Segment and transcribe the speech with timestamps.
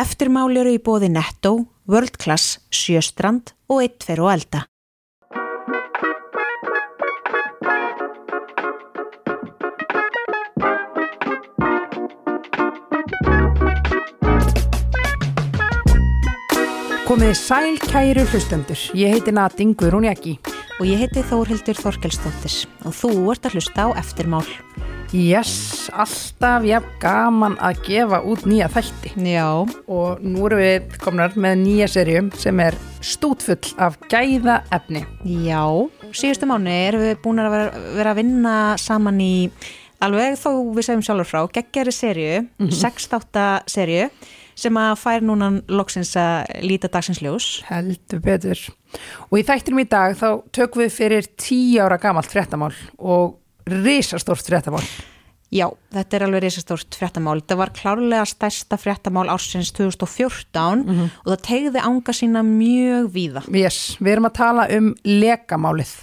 [0.00, 1.50] Eftirmáli eru í bóði Netto,
[1.90, 4.62] World Class, Sjöstrand og Eittfer og Elda.
[17.04, 18.80] Komiði sæl kæru hlustendur.
[18.96, 20.38] Ég heiti Nating Guðrún Jæki.
[20.80, 22.56] Og ég heiti Þórhildur Þorkelsdóttir
[22.88, 24.46] og þú ert að hlusta á Eftirmál.
[25.10, 29.10] Yes, alltaf jafn gaman að gefa út nýja þætti.
[29.26, 29.46] Já.
[29.90, 35.02] Og nú erum við komnar með nýja serjum sem er stútfull af gæða efni.
[35.26, 35.64] Já,
[36.14, 39.32] síðustu mánu erum við búin að vera, vera að vinna saman í
[39.98, 42.78] alveg þó við segjum sjálfur frá, geggjari serju, mm -hmm.
[42.78, 44.08] 6-8 serju
[44.54, 47.64] sem að fær núna loksins að líta dagsins ljós.
[47.66, 48.58] Heldur betur.
[49.30, 54.46] Og í þættinum í dag þá tökum við fyrir tíu ára gamalt fréttamál og risastórt
[54.46, 54.84] fréttamál.
[55.50, 57.40] Já, þetta er alveg risastórt fréttamál.
[57.40, 61.08] Þetta var klárlega stærsta fréttamál ársins 2014 mm -hmm.
[61.24, 63.42] og það tegði ánga sína mjög víða.
[63.50, 65.94] Yes, við erum að tala um lekamálið.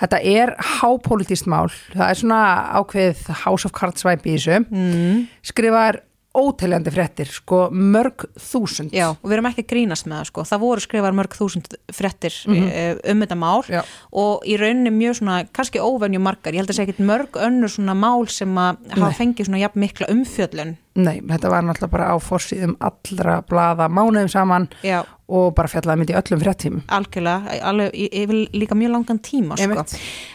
[0.00, 1.70] Þetta er hápolítist mál.
[1.94, 2.42] Það er svona
[2.74, 4.66] ákveð House of Cards væpi í þessu.
[4.70, 5.28] Mm.
[5.42, 6.00] Skrifar
[6.34, 8.94] óteljandi frettir, sko mörg þúsund.
[8.94, 11.76] Já, og við erum ekki að grínast með það sko, það voru skrifar mörg þúsund
[11.94, 13.02] frettir mm -hmm.
[13.12, 13.82] um þetta mál Já.
[14.12, 17.70] og í rauninni mjög svona, kannski óvenju margar, ég held að segja ekki mörg önnur
[17.70, 20.76] svona mál sem að hafa fengið svona jafn mikla umfjöllun.
[20.94, 25.00] Nei, þetta var náttúrulega bara á fórsýðum allra blaða mánuðum saman Já.
[25.26, 26.84] og bara fjallaði myndi öllum frettímum.
[26.94, 29.84] Algjörlega, alveg, ég vil líka mjög langan tíma sko.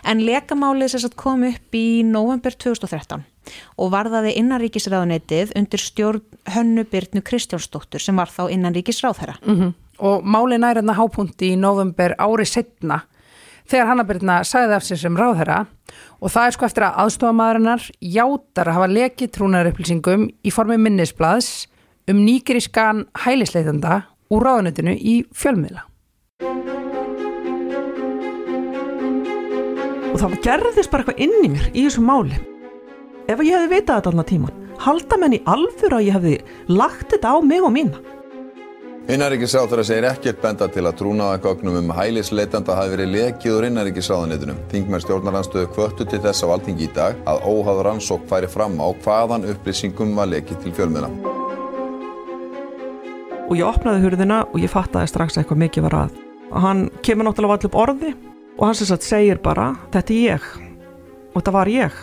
[0.03, 3.23] En lekamálið kom upp í november 2013
[3.79, 9.39] og varðaði innanríkisráðunetið undir stjórn Hönnu Byrnu Kristjánsdóttur sem var þá innanríkisráðherra.
[9.45, 9.73] Mm -hmm.
[9.99, 13.01] Og máli nærið hápunkti í november árið setna
[13.69, 17.83] þegar Hanna Byrna sagði af sér sem ráðherra og það er sko eftir að aðstofamæðurinnar
[18.03, 21.69] játar að hafa lekið trúnarupplýsingum í formi minnisblads
[22.11, 25.85] um nýgerískan hælisleitanda úr ráðunetinu í fjölmiðla.
[30.09, 32.35] Og það gerðist bara eitthvað inn í mér í þessu máli
[33.29, 36.37] ef ég hefði vitað þetta alveg tíman halda menn í alfur að ég hefði
[36.71, 38.18] lagt þetta á mig og mína
[39.09, 44.59] Innaríkisráþara segir ekkert benda til að trúnaðagögnum um hælisleitanda hafi verið lekið úr innaríkisráðanetunum.
[44.69, 48.93] Þingmenn stjórnarlandstöðu kvöttu til þess á altingi í dag að óháður rannsók færi fram á
[49.01, 51.09] hvaðan upplýsingum var lekið til fjölmiðna.
[53.49, 56.21] Og ég opnaði hurðina og ég fattaði strax eitthvað mikið var að.
[56.53, 58.13] Og hann kemur náttúrulega allir upp orði
[58.59, 60.47] og hann sem sagt segir bara þetta er ég
[61.33, 61.99] og þetta var ég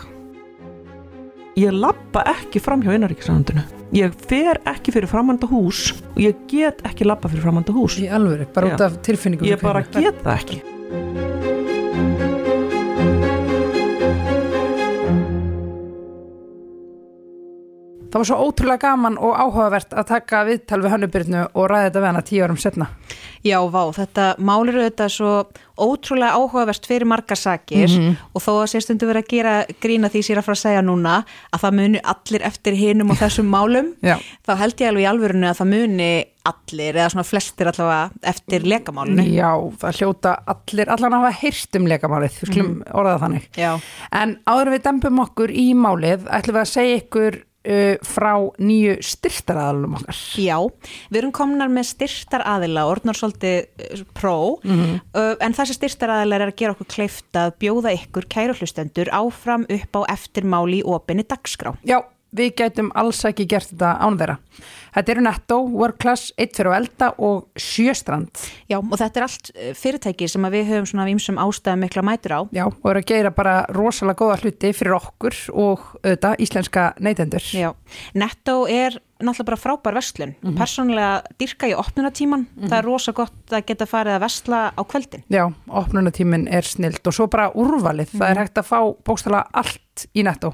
[1.55, 6.83] ég lappa ekki fram hjá einaríkisræðandinu ég fer ekki fyrir framhanda hús og ég get
[6.87, 7.99] ekki lappa fyrir framhanda hús.
[8.01, 11.26] Í alveg, bara út af tilfinningum ég bara get það ekki
[18.07, 22.03] Það var svo ótrúlega gaman og áhugavert að taka viðtal við Hannubyrnu og ræða þetta
[22.03, 22.87] við hana tíu árum setna.
[23.45, 25.31] Já, vá, þetta málur auðvitað svo
[25.77, 28.15] ótrúlega áhugavert fyrir margar sakir mm -hmm.
[28.33, 31.17] og þó að sérstundu verið að gera grína því sér að fara að segja núna
[31.51, 33.93] að það muni allir eftir hinum og þessum málum,
[34.47, 38.63] þá held ég alveg í alvörinu að það muni allir eða svona flestir allavega eftir
[38.63, 39.25] lekamálinu.
[39.35, 39.51] Já,
[39.81, 42.93] það hljóta allir, allan að hafa hýrt um lekamálið, við skulum mm.
[42.93, 43.49] orðað þannig.
[43.57, 43.71] Já.
[44.11, 48.97] En áður við dempum okkur í málið, ætlum við að segja ykkur uh, frá nýju
[49.05, 50.21] styrtaraðalum okkar.
[50.39, 50.57] Já,
[51.11, 54.99] við erum komnar með styrtaraðila, orðnar svolítið uh, pró, mm -hmm.
[55.13, 59.99] uh, en þessi styrtaraðila er að gera okkur kleift að bjóða ykkur kæruflustendur áfram upp
[59.99, 61.75] á eftirmáli í opinni dagskrá.
[61.83, 62.03] Já,
[62.35, 64.37] við gætum alls ekki gert þetta án þeirra.
[64.97, 68.43] Þetta eru Netto, World Class, Eitt fyrir að elda og Sjöstrand.
[68.65, 72.33] Já, og þetta er allt eh, fyrirtæki sem við höfum svona vimsum ástæðum mikla mætur
[72.33, 72.41] á.
[72.55, 77.51] Já, og eru að gera bara rosalega góða hluti fyrir okkur og auðvitað íslenska neytendur.
[77.53, 77.69] Já,
[78.17, 80.33] Netto er náttúrulega bara frábær vestlun.
[80.33, 80.57] Mm -hmm.
[80.57, 82.39] Personlega dyrka ég opnunatíman.
[82.39, 82.69] Mm -hmm.
[82.69, 85.23] Það er rosa gott að geta farið að vestla á kvöldin.
[85.29, 88.13] Já, opnunatímin er snilt og svo bara úrvalið.
[88.13, 88.19] Mm -hmm.
[88.19, 88.41] Það er mhm.
[88.41, 90.53] hægt að fá bókstala allt í Netto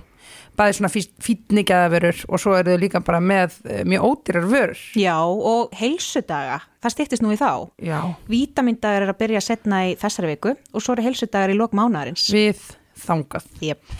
[0.57, 4.83] bæði svona fítningaðavörur og svo eru þau líka bara með eh, mjög ódýrar vörur.
[4.99, 7.69] Já og heilsudaga, það stýttist nú í þá.
[7.81, 7.99] Já.
[8.29, 11.73] Vítamindagar er að byrja að setna í þessari viku og svo eru heilsudagar í lok
[11.77, 12.29] mánarins.
[12.33, 12.61] Við
[13.05, 13.49] þangað.
[13.63, 13.97] Jep.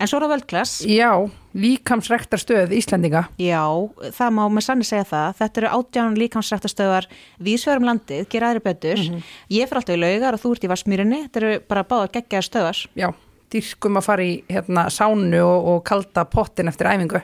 [0.00, 0.74] En svo er það völdklass.
[0.88, 1.10] Já,
[1.60, 3.26] líkamsrektarstöð Íslandinga.
[3.36, 3.60] Já,
[4.16, 5.34] það má með sanni segja það.
[5.42, 7.08] Þetta eru átján líkamsrektarstöðar
[7.44, 8.96] viðsverum landið, gera aðri betur.
[8.96, 9.34] Mm -hmm.
[9.52, 11.20] Ég fyrir alltaf í laugar og þú ert í Varsmýrinni.
[11.26, 12.78] Þetta eru bara báða geggjaðar stöðar.
[12.96, 13.08] Já,
[13.52, 17.22] dyrkum að fara í hérna, sánu og, og kalda pottin eftir æfingu.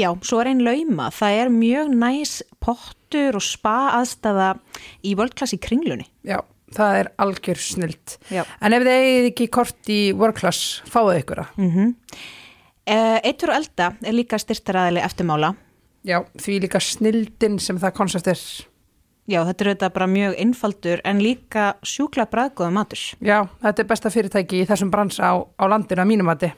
[0.00, 1.10] Já, svo er einn lauma.
[1.14, 4.52] Það er mjög næs pottur og spa aðstæða
[5.04, 6.06] í völdklass í kringlunni.
[6.26, 6.38] Já,
[6.76, 8.18] það er algjör snilt.
[8.30, 8.44] Já.
[8.60, 11.60] En ef þið eigið ekki kort í völdklass, fáðu ykkur það.
[11.60, 11.94] Mm -hmm.
[13.24, 15.54] Eittur og elda er líka styrtaræðileg eftirmála
[16.04, 18.40] Já, því líka snildin sem það koncept er
[19.24, 23.04] Já, þetta er auðvitað bara mjög einfaldur en líka sjúkla bræðgóða matur.
[23.24, 26.50] Já, þetta er besta fyrirtæki í þessum brans á, á landinu að mínum mati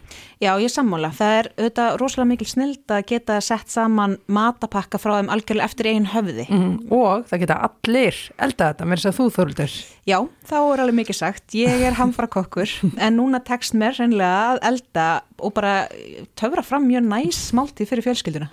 [0.43, 1.13] Já, ég sammála.
[1.15, 5.91] Það er auðvitað rosalega mikil snild að geta sett saman matapakka frá þeim algjörlega eftir
[5.93, 6.49] einn höfði.
[6.51, 6.75] mm.
[6.91, 10.19] og það geta allir elda þetta, mér þess að þú þurldur Já,
[10.51, 11.47] þá er alveg mikið sagt.
[11.55, 15.09] Ég er hamfra kokkur en núna tekst mér reynilega að elda
[15.39, 15.79] og bara
[16.35, 18.51] töfra fram mjög næs smáltið fyrir fjölskylduna.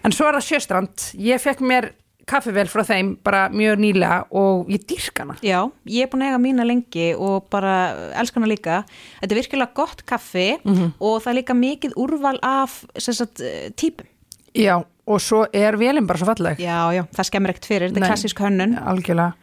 [0.00, 1.92] En svo er það sjöstrand, ég fekk mér
[2.30, 5.58] kaffivel frá þeim bara mjög nýlega og ég dýrk hana Já,
[5.90, 7.74] ég er búin að eiga mína lengi og bara
[8.20, 8.84] elskana líka.
[9.20, 14.06] Þetta er virkilega gott kaffi og það er líka mikið úrval af sagt, eh, típum.
[14.54, 17.90] Já, og svo er velin bara svo falleg Já, já, það skemmir ekkert fyrir.
[17.90, 18.78] Þetta er klassísk hönnun.
[18.78, 19.34] Algjörlega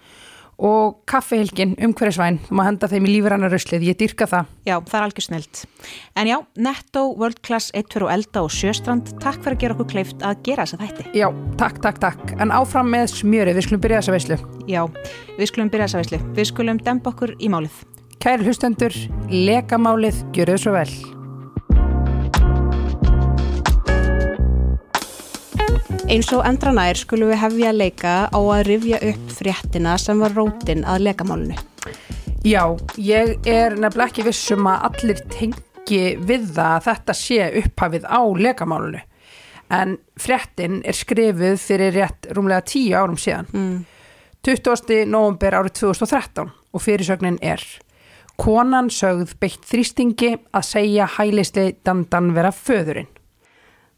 [0.58, 4.96] Og kaffihilkin, umhverfisvæn, þú maður henda þeim í lífrannar ruslið, ég dýrka það Já, það
[4.98, 5.60] er algjör snilt.
[6.18, 9.78] En já, Netto, World Class, 1, 2 og Elda og Sjöstrand, takk fyrir að gera
[9.78, 11.06] okkur kleift að gera þessa þætti.
[11.18, 11.28] Já,
[11.62, 14.40] takk, takk, takk En áfram með smjörið, við skulum byrja þessa veislu
[14.72, 14.82] Já,
[15.38, 16.24] við skulum byrja þessa veislu.
[16.40, 17.78] Við skulum dempa okkur í málið.
[18.18, 18.98] Kæri hlustendur,
[19.30, 20.90] lekamálið, gjöruð svo vel
[26.08, 30.86] Eins og endranær skulum við hefja leika á að rifja upp fréttina sem var rótin
[30.88, 31.58] að lekamálinu.
[32.48, 32.62] Já,
[32.96, 36.00] ég er nefnilega ekki vissum að allir tengi
[36.30, 39.02] við það að þetta sé upphafið á lekamálunu.
[39.68, 43.52] En fréttin er skrifuð fyrir rétt rúmlega tíu árum síðan.
[43.52, 43.84] Mm.
[44.48, 45.04] 20.
[45.12, 47.60] november árið 2013 og fyrirsögnin er
[48.40, 53.12] Konan sögð beitt þrýstingi að segja hælisleitandan vera föðurinn.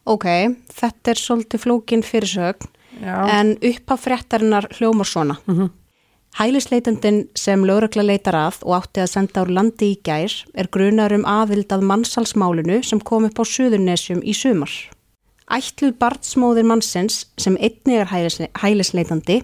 [0.09, 0.25] Ok,
[0.73, 2.69] þetta er svolítið flókin fyrirsögn
[3.03, 3.17] Já.
[3.29, 5.37] en upphaf fréttarinnar hljómar svona.
[5.45, 5.69] Mhm.
[6.37, 11.13] Hælisleitandin sem lögregla leitar að og átti að senda úr landi í gær er grunar
[11.15, 14.69] um aðild að mannsalsmálinu sem kom upp á Suðurnesjum í sumar.
[15.49, 19.41] Ætluð barnsmóðir mannsins sem einnig er hælisle- hælisleitandi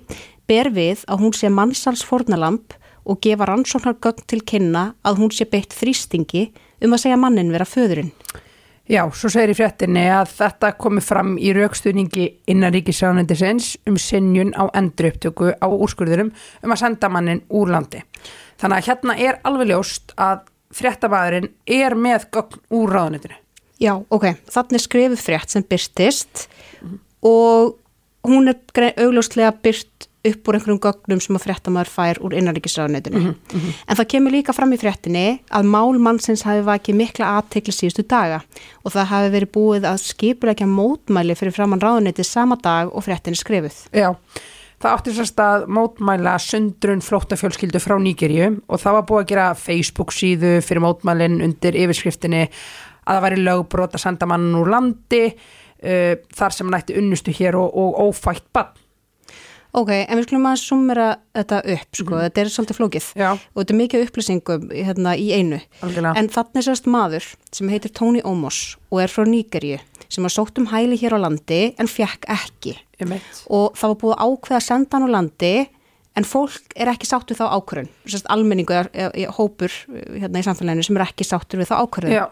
[0.47, 5.73] ber við að hún sé mannsalsfornalamb og gefa rannsóknargögn til kynna að hún sé beitt
[5.73, 6.51] þrýstingi
[6.81, 8.11] um að segja mannin vera föðurinn.
[8.85, 14.51] Já, svo segir í fréttinni að þetta komi fram í raukstuðningi innan ríkisráðnendisins um sinjun
[14.53, 18.03] á endurupptöku á úrskurðurum um að senda mannin úr landi.
[18.61, 20.45] Þannig að hérna er alveg ljóst að
[20.75, 23.39] fréttamæðurinn er með gögn úr ráðnendinu.
[23.81, 26.45] Já, ok, þannig skrifið frétt sem byrtist
[27.25, 27.79] og
[28.29, 33.33] hún er augljóslega byrt upp úr einhverjum gögnum sem að fréttamaður fær úr innaríkisráðunetinu.
[33.87, 38.05] En það kemur líka fram í fréttinni að mál mannsins hafi vakið mikla aðtekli síðustu
[38.09, 38.41] daga
[38.83, 43.39] og það hafi verið búið að skipulegja mótmæli fyrir framann ráðunetið sama dag og fréttinni
[43.39, 43.77] skrifuð.
[43.95, 44.13] Já,
[44.81, 49.51] það átti sérst að mótmæla sundrun flóttafjölskyldu frá Nígerju og það var búið að gera
[49.59, 52.47] Facebook síðu fyrir mótmælinn undir yfirskriftinni
[53.05, 57.33] að það væri lögbrot að senda mann úr landi uh, þar sem hann ætti unnustu
[57.35, 58.73] hér og, og ófætt bann.
[59.75, 63.09] Ok, en við skulum að sumera þetta upp, sko, þetta er svolítið flókið.
[63.19, 63.29] Já.
[63.35, 65.59] og þetta er mikið upplýsingum hérna, í einu.
[65.83, 66.15] Algjörlega.
[66.21, 68.61] En þannig sérst maður sem heitir Tony Omos
[68.91, 72.77] og er frá Nígerju sem var sótt um hæli hér á landi en fekk ekki.
[73.51, 75.53] Og það var búið að ákveða að senda hann á landi
[76.15, 77.89] en fólk er ekki sátt við þá ákvörðun.
[78.31, 82.15] Almenningu er, er, er hópur hérna í samfélaginu sem er ekki sáttur við þá ákvörðun.
[82.15, 82.25] Já,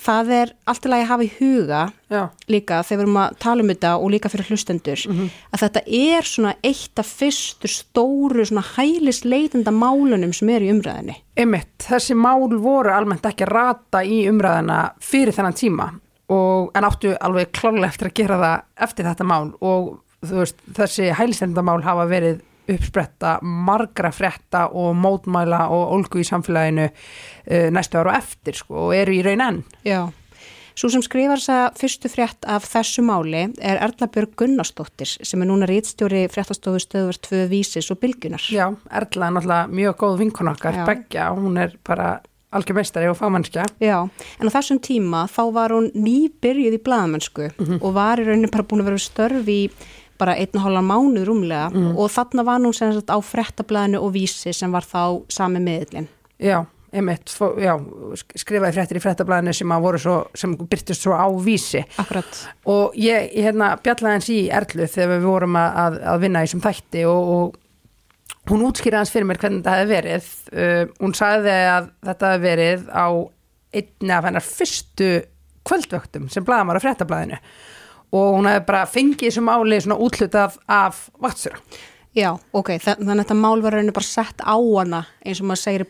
[0.00, 1.80] það er allt í lagi að hafa í huga
[2.10, 5.82] já, líka þegar við erum að tala um þetta og líka fyrir hlustendur að þetta
[6.00, 11.72] er svona eitt af fyrstu stóru svona hælisleitenda málunum sem er í umræðinni einmitt.
[11.86, 15.90] Þessi mál voru almennt ekki að rata í umræðina fyrir þennan tíma
[16.30, 21.10] og, en áttu alveg klálega eftir að gera það eftir þetta mál og veist, þessi
[21.16, 22.40] hælistendamál hafa verið
[22.74, 28.88] uppspretta margra frétta og mótmæla og ólgu í samfélaginu uh, næstu ára og eftir sko,
[28.88, 29.62] og eru í raun enn.
[29.86, 30.08] Já.
[30.80, 35.42] Svo sem skrifar þess að fyrstu frétt af þessu máli er Erla Björg Gunnarsdóttir sem
[35.42, 38.46] er núna rítstjóri fréttastofu stöðvar tvö vísis og bylgunar.
[38.48, 40.86] Já, Erla er náttúrulega mjög góð vinkun okkar, Já.
[40.88, 43.66] Beggja, hún er bara algjör meistari og fámannskja.
[43.82, 44.08] Já,
[44.40, 48.66] en á þessum tíma þá var hún nýbyrjuð í blaðamennsku og var í rauninni bara
[48.66, 49.60] búin að vera við störf í
[50.20, 54.12] bara einn og hálfan mánuð rúmlega og þarna var hún sem sagt á fréttablaðinu og
[54.14, 56.08] vísi sem var þá sami miðlinn.
[56.40, 56.60] Já,
[56.92, 57.30] einmitt,
[57.62, 57.72] já,
[58.18, 62.40] sk- skrifaði fréttir í fréttablaðinu sem svo, sem byrtist svo á vísi Akkurat.
[62.66, 66.64] og ég hérna bjallaði hans í Erlu þegar við vorum að, að, vinna í þessum
[66.64, 71.56] þætti og, og hún útskýrði hans fyrir mér hvernig þetta hefði verið uh, hún sagði
[71.76, 73.06] að þetta hefði verið á
[73.70, 75.10] einni af hennar fyrstu
[75.68, 77.38] kvöldvöktum sem blaðamar á fréttablaðinu
[78.10, 81.60] og hún hefði bara fengið þessu máli svona útlutað af vatsura
[82.10, 85.46] Já, ok, þa- þannig að þetta mál var rauninni bara sett á hana eins og
[85.46, 85.86] maður segir í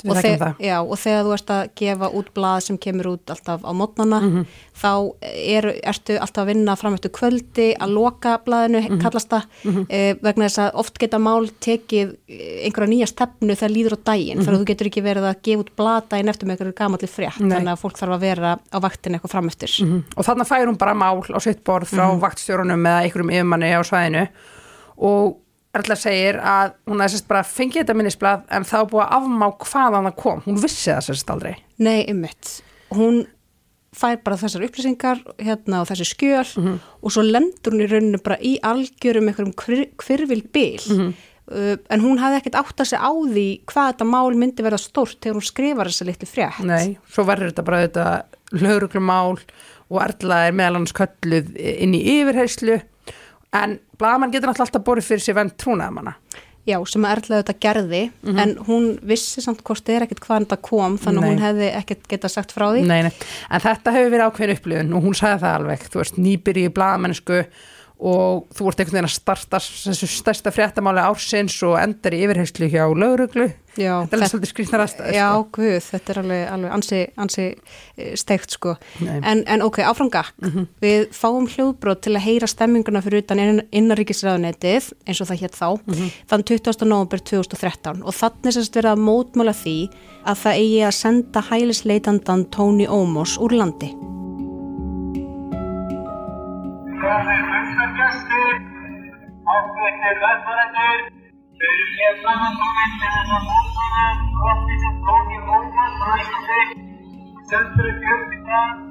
[0.00, 0.54] við og, þe- það.
[0.64, 4.20] já, og þegar þú ert að gefa út blað sem kemur út alltaf á mótnana
[4.22, 4.46] Mhm.
[4.80, 9.00] þá er, ertu alltaf að vinna fram eftir kvöldi að loka blaðinu, Mhm.
[9.02, 9.44] kallast það
[9.90, 14.04] eh, vegna þess að oft geta mál tekið eh, einhverja nýja stefnu þegar líður á
[14.04, 14.44] daginn Mhm.
[14.46, 17.08] fyrir að þú getur ekki verið að gefa út blað daginn eftir með einhverju gamalli
[17.12, 17.58] frétt Nei.
[17.58, 20.04] þannig að fólk þarf að vera á vaktin eitthvað fram eftir Mhm.
[20.16, 22.80] og þarna fær hún bara mál á sitt borð frá vaktstjórunum
[25.00, 25.38] á og
[25.70, 30.08] Erla segir að hún sérst bara fengið þetta minnisblad en þá búið að afmá hvaðan
[30.08, 30.40] það kom.
[30.42, 31.52] Hún vissi það sérst aldrei.
[31.78, 32.56] Nei, ymmit.
[32.90, 33.20] Hún
[33.94, 38.38] fær bara þessar upplýsingar hérna og þessi skjöl og svo lendur hún í rauninu bara
[38.42, 41.12] í algjörum einhverjum hvir, hvirvil bil.
[41.50, 44.78] Uh, en hún hafði ekkert átt að segja á því hvað þetta mál myndi verða
[44.78, 46.60] stórt þegar hún skrifar þessa litlu frétt.
[46.66, 48.06] Nei, svo verður þetta bara þetta
[48.58, 49.38] lauruglumál
[49.90, 52.78] og Erla er meðal hans kölluð inn í yfirheyslu
[53.58, 56.16] en blaðmann getur alltaf borið fyrir sér vend trúnaðamanna
[56.68, 58.00] Já, sem að Erla þetta gerði
[58.42, 62.02] en hún vissi samt hvort er ekkert hvaðan þetta kom þannig að hún hefði ekkert
[62.10, 62.82] getað sagt frá því.
[62.84, 63.12] nei, nei.
[63.48, 66.74] en þetta hefur verið ákveðin upplifun og hún sagði það alveg, þú veist, nýbyrji í
[66.76, 67.40] blaðamennsku
[68.00, 72.70] og þú ert einhvern veginn að starta þessu stærsta fréttamáli ársins og endar í yfirheyslu
[72.72, 75.50] hjá lauruglu Já, þetta er alveg svolítið skrýtnar aðstæður Já, sko.
[75.54, 78.74] guð, þetta er alveg, alveg ansi, ansi eh, steikt sko.
[79.06, 80.34] En, en ok, áfram gakk.
[80.82, 85.58] Við fáum hljóðbrót til að heyra stemminguna fyrir utan inn, innaríkisræðunetið, eins og það hétt
[85.60, 85.68] þá,
[86.32, 86.86] þann 20.
[86.90, 89.76] november 2013 og þannig sérst verið að mótmála því
[90.26, 93.94] að það eigi að senda hælisleitandan Tony Omos úr landi.
[97.10, 98.58] Góðir umsverkjastir,
[99.50, 101.00] ákveðtir vegfarendur,
[101.58, 104.04] þau eru hér samankominn til þess að mótmála
[104.36, 106.60] brotti sem tók í óvart frá Íslandi,
[108.36, 108.86] í dag.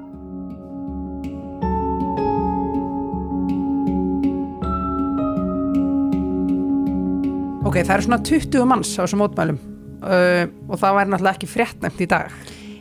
[7.70, 9.58] ok, það eru svona 20 manns á þessum mótmælum
[10.04, 12.36] uh, og það væri náttúrulega ekki fréttnæmt í dag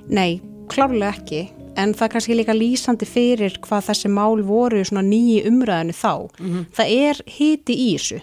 [0.10, 1.46] Nei, klárlega ekki,
[1.80, 6.14] en það er kannski líka lýsandi fyrir hvað þessi mál voru svona nýji umræðinu þá.
[6.76, 8.20] Það er hiti í þessu.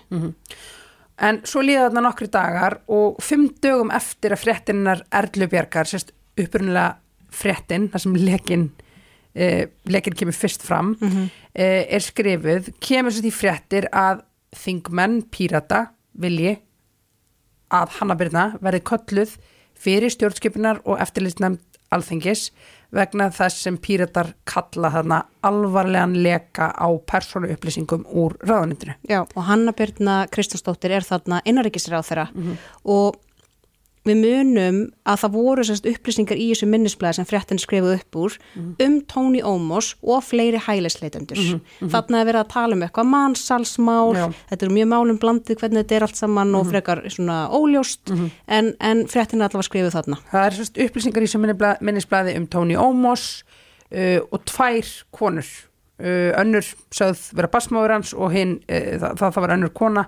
[1.16, 6.98] En svo líða þarna nokkri dagar og fimm dögum eftir að fréttinnar Erlubjarkar, sérst upprunnilega
[7.32, 8.66] fréttin, þar sem lekin,
[9.36, 11.24] uh, lekin kemur fyrst fram, uh,
[11.56, 16.58] er skrifuð, kemur sérst í fréttir að þingmenn Pírata vilji
[17.72, 19.36] að Hanna Birna verði kolluð
[19.76, 22.50] fyrir stjórnskipunar og eftirlitsnefnd alþengis
[22.94, 28.96] vegna þess sem Píratar kalla þarna alvarlegan leka á persónu upplýsingum úr ráðanindinu.
[29.08, 32.26] Já, og Hanna Birna Kristjánsdóttir er þarna innaríkisráð þeirra
[32.84, 33.20] og
[34.06, 38.36] við munum að það voru sérst upplýsingar í þessu minnisblæði sem fréttin skrifuð upp úr
[38.86, 41.40] um Tony Omos og fleiri hælisleitendur.
[41.80, 44.26] Þarna er verið að tala um eitthvað mannsalsmál, Já.
[44.52, 48.72] þetta eru mjög málum blandið hvernig þetta er allt saman og frekar svona óljóst en,
[48.80, 50.20] en fréttin er allavega skrifuð þarna.
[50.32, 53.26] Það er sérst upplýsingar í sem minnisblæði um Tony Omos
[53.90, 55.50] uh, og tvær konur.
[55.96, 60.02] Uh, önnur sögð vera basmáður hans og hinn, uh, það, það, það var önnur kona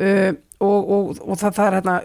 [0.00, 0.30] uh,
[0.64, 1.96] og, og, og það, það er hérna,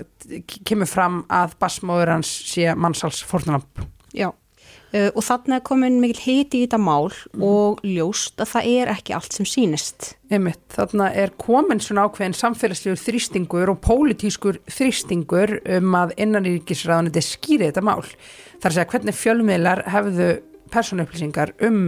[0.68, 3.84] kemur fram að basmáður hans sé mannsals fórnunamp.
[4.14, 7.10] Já, uh, og þarna er komin mikil hiti í þetta mál
[7.42, 10.14] og ljóst að það er ekki allt sem sýnist.
[10.34, 17.72] Einmitt, þarna er komin svona ákveðin samfélagslegur þrýstingur og pólitískur þrýstingur um að innanríkisræðanandi skýri
[17.72, 18.02] þetta mál.
[18.06, 20.32] Það er að segja hvernig fjölmiðlar hefðu
[20.74, 21.86] persónuupplýsingar um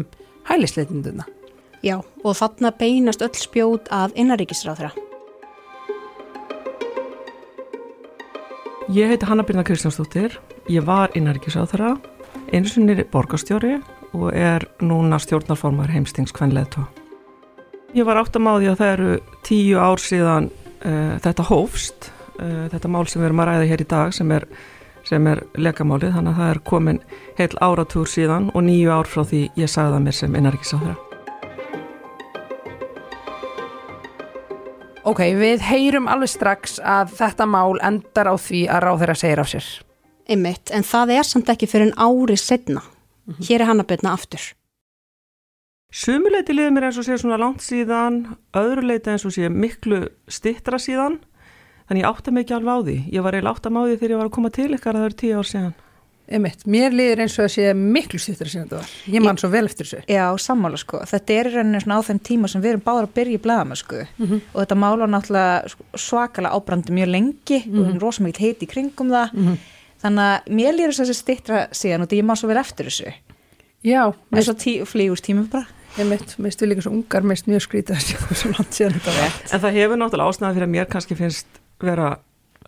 [0.49, 1.25] hælisleitinduna.
[1.85, 4.93] Já, og þarna beinast öll spjót að innaríkisráðra.
[8.93, 10.35] Ég heiti Hanna Birna Kristjánsdóttir,
[10.69, 11.95] ég var innarrikiðsáþara,
[12.53, 13.79] eins og nýri borgarstjóri
[14.13, 16.83] og er núna stjórnarformar heimstings kvenleðtó.
[17.97, 20.51] Ég var átt að það eru tíu ár síðan
[20.85, 24.35] uh, þetta hófst, uh, þetta mál sem við erum að ræða hér í dag sem
[24.37, 24.45] er,
[25.09, 27.01] sem er lekamálið, þannig að það er komin
[27.41, 31.04] heil áratúr síðan og nýju ár frá því ég sagði það mér sem innarrikiðsáþara.
[35.05, 39.41] Ok, við heyrum alveg strax að þetta mál endar á því að ráð þeirra segir
[39.43, 39.67] af sér.
[40.25, 42.81] Einmitt, en það er samt ekki fyrir en ári setna.
[43.37, 44.41] Hér er Hanna Birna aftur.
[45.93, 48.17] Sumuleiti liður mér eins og sé svona langt síðan,
[48.57, 51.19] öðru leiti eins og sé miklu stittra síðan,
[51.85, 52.97] þannig ég átta mig ekki alveg á því.
[53.13, 55.19] Ég var eiginlega átta máði þegar ég var að koma til ykkar að það eru
[55.21, 55.75] tíu ár síðan.
[56.25, 58.93] Einmitt, mér liður eins og að sé miklu stuttur síðan þetta var.
[59.13, 59.99] Ég man svo vel eftir þessu.
[60.09, 61.01] Já, sammála sko.
[61.05, 63.41] Þetta er í rauninni svona á þeim tíma sem við erum báður að byrja í
[63.43, 63.99] blæðama sko.
[64.25, 68.65] Og þetta mála náttúrulega sko, svakalega ábrandi mjög lengi og það er rosa mikið heiti
[68.65, 69.27] í kringum það.
[70.01, 72.61] Þannig að mér lýður þess að þessi stittra síðan og því ég má svo vel
[72.61, 73.13] eftir þessu.
[73.85, 74.01] Já,
[74.33, 75.69] En svo tí, flýgust tímum bara.
[75.95, 77.61] Ég mitt, minnst við líka svo ungar, minnst mjög
[81.77, 82.09] þetta vera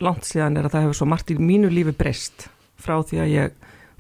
[0.04, 2.48] langt síðan er að það hefur svo margt í mínu lífi breyst
[2.82, 3.58] frá því að ég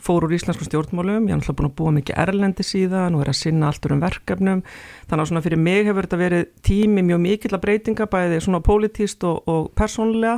[0.08, 3.32] fór úr íslenskum stjórnmálum, ég er náttúrulega búin að búa mikið erlendi síðan og er
[3.32, 4.62] að sinna allt um verkefnum,
[5.10, 8.62] þannig að svona fyrir mig hefur þetta verið tími mjög mikill að breytinga bæði svona
[8.64, 10.38] pólitíst og, og persónulega,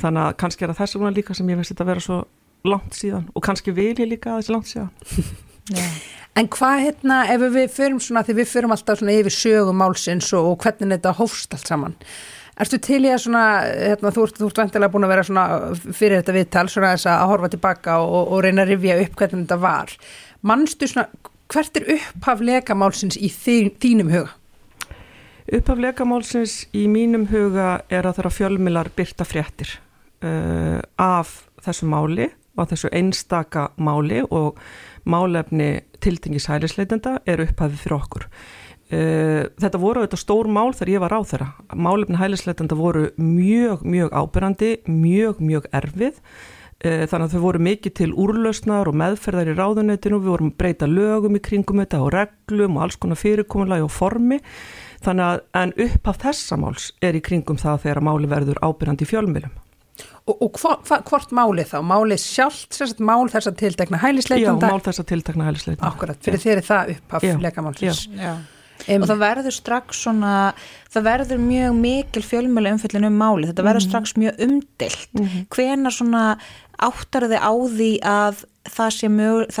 [0.00, 2.18] þannig að kannski er það þess vegna líka sem ég veist þetta að vera svo
[2.64, 3.28] langt síðan.
[3.36, 4.90] Og kannski vil ég líka að þessi langt síðan.
[6.34, 10.32] En hvað hérna, ef við förum svona, því við förum alltaf svona yfir sögum málsins
[10.34, 11.94] og, og hvernig þetta hófst allt saman,
[12.54, 16.20] Erstu til í að svona, hérna, þú ert, ert vantilega búin að vera svona fyrir
[16.20, 19.58] þetta viðtal, svona þess að horfa tilbaka og, og reyna að rifja upp hvernig þetta
[19.64, 19.94] var.
[20.46, 21.08] Manstu svona,
[21.50, 24.36] hvert er upphaf lekamálsins í þín, þínum huga?
[25.54, 29.74] Upphaf lekamálsins í mínum huga er að það er að fjölmilar byrta fréttir
[30.24, 34.60] uh, af þessu máli og þessu einstaka máli og
[35.10, 38.28] málefni tiltingis hælisleitenda er upphafið fyrir okkur.
[38.92, 41.46] Uh, þetta voru þetta stór mál þegar ég var á þeirra.
[41.72, 46.20] Málefni hælisleitenda voru mjög, mjög ábyrrandi, mjög, mjög erfið.
[46.84, 50.20] Uh, þannig að þau voru mikið til úrlausnar og meðferðar í ráðunetinu.
[50.20, 53.94] Við vorum að breyta lögum í kringum þetta og reglum og alls konar fyrirkomunlega og
[53.94, 54.42] formi.
[55.04, 59.08] Þannig að en upp af þessa máls er í kringum það þegar máli verður ábyrrandi
[59.08, 59.60] í fjölmjölum.
[60.24, 61.76] Og, og hva, hva, hvort máli þá?
[61.84, 64.68] Máli sjálft, sérst mál þess að tiltekna hælisleitenda?
[64.68, 65.90] Já, mál þess að tiltekna hælisleitenda.
[65.90, 68.06] Akkurat, fyrir þeir er það upp af lekamálsins.
[68.88, 70.32] Og það verður strax svona
[70.92, 73.88] það verður mjög mikil fjölmjölu umfyllin um máli, þetta verður -hmm.
[73.88, 75.46] strax mjög umdilt mm -hmm.
[75.48, 76.24] hvena svona
[76.78, 79.08] áttar þið á því að það sé,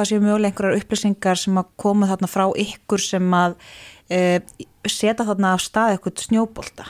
[0.04, 3.56] sé mögulega einhverjar upplýsingar sem að koma þarna frá ykkur sem að
[4.10, 4.38] uh,
[4.86, 6.84] setja þarna á stað eitthvað snjóbolta?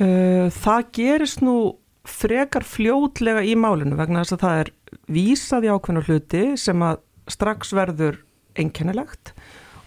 [0.00, 1.76] Uh, Það gerist nú
[2.08, 4.70] frekar fljótlega í málinu vegna þess að það er
[5.12, 8.18] vísað í ákveðnu hluti sem að strax verður
[8.58, 9.32] einkennilegt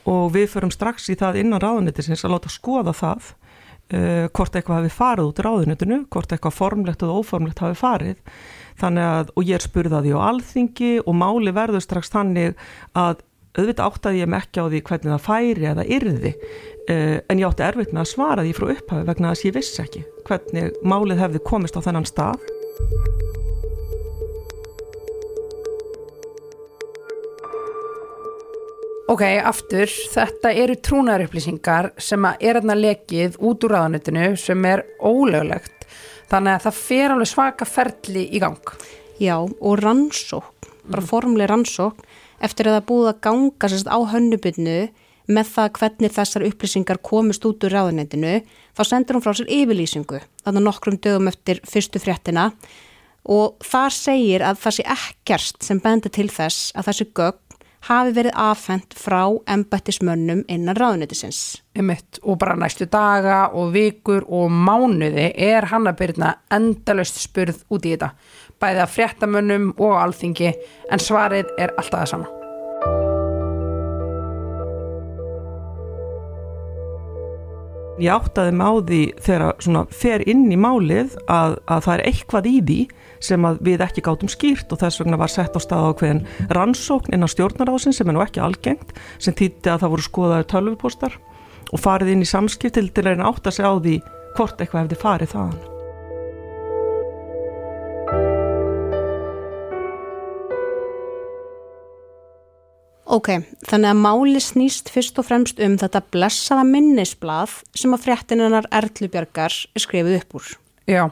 [0.10, 3.30] og við förum strax í það innan ráðunitisins að láta skoða það
[3.94, 8.20] uh, hvort eitthvað hafi farið út í ráðunitinu, hvort eitthvað formlegt og óformlegt hafi farið.
[8.82, 12.58] Þannig að, og ég er spurðaði á alþingi og máli verður strax þannig
[12.98, 13.24] að
[13.56, 17.66] auðvitað áttaði ég ekki á því hvernig það færi eða yrði uh, en ég átti
[17.70, 21.44] erfitt með að svara því frá upphafi vegna að ég vissi ekki hvernig málið hefði
[21.48, 22.44] komist á þennan stað
[29.06, 35.86] Ok, aftur, þetta eru trúnarupplýsingar sem er aðna lekið út úr ráðanutinu sem er ólöglegt.
[36.32, 38.72] Þannig að það fer alveg svaka ferli í gang.
[39.22, 41.10] Já, og rannsók, bara mm.
[41.12, 42.02] formleg rannsók,
[42.42, 44.80] eftir að það búið að ganga sérst, á hönnubunnu
[45.38, 48.40] með það hvernig þessar upplýsingar komist út úr ráðanutinu,
[48.74, 52.50] þá sendur hún frá sér yfirlýsingu, þannig nokkrum dögum eftir fyrstu fréttina
[53.30, 57.45] og þar segir að það sé ekkert sem bendir til þess að þessi gögn
[57.86, 59.22] hafi verið afhengt frá
[59.52, 61.62] embættismönnum innan ráðunitisins.
[61.78, 67.62] Emitt, og bara næstu daga og vikur og mánuði er hann að byrja endalust spurð
[67.70, 68.14] út í þetta,
[68.62, 70.56] bæði að fréttamönnum og alþingi,
[70.90, 72.32] en svarið er alltaf það sama.
[77.96, 78.52] Ég áttaði
[78.90, 82.80] því þegar svona fer inn í málið að, að það er eitthvað í því
[83.26, 86.24] sem við ekki gátum skýrt og þess vegna var sett á stað á hverjum
[86.58, 90.52] rannsókn inn á stjórnarásin sem er nú ekki algengt sem þýtti að það voru skoðaður
[90.54, 91.22] tölvupostar
[91.72, 94.02] og farið inn í samskipt til að átta sig á því
[94.36, 95.64] hvort eitthvað hefði farið þaðan.
[103.16, 103.30] Ok,
[103.70, 109.54] þannig að máli snýst fyrst og fremst um þetta blessaða minnisblað sem að fréttininnar Erlubjörgar
[109.80, 110.50] skrifið upp úr.
[110.90, 111.04] Já,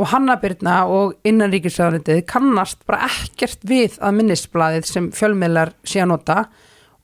[0.00, 6.38] og Hannabirna og innanríkisraðarindið kannast bara ekkert við að minnisblaðið sem fjölmiðlar sé að nota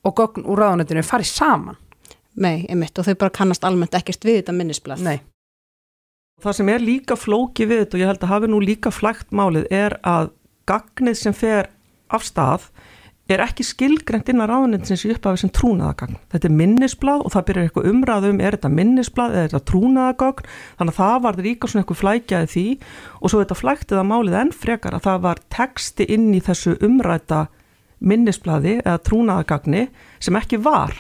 [0.07, 1.81] og gögn úr ráðanetinu farið saman.
[2.37, 5.05] Nei, einmitt, og þau bara kannast almennt ekkert við þetta minnisblað.
[5.05, 5.19] Nei.
[6.45, 9.31] Það sem er líka flóki við þetta og ég held að hafi nú líka flægt
[9.33, 10.33] málið er að
[10.69, 11.71] gagnið sem fer
[12.13, 12.69] af stað
[13.31, 16.19] er ekki skilgrend innan ráðuninsins í upphafi sem trúnaðagagn.
[16.31, 20.49] Þetta er minnisblad og það byrjar eitthvað umræðum, er þetta minnisblad eða er þetta trúnaðagagn,
[20.79, 22.67] þannig að það var líka svona eitthvað flækjaði því
[23.19, 26.77] og svo þetta flæktið að málið enn frekar að það var teksti inn í þessu
[26.87, 27.43] umræta
[27.99, 29.87] minnisbladi eða trúnaðagagni
[30.23, 30.95] sem ekki var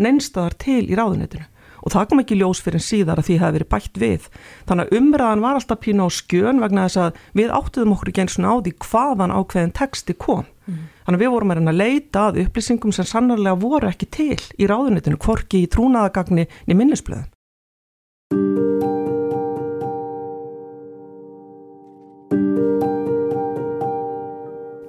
[0.00, 1.46] neinstadar til í ráðunitinu
[1.84, 4.28] og það kom ekki ljós fyrir síðar að því það hefði verið bætt við.
[4.68, 8.24] Þannig að umræðan var alltaf pína á skjön vegna þess að við áttuðum okkur ekki
[8.24, 10.46] eins og náði hvaðan ákveðin texti kom.
[10.64, 10.86] Mm.
[11.04, 15.20] Þannig að við vorum að leita að upplýsingum sem sannarlega voru ekki til í ráðunitinu,
[15.20, 17.30] hvorki í trúnaðagagni niður minnisblöðum.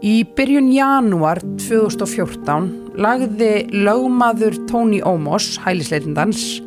[0.06, 6.62] Í byrjun janúar 2014 lagði lögmaður Tóni Ómos, hælisleitindans,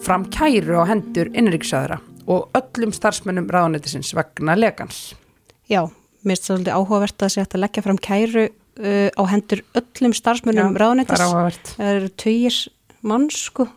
[0.00, 5.10] fram kæru á hendur innriksaðara og öllum starfsmönnum ráðanættisins vegna legans.
[5.68, 5.90] Já,
[6.24, 8.46] mér finnst það svolítið áhugavert að hægt að leggja fram kæru
[8.80, 11.24] uh, á hendur öllum starfsmönnum Já, ráðnættis.
[11.24, 12.60] það er eru tugir
[13.02, 13.68] mann, sko.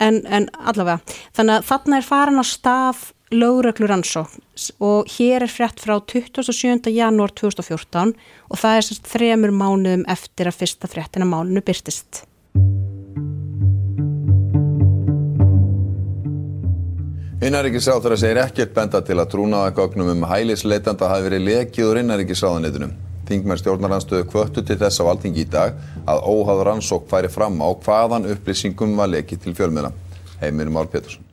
[0.00, 1.00] En, en allavega,
[1.36, 3.02] þannig að þarna er farin á stað
[3.34, 4.42] lögreglur rannsókn
[4.86, 6.86] og hér er frétt frá 27.
[6.94, 12.22] janúar 2014 og það er sérst þremur mánuðum eftir að fyrsta fréttina málunu byrtist.
[17.46, 22.94] Innanríkisráðara segir ekkert benda til að trúnaðagögnum um hælisleitanda hafi verið lekið úr innanríkisráðanitunum.
[23.26, 27.68] Þingmenn stjórnaranstöðu kvöttu til þess af alþingi í dag að óháður rannsók færi fram á
[27.74, 29.92] hvaðan upplýsingum var lekið til fjölmiðla.
[30.40, 31.26] Heimir Már Pétursson.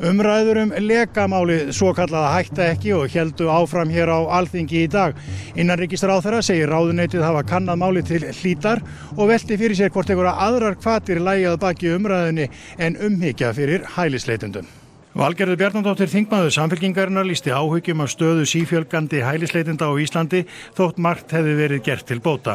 [0.00, 5.16] Umræður um lekamáli svo kallaða hætta ekki og heldu áfram hér á alþingi í dag.
[5.54, 8.82] Innanríkisráð þeirra segir ráðuneytið hafa kannad máli til hlítar
[9.16, 14.81] og velti fyrir sér hvort einhverja aðrar kvatir lægjað baki umræðinni en umhyggja fyrir hælisleitundum.
[15.12, 20.40] Valgerður Bjarnandóttir Þingmaður samfélkingarinnar lísti áhugjum af stöðu sífjölgandi hælisleitunda á Íslandi
[20.72, 22.54] þótt margt hefði verið gert til bóta.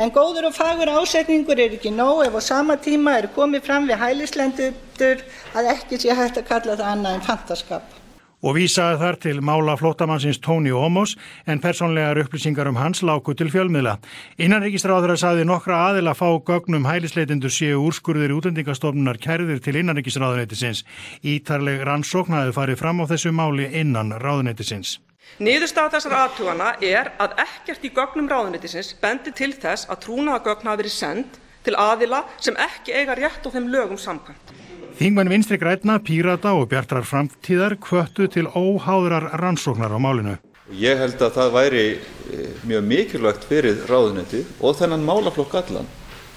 [0.00, 3.84] En góður og fagur ásetningur er ekki nóg ef á sama tíma er komið fram
[3.90, 5.20] við hælislendur
[5.52, 7.92] að ekki sé hægt að kalla það annað en fantaskap.
[8.38, 13.50] Og vísaði þar til mála flótamannsins Tóni Ómos en persónlegar upplýsingar um hans láku til
[13.50, 13.96] fjölmiðla.
[14.38, 20.84] Innanríkistráður að saði nokkra aðila fá gögnum hælisleitindur séu úrskurðir útendingastofnunar kærðir til innanríkisráðuneytisins.
[21.26, 25.00] Ítarleg rannsóknaði farið fram á þessu máli innan ráðuneytisins.
[25.42, 30.84] Niðurstaða þessar aðtugana er að ekkert í gögnum ráðuneytisins bendi til þess að trúnaðagögn hafi
[30.84, 34.54] verið send til aðila sem ekki eiga rétt á þeim lögum samkvæmt.
[34.98, 40.32] Þingmenn Vinstri Grætna, Pírata og Bjartrar framtíðar kvöttu til óháðurar rannsóknar á málinu.
[40.74, 45.86] Ég held að það væri eh, mjög mikilvægt fyrir ráðuneytið og þennan málaflokk allan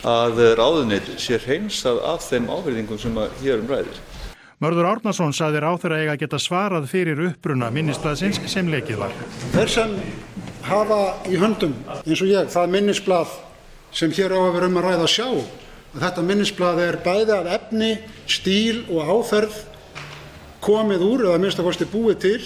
[0.05, 3.97] að ráðuneytið sé hreinsað af þeim áverðingum sem að hér um ræðir.
[4.61, 9.17] Mörður Árnason saði ráþur að eiga að geta svarað fyrir uppbruna minnisblaðsins sem lekið var.
[9.55, 9.97] Þeir sem
[10.69, 11.73] hafa í höndum
[12.05, 13.33] eins og ég það minnisblað
[13.89, 15.60] sem hér á að vera um að ræða sjá að
[15.99, 17.91] þetta minnisblað er bæði af efni,
[18.29, 19.57] stíl og áferð
[20.63, 22.37] komið úr eða minnst að kosti búið til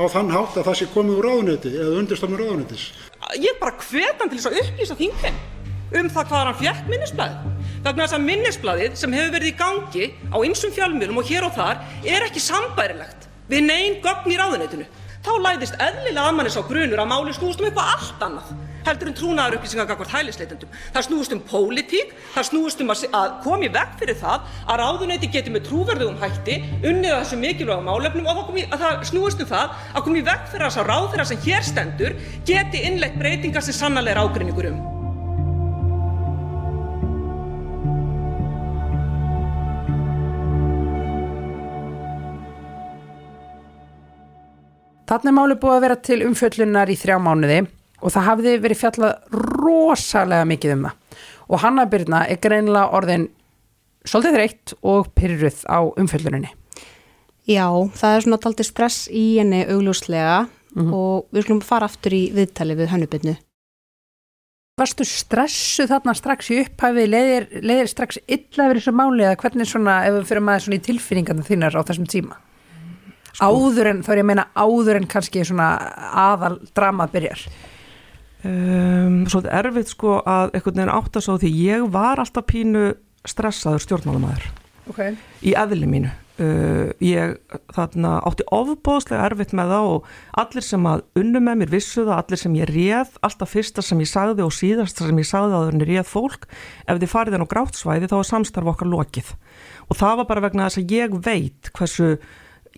[0.00, 2.88] á þann hátt að það sé komið úr ráðuneyti eða undirstofnur ráðuneytis.
[3.36, 5.40] Ég er bara hvetan til þess að upplýsa þingin
[5.98, 7.52] um það hvað hann fjekk minnisblæðið.
[7.84, 11.54] Vegna þess að minnisblæðið sem hefur verið í gangi á ymsum fjálmjölum og hér og
[11.56, 14.88] þar er ekki sambærilegt við neyn gögn í ráðuneytinu.
[15.24, 18.52] Þá læðist eðlilega að manni sá grunur að máli snúist um eitthvað allt annað
[18.88, 20.72] heldur en trúnaðar upplýsingar gagvart hælisleitendum.
[20.94, 25.54] Það snúist um pólitík, það snúist um að, komi vekk fyrir það að ráðuneyti geti
[25.54, 29.80] með trúverðugum hætti unnið að þessu mikilvæga málefnum og komi, að það snúist um það
[29.94, 34.18] að komi vekk fyrir þess að ráðherra sem hér stendur geti innleitt breytingar sem sannarlega
[34.18, 34.86] er ágreiningur um.
[45.08, 47.62] Þannig máli búið að vera til umfjöllunar í þrjá mánuði
[47.98, 51.24] og það hafði verið fjallað rosalega mikið um það.
[51.48, 53.28] Og Hanna Byrna er greinilega orðin
[54.08, 56.52] svolítið þreytt og pyrruð á umfjölluninni.
[57.48, 60.46] Já, það er svona taldi stress í henni augljóslega
[60.78, 63.38] og við skulum fara aftur í viðtali við hönnubinnu.
[64.78, 69.66] Varstu stressu þarna strax í upphæfi, leiðir, leiðir strax illa yfir þessu máli eða hvernig
[69.66, 72.38] svona, ef við fyrir maður svona í tilfinningarna þínar á þessum tíma?
[73.42, 75.72] Áður en, þá er ég að meina áður en kannski svona
[76.28, 77.42] aðal drama byrjar.
[78.46, 82.84] Um, Svolítið erfitt sko að einhvern veginn átt að svo því ég var alltaf pínu
[83.26, 84.48] stressaður stjórnmálamæður
[84.88, 85.18] Okay.
[85.44, 86.08] í eðli mínu.
[86.38, 87.34] Uh, ég
[87.74, 90.06] þarna átti ofbóðslega erfitt með það og
[90.38, 94.00] allir sem að unnu með mér vissu það, allir sem ég réð, alltaf fyrsta sem
[94.00, 96.46] ég sagði og síðasta sem ég sagði að það er réð fólk,
[96.86, 99.32] ef þið farið enn á grátsvæði þá er samstarf okkar lokið.
[99.90, 102.12] Og það var bara vegna þess að ég veit hversu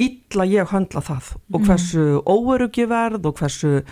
[0.00, 3.82] illa ég höndla það og hversu óöruggi verð og hversu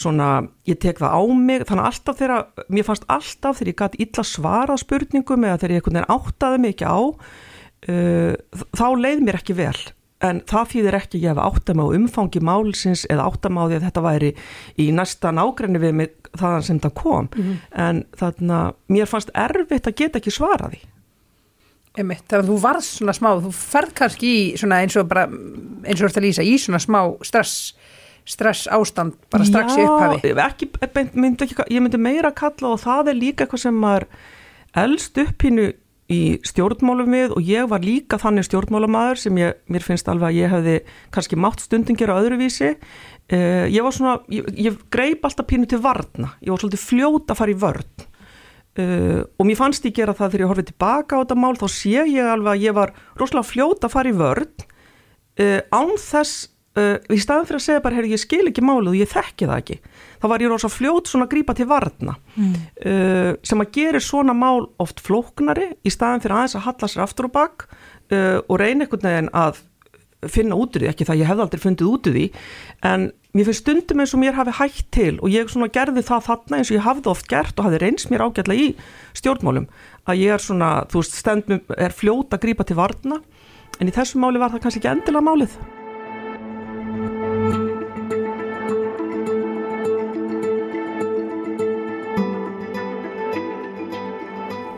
[0.00, 0.28] svona,
[0.68, 4.00] ég tek það á mig þannig að alltaf þegar, mér fannst alltaf þegar ég gæti
[4.04, 8.32] illa svarað spurningum eða þegar ég einhvern veginn áttaði mig ekki á uh,
[8.74, 9.76] þá leið mér ekki vel.
[10.24, 13.78] En það þýðir ekki ég áttað mig á umfangi málsins eða áttað mig á því
[13.78, 14.32] að þetta væri
[14.80, 17.30] í næsta nágrenni við mig þaðan sem það kom.
[17.70, 20.80] En þarna, mér fannst erfitt að geta ekki svaraði
[21.94, 26.00] Einmitt, þegar þú varð svona smá, þú ferð kannski í svona eins og bara, eins
[26.00, 27.68] og þú ert að lýsa, í svona smá stress,
[28.24, 30.32] stress ástand bara strax í upphafi.
[30.32, 33.80] Já, ekki, beint- myndi ekki, ég myndi meira kalla og það er líka eitthvað sem
[33.80, 34.06] maður
[34.84, 35.72] elst upp hínu
[36.12, 40.38] í stjórnmálum við og ég var líka þannig stjórnmálamaður sem ég, mér finnst alveg að
[40.40, 40.74] ég hefði
[41.14, 42.74] kannski mátt stundin gera öðruvísi.
[43.32, 47.32] Uh, ég var svona, ég, ég greip alltaf pínu til varna, ég var svolítið fljót
[47.32, 48.04] að fara í vörn.
[48.74, 51.66] Uh, og mér fannst ég gera það þegar ég horfið tilbaka á þetta mál þá
[51.70, 54.64] sé ég alveg að ég var rosalega fljót að fara í vörn
[55.38, 56.48] uh, án þess
[56.80, 59.48] uh, í staðan fyrir að segja bara, herri, ég skil ekki málið og ég þekki
[59.50, 59.76] það ekki
[60.22, 62.54] þá var ég rosalega fljót svona að grípa til varna Mm.
[62.86, 67.04] uh, sem að gera svona mál oft flóknari í staðan fyrir aðeins að halla sér
[67.04, 67.68] aftur og bak
[68.10, 69.60] uh, og reyna einhvern veginn að
[70.32, 72.24] finna út úr því, ekki það ég hefði aldrei fundið út úr því
[72.90, 73.02] en
[73.36, 76.58] mér finnst stundum eins og mér hafi hægt til og ég svona gerði það þarna
[76.58, 78.70] eins og ég hafði oft gert og hafði reyns mér ágætlega í
[79.20, 79.66] stjórnmálum
[80.08, 83.20] að ég er svona, þú veist, stendum er fljót að grípa til varna
[83.78, 85.58] en í þessu máli var það kannski ekki endilega málið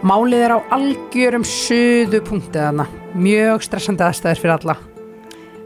[0.07, 2.85] Málið er á algjörum suðu punktiðana,
[3.19, 4.77] mjög stressandi aðstæðir fyrir alla.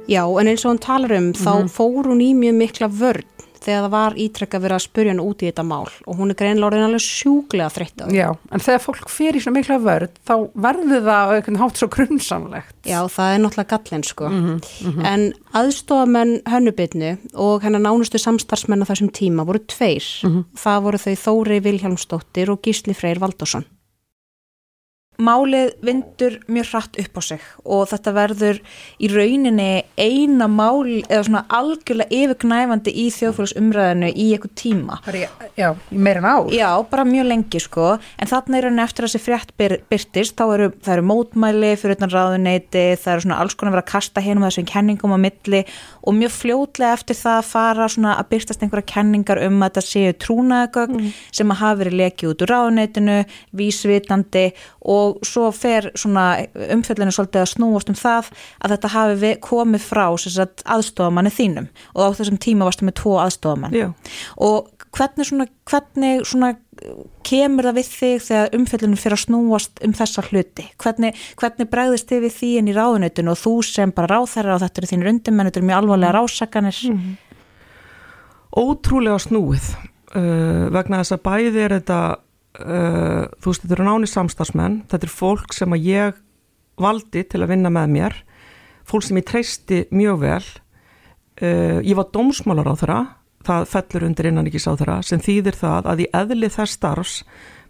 [0.09, 3.27] Já, en eins og hún talar um, þá fór hún í mjög mikla vörn
[3.61, 6.39] þegar það var ítrekka verið að spurja hann út í þetta mál og hún er
[6.41, 8.15] greinlega orðin alveg sjúglega þreytt á því.
[8.17, 10.33] Já, en þegar fólk fyrir í svona mikla vörð, þá
[10.67, 12.73] verður það einhvern hátt svo grunnsamlegt.
[12.89, 14.31] Já, það er náttúrulega gallin sko.
[15.11, 15.27] En
[15.61, 20.09] aðstofamenn hönnubitnu og hennar nánustu samstarfsmenn á þessum tíma voru tveir.
[20.65, 23.69] Það voru þau Þóri Vilhjálmsdóttir og Gísli Freyr Valdósson.
[25.21, 28.61] Málið vindur mjög hratt upp á sig og þetta verður
[29.01, 29.69] í rauninni
[30.01, 34.99] eina mál eða svona algjörlega yfirgnæfandi í þjóðfélagsumræðinu í eitthvað tíma.
[35.05, 35.29] Bara,
[35.59, 36.51] já, meira en ár.
[36.55, 40.37] Já, bara mjög lengi sko, en þarna er rauninni eftir að þessi frétt byr, byrtist,
[40.41, 44.25] þá eru, eru mótmæli fyrir utan ráðuneyti, það eru svona alls konar verið að kasta
[44.25, 45.63] hinum þessum kenningum á milli
[46.01, 50.17] og mjög fljótlega eftir það fara svona að byrtast einhverja kenningar um að þetta séu
[50.25, 53.19] trúnaðagögn sem að hafa verið lekið út úr ráðuneytinu,
[53.61, 54.47] vísvitandi
[54.95, 56.27] og svo fer svona
[56.75, 61.71] umfjöllinu svolítið að snúast um það að þetta hafi komið frá aðstofamanni þínum.
[61.95, 63.95] Og á þessum tíma varstu með tvo aðstofamann
[64.41, 66.55] og hvernig svona, hvernig svona
[67.27, 70.67] kemur það við þig þegar umfjöllunum fyrir að snúast um þessa hluti?
[70.81, 74.65] Hvernig, hvernig bregðist þið við því inn í ráðuneytinu og þú sem bara ráðherra og
[74.65, 76.81] þetta eru þínir undirmenn, þetta eru mjög alvarlega rásakanir
[78.51, 79.69] ótrúlega snúið
[80.17, 82.01] uh, vegna þess að bæði er þetta
[82.59, 86.19] uh, þú veist, þetta eru náni samstagsmenn þetta er fólk sem að ég
[86.81, 88.19] valdi til að vinna með mér.
[88.89, 90.45] Fólk sem ég treysti mjög vel.
[91.41, 93.01] Uh, ég var dómsmálar á þeirra
[93.47, 97.15] það fellur undir innan ekki sá þeirra sem þýðir það að í eðli þess starfs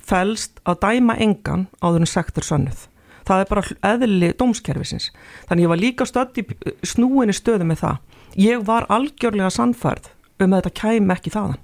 [0.03, 2.89] fælst að dæma engan áður en sektur sannuð
[3.31, 5.11] það er bara eðli dómskerfisins.
[5.49, 6.45] Þannig ég var líka stödd í
[6.87, 7.99] snúinni stöðu með það.
[8.41, 11.61] Ég var algjörlega sannfærð um að þetta kæmi ekki þaðan.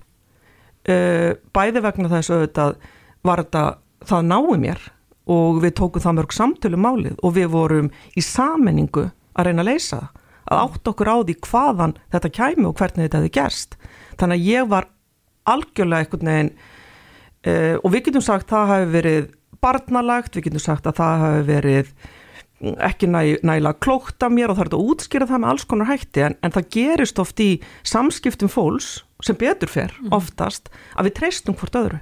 [1.57, 2.77] Bæði vegna þess auðvitað
[3.27, 3.65] var þetta
[4.07, 4.85] það náði mér
[5.37, 9.71] og við tókum það mörg samtölu málið og við vorum í sammenningu að reyna að
[9.73, 13.79] leysa það að átt okkur á því hvaðan þetta kæmi og hvernig þetta hefði gerst.
[14.21, 14.91] Þannig að ég var
[15.47, 19.27] algjörlega einhvern veginn uh, og við getum sagt það hafi verið
[19.65, 21.91] barnalagt, við getum sagt að það hafi verið
[22.87, 25.67] ekki næ, nægilega klókt af mér og það er þetta að útskýra það með alls
[25.69, 27.51] konar hætti en, en það gerist oft í
[27.85, 28.93] samskiptum fólks
[29.27, 32.01] sem betur fer oftast að við treystum hvort öðru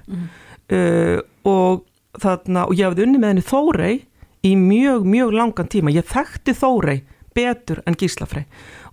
[0.73, 1.85] uh, og
[2.21, 3.97] þarna og ég hafði unni með henni Þórey
[4.45, 5.93] í mjög, mjög langan tíma.
[5.93, 7.01] Ég þekkti Þórey
[7.35, 8.45] betur en Gíslafrey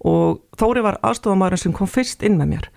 [0.08, 2.70] og Þórey var aðstofamæðurinn sem kom fyrst inn með mér.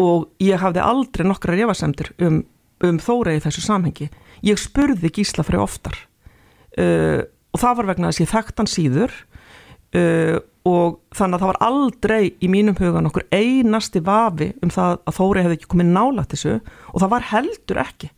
[0.00, 2.42] Og ég hafði aldrei nokkra refasemdur um,
[2.86, 4.08] um Þórey í þessu samhengi.
[4.46, 5.98] Ég spurði Gíslafrey oftar.
[6.78, 9.18] Uh, og það var vegna þess að ég þekkt hann síður.
[9.90, 14.98] Uh, og þannig að það var aldrei í mínum hugan okkur einasti vafi um það
[15.08, 16.56] að Þóri hefði ekki komið nálægt þessu.
[16.92, 18.10] Og það var heldur ekki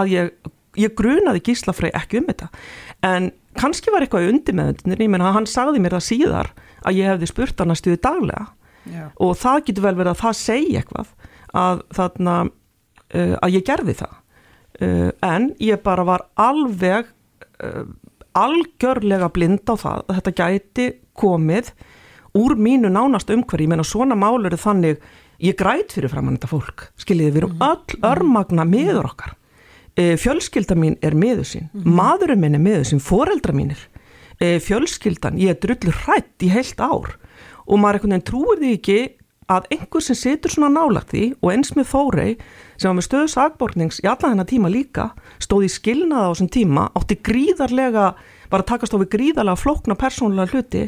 [0.00, 0.32] að ég,
[0.80, 2.50] ég grunaði gíslafrei ekki um þetta.
[3.06, 6.50] En kannski var eitthvað undir með þetta ég menna hann sagði mér það síðar
[6.86, 8.48] að ég hefði spurt hann að stuði daglega.
[8.88, 9.10] Já.
[9.20, 11.08] og það getur vel verið að það segi eitthvað
[11.60, 14.18] að þarna uh, að ég gerði það.
[14.80, 17.10] Uh, en ég bara var alveg
[17.60, 17.84] uh,
[18.38, 20.86] algjörlega blind á það að þetta gæti
[21.18, 21.72] komið
[22.38, 25.00] úr mínu nánast umhverju, ég meina svona mál eru þannig,
[25.42, 29.34] ég græt fyrir framann þetta fólk, skiljiði, við erum öll örmagna miður okkar
[29.96, 31.70] fjölskylda mín er miður sín.
[31.74, 33.80] Maðurinn minn er miður sín, foreldra mínir.
[34.40, 37.16] E, fjölskyldan, ég er drullu hrætt í heilt ár.
[37.66, 39.00] Og maður einhvern veginn trúir því ekki
[39.50, 42.34] að einhver sem situr svona nálagt því og eins með Þórey
[42.78, 45.08] sem var með stöðu sagbornings í alla þennan tíma líka
[45.42, 48.06] stóð í skilnaða á þessum tíma átti gríðarlega,
[48.50, 50.84] var að takast á við gríðarlega flókna persónulega hluti.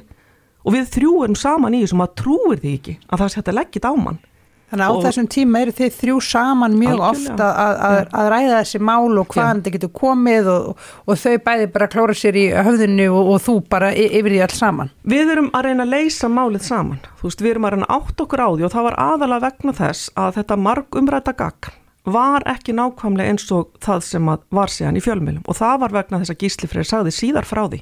[0.62, 3.91] Og við þrjú erum saman í þessum að trúir því ekki að það leggja þetta
[3.91, 4.23] á mann
[4.72, 7.12] Þannig á Og- þessum tíma eru þið þrjú saman mjög Algjörlega.
[7.12, 11.35] oft að, að, að, ræða þessi mál og hvaðan þetta getur komið og, og þau
[11.44, 14.90] bæði bara klóra sér í höfðinu og, og þú bara yfir því alls saman.
[15.04, 16.98] Við erum að reyna að leysa málið saman.
[17.20, 19.76] Þú veist, við erum að reyna átt okkur á því og það var aðalega vegna
[19.82, 24.96] þess að þetta marg umræta gagn var ekki nákvæmlega eins og það sem var síðan
[24.98, 27.78] í fjölmjölum og það var vegna þess að Gísli Freyr sagði síðar frá því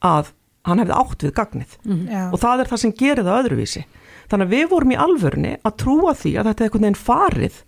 [0.00, 0.30] að
[0.64, 1.74] hann hefði átt við gagnið
[2.08, 2.22] Já.
[2.32, 3.82] og það er það sem gerir það öðruvísi.
[4.30, 7.60] Þannig að við vorum í alvörni að trúa því að þetta er einhvern veginn farið,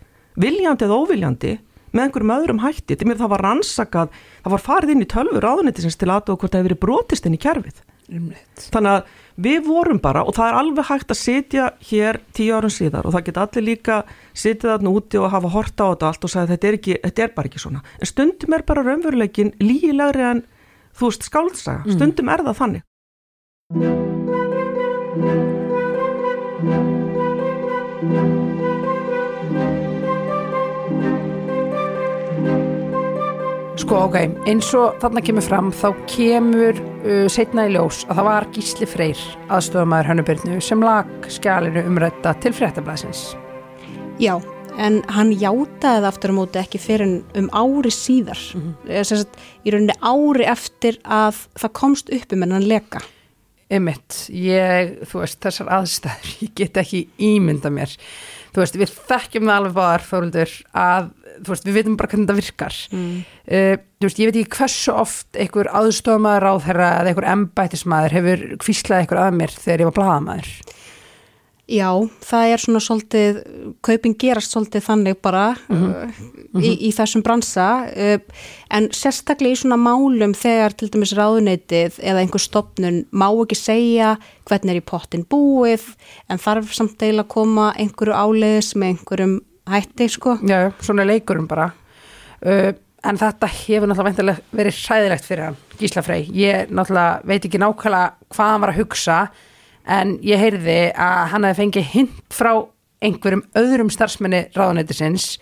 [0.43, 1.55] viljandi eða óviljandi,
[1.93, 2.97] með einhverjum öðrum hætti.
[2.97, 6.53] Því mér það var rannsakað, það var farið inn í tölfur áðunitisins til aðtók hvort
[6.55, 7.83] það hefur verið brotist inn í kerfið.
[8.13, 9.03] Þannig að
[9.43, 13.15] við vorum bara og það er alveg hægt að sitja hér tíu árum síðar og
[13.15, 13.97] það geta allir líka
[14.35, 17.25] sitið þarna úti og hafa horta á þetta allt og sagði þetta er, ekki, þetta
[17.25, 17.81] er bara ekki svona.
[18.01, 20.45] En stundum er bara raunveruleikin lígilegri en
[20.99, 21.83] þú veist skáldsaga.
[21.97, 22.83] Stundum er það þannig.
[33.83, 34.15] Sko, ok,
[34.47, 38.87] eins og þarna kemur fram þá kemur uh, setna í ljós að það var Gísli
[38.89, 39.23] Freyr
[39.53, 43.25] aðstofamæður Hönnubyrnu sem lag skjalinu umrætta til fréttablasins.
[44.23, 44.37] Já,
[44.79, 48.41] en hann játaði það aftur á móti ekki fyrir um ári síðar.
[48.55, 49.03] Mm -hmm.
[49.11, 53.03] sagt, í rauninni ári eftir að það komst upp um hennan leka.
[53.73, 57.95] Einmitt, ég, þú veist, þessar aðstæður, ég get ekki ímynda mér.
[58.53, 61.09] Þú veist, við þekkjum það alveg báðar, Þóruldur, að,
[61.39, 62.79] þú veist, við veitum bara hvernig þetta virkar.
[62.93, 63.15] Mm.
[63.49, 68.17] Uh, þú veist, ég veit ekki hversu oft einhver aðstofamaður á þeirra eða einhver embættismæður
[68.19, 70.53] hefur kvíslað einhver að mér þegar ég var blaðamæður.
[71.71, 71.95] Já,
[72.27, 73.37] það er svona svolítið,
[73.87, 76.17] kaupin gerast svolítið þannig bara uh,
[76.59, 78.17] í, í þessum bransa uh,
[78.75, 84.17] en sérstaklega í svona málum þegar til dæmis ráðuneytið eða einhver stopnun má ekki segja
[84.51, 85.87] hvernig er í pottin búið
[86.27, 89.39] en þarf samt deila að koma einhverju áleiðis með einhverjum
[89.71, 90.35] hætti sko.
[90.43, 91.69] Já, svona leikurum bara.
[92.43, 92.73] Uh,
[93.07, 96.27] en þetta hefur náttúrulega verið hræðilegt fyrir hann, Gísla Frey.
[96.35, 99.23] Ég náttúrulega veit ekki nákvæmlega hvað hann var að hugsa
[99.87, 102.53] en ég heyrði að hann hefði fengið hint frá
[103.03, 105.37] einhverjum öðrum starfsmenni ráðuneytisins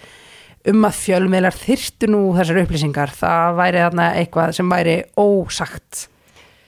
[0.70, 3.12] um að fjölmiðlar þyrstu nú þessar upplýsingar.
[3.16, 6.07] Það væri þarna eitthvað sem væri ósagt.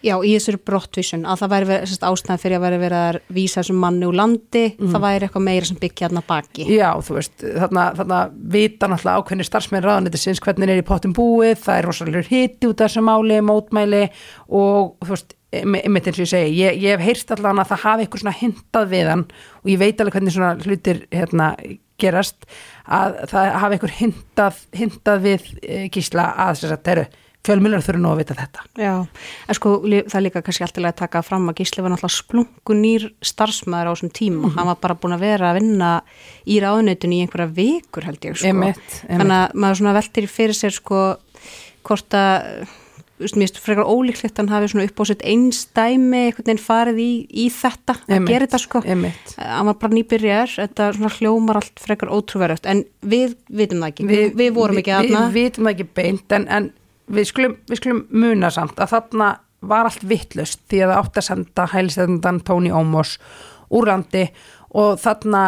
[0.02, 1.74] Já, í þessari brottvísun að það væri
[2.08, 5.68] ástæðan fyrir að væri verið að vísa þessum manni úr landi, það væri eitthvað meira
[5.68, 6.66] sem byggja þarna baki.
[6.74, 8.18] Já, þú veist, þarna, þarna
[8.56, 12.82] vita náttúrulega ákveðni starfsmenn ráðanættisins hvernig er í pottum búið, það er rosalega hitti út
[12.82, 14.02] af þessu máli, mótmæli
[14.50, 17.82] og þú veist, einmitt eins og ég segi, ég, ég hef heyrst allavega að það
[17.86, 19.24] hafi eitthvað svona hintað við hann
[19.62, 21.48] og ég veit alveg hvernig svona hlutir hérna
[22.02, 22.46] gerast
[22.86, 27.06] að það hafi eitthvað hintað, hintað við e, gísla að þess að þeirru
[27.42, 28.64] fjölmjölar þurfa nú að vita þetta.
[28.78, 28.92] Já,
[29.50, 32.76] en sko það er líka kannski alltaf að taka fram að Gísli var náttúrulega splungu
[32.78, 35.88] nýr starfsmæður á þessum tíma, hann var bara búin að vera að vinna
[36.46, 38.46] í ráðuneytinu í einhverja vikur held ég sko.
[38.46, 39.08] Einmitt, einmitt.
[39.10, 41.02] Þannig að maður svona veltir fyrir sér sko
[41.82, 42.46] hvort að
[43.22, 47.11] finnst frekar ólíklegt að hann hafi svona upp á sitt einstæmi einhvern veginn farið í,
[47.28, 48.82] í þetta að Einmitt, gera þetta sko.
[48.85, 49.35] einmitt.
[49.38, 54.08] hann var bara nýbyrjar, þetta svona hljómar allt frekar ótrúverögt, en við vitum það ekki,
[54.11, 56.70] við, við vorum ekki við, aðna við vitum það ekki beint en, en
[57.12, 59.32] við, skulum, við skulum muna samt að þarna
[59.72, 63.18] var allt vittlust því að það átti að senda hælistöðundan Tony Omos
[63.72, 64.24] úr landi
[64.78, 65.44] og þarna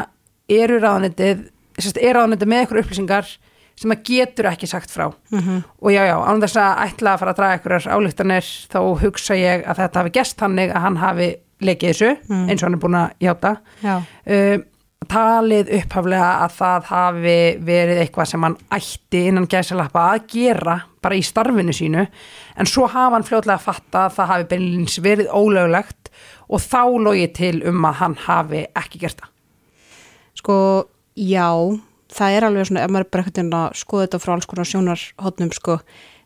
[0.52, 3.32] eru ráðanetið sérst, er ráðanetið með eitthvað upplýsingar
[3.74, 7.32] sem það getur ekki sagt frá og já, já, án þess að ætla að fara
[7.34, 11.30] að draga einhverjar álíktanir þá hugsa ég að þetta hafi gest þannig að hann hafi
[11.64, 12.12] lekið þessu
[12.50, 13.96] eins og hann er búin að játa Já.
[14.00, 14.56] uh,
[15.10, 21.18] talið upphaflega að það hafi verið eitthvað sem hann ætti innan gæsalappa að gera bara
[21.18, 25.28] í starfinu sínu en svo hafa hann fljótlega að fatta að það hafi beinlins verið
[25.34, 26.10] ólöglegt
[26.48, 29.30] og þá logið til um að hann hafi ekki gert það.
[30.40, 30.56] Sko,
[31.16, 31.48] já,
[32.14, 34.70] það er alveg svona, ef maður er bara eitthvað að skoða þetta frá alls konar
[34.70, 35.78] sjónarhóttnum, sko,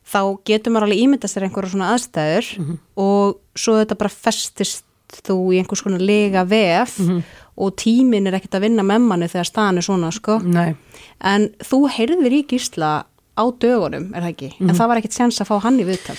[0.09, 2.53] þá getur maður alveg ímyndast þér einhverja svona aðstæður
[2.96, 4.85] og svo þetta bara festist
[5.24, 6.98] þú í einhvers konar lega vef
[7.59, 10.38] og tíminn er ekkert að vinna með manni þegar staðan er svona, sko.
[10.44, 10.74] Nei.
[11.24, 12.90] En þú heyrðir í gísla
[13.38, 14.51] á dögunum, er það ekki?
[14.61, 16.16] En það var ekkert sens að fá hann í viðtal.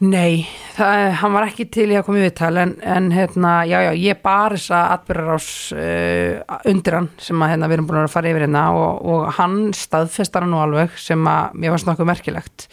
[0.00, 0.46] Nei,
[0.78, 3.90] það, hann var ekki til í að koma í viðtal en, en hérna, já, já,
[4.00, 8.30] ég bar þessa atbyrðarás uh, undir hann sem að hérna, við erum búin að fara
[8.32, 12.66] yfir hérna og, og hann staðfestar hann nú alveg sem að mér varst nokkuð merkilegt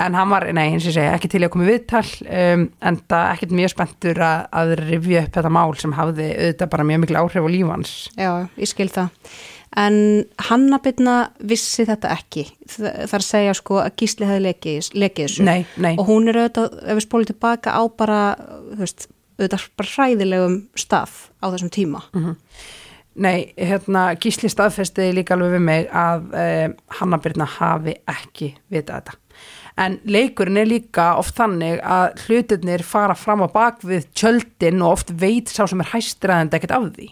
[0.00, 2.06] en hann var, nei, eins og ég segi, ekki til í að koma í viðtal
[2.22, 6.74] um, en það ekkert mjög spenntur að, að rifja upp þetta mál sem hafði auðvitað
[6.76, 9.32] bara mjög mikil áhrif á lífans Já, ég skil það.
[9.78, 12.42] En Hannabitna vissi þetta ekki.
[12.80, 15.46] Að segja sko að Gísli hefði lekið, lekið þessu.
[15.46, 15.92] Nei, nei.
[15.94, 18.20] Og hún er auðvitað, ef við spólum tilbaka á bara,
[18.72, 19.06] þú veist,
[19.38, 22.02] auðvitað bara hræðilegum stað á þessum tíma.
[23.20, 26.66] Nei, hérna Gísli staðfestiði líka alveg við mig að eh,
[26.98, 29.18] Hanna Birna hafi ekki vitað þetta.
[29.80, 34.98] En leikurinn er líka oft þannig að hlutirnir fara fram á bak við tjöldin og
[34.98, 37.08] oft veit sá sem er hæstræðandi ekkert af því.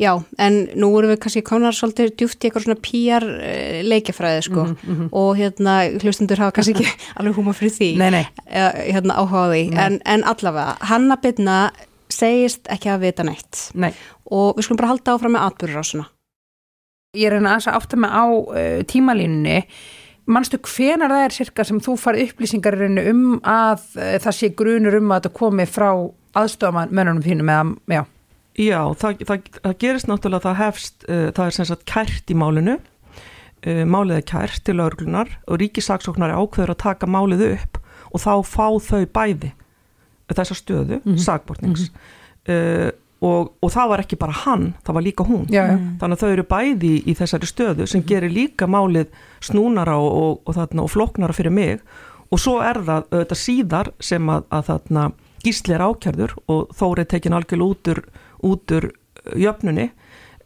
[0.00, 4.46] Já, en nú erum við kannski konar svolítið djúft í eitthvað svona PR eh, leikjafræði
[4.46, 4.64] sko
[5.12, 6.88] og hérna hlustundur hafa kannski ekki
[7.20, 8.24] alveg húma fyrir því Nei, nei.
[8.48, 11.58] Eh, hérna áhuga á því, en, en allavega Hanna Birna
[12.12, 13.92] segist ekki að vita neitt Nei.
[14.32, 16.08] og við skulum bara halda áfram með atbyrðurásuna
[17.12, 19.58] Ég er hérna aðeins að átta mig á uh, tímalínunni.
[20.32, 24.96] Manstu hvenar það er cirka sem þú farið upplýsingar um að uh, það sé grunur
[24.96, 25.90] um að þetta komi frá
[26.40, 28.00] aðstofan mönnunum þínum eða, já.
[28.60, 32.32] Já, það, það, það gerist náttúrulega að það hefst, uh, það er sem sagt kært
[32.32, 37.80] í málinu, uh, málið er kært til örglunar og ríkisaksóknari ákveður að taka málið upp
[38.12, 39.54] og þá fá þau bæði
[40.32, 41.20] þessa stöðu, mm -hmm.
[41.20, 41.88] sakbortnings
[42.48, 42.90] uh,
[43.22, 45.44] og, og það var ekki bara hann, það var líka hún.
[45.52, 45.76] Já, já.
[46.00, 49.12] Þannig að þau eru bæði í, þessari stöðu sem gerir líka málið
[49.44, 51.84] snúnara og, og, og, þarna, og floknara fyrir mig
[52.32, 55.06] og svo er það auðvitað síðar sem að, að þarna
[55.42, 58.02] gísli er ákjærður og þóri er tekin algjörlega út úr,
[58.46, 59.88] út úr uh, jöfnunni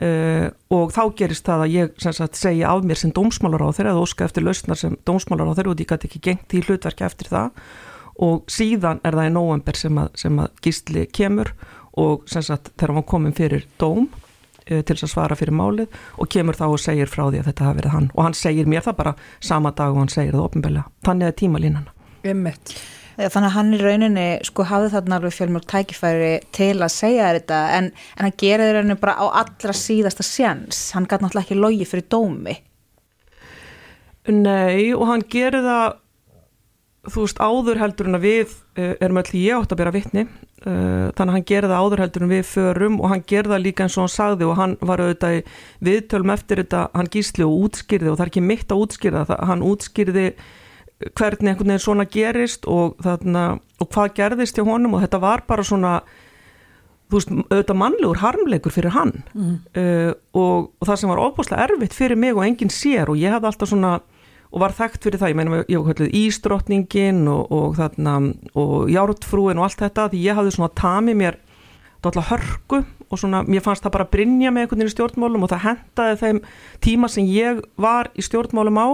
[0.02, 3.94] uh, og þá gerist það að ég sagt, segja af mér sem dómsmálar á þeirra
[3.94, 7.06] eða óska eftir lausnar sem dómsmálar á þeirra og ég gæti ekki gengt í hlutverki
[7.06, 7.64] eftir það.
[8.26, 11.52] Og síðan er það í nóvember sem að, sem að gísli kemur
[12.00, 16.30] og sagt þegar hann komin fyrir dóm uh, til þess að svara fyrir málið og
[16.32, 18.08] kemur þá og segir frá því að þetta hafi verið hann.
[18.16, 21.38] Og hann segir mér það bara sama dag og hann segir það ofinbeglega, þannig er
[21.42, 21.92] tímalínan
[22.26, 22.74] Einmitt.
[23.16, 27.30] Já, Þannig að hann í rauninni sko hafði þarna alveg fjölmjörg tækifæri til að segja
[27.38, 31.60] þetta en, en hann gerði rauninni bara á allra síðasta sjans, hann gæti náttúrulega ekki
[31.60, 32.58] logi fyrir dómi.
[34.26, 36.02] Nei og hann gerir það
[37.06, 40.24] þú veist áður heldur en að við uh, erum öll ég átt að bera vitni
[40.26, 43.64] uh, þannig að hann gerir það áður heldur en við förum og hann gerir það
[43.64, 45.42] líka eins og hann sagði og hann var auðvitað í
[45.88, 49.44] viðtölum eftir þetta hann gísli og útskýrði og það er ekki mitt að útskýrða það,
[49.52, 50.26] hann útskýrði
[51.16, 55.42] hvernig einhvern veginn svona gerist og, þarna, og hvað gerðist hjá honum og þetta var
[55.46, 56.00] bara svona
[57.06, 59.56] þú veist, auðvitað mannlegur harmleikur fyrir hann Mhm.
[59.76, 63.30] uh, og, og það sem var óbúslega erfitt fyrir mig og enginn sér og ég
[63.30, 64.00] hafði alltaf svona
[64.52, 68.16] og var þekkt fyrir það, ég meina ég var kallið ísdrottningin og, og þarna
[68.54, 71.36] og jártfrúin og allt þetta því ég hafði svona tamið mér
[72.02, 75.50] dálítið hörku og svona, mér fannst það bara brinja með einhvern veginn í stjórnmálum og
[75.52, 76.40] það hendaði þeim
[76.82, 78.88] tíma sem ég var í stjórnmálum á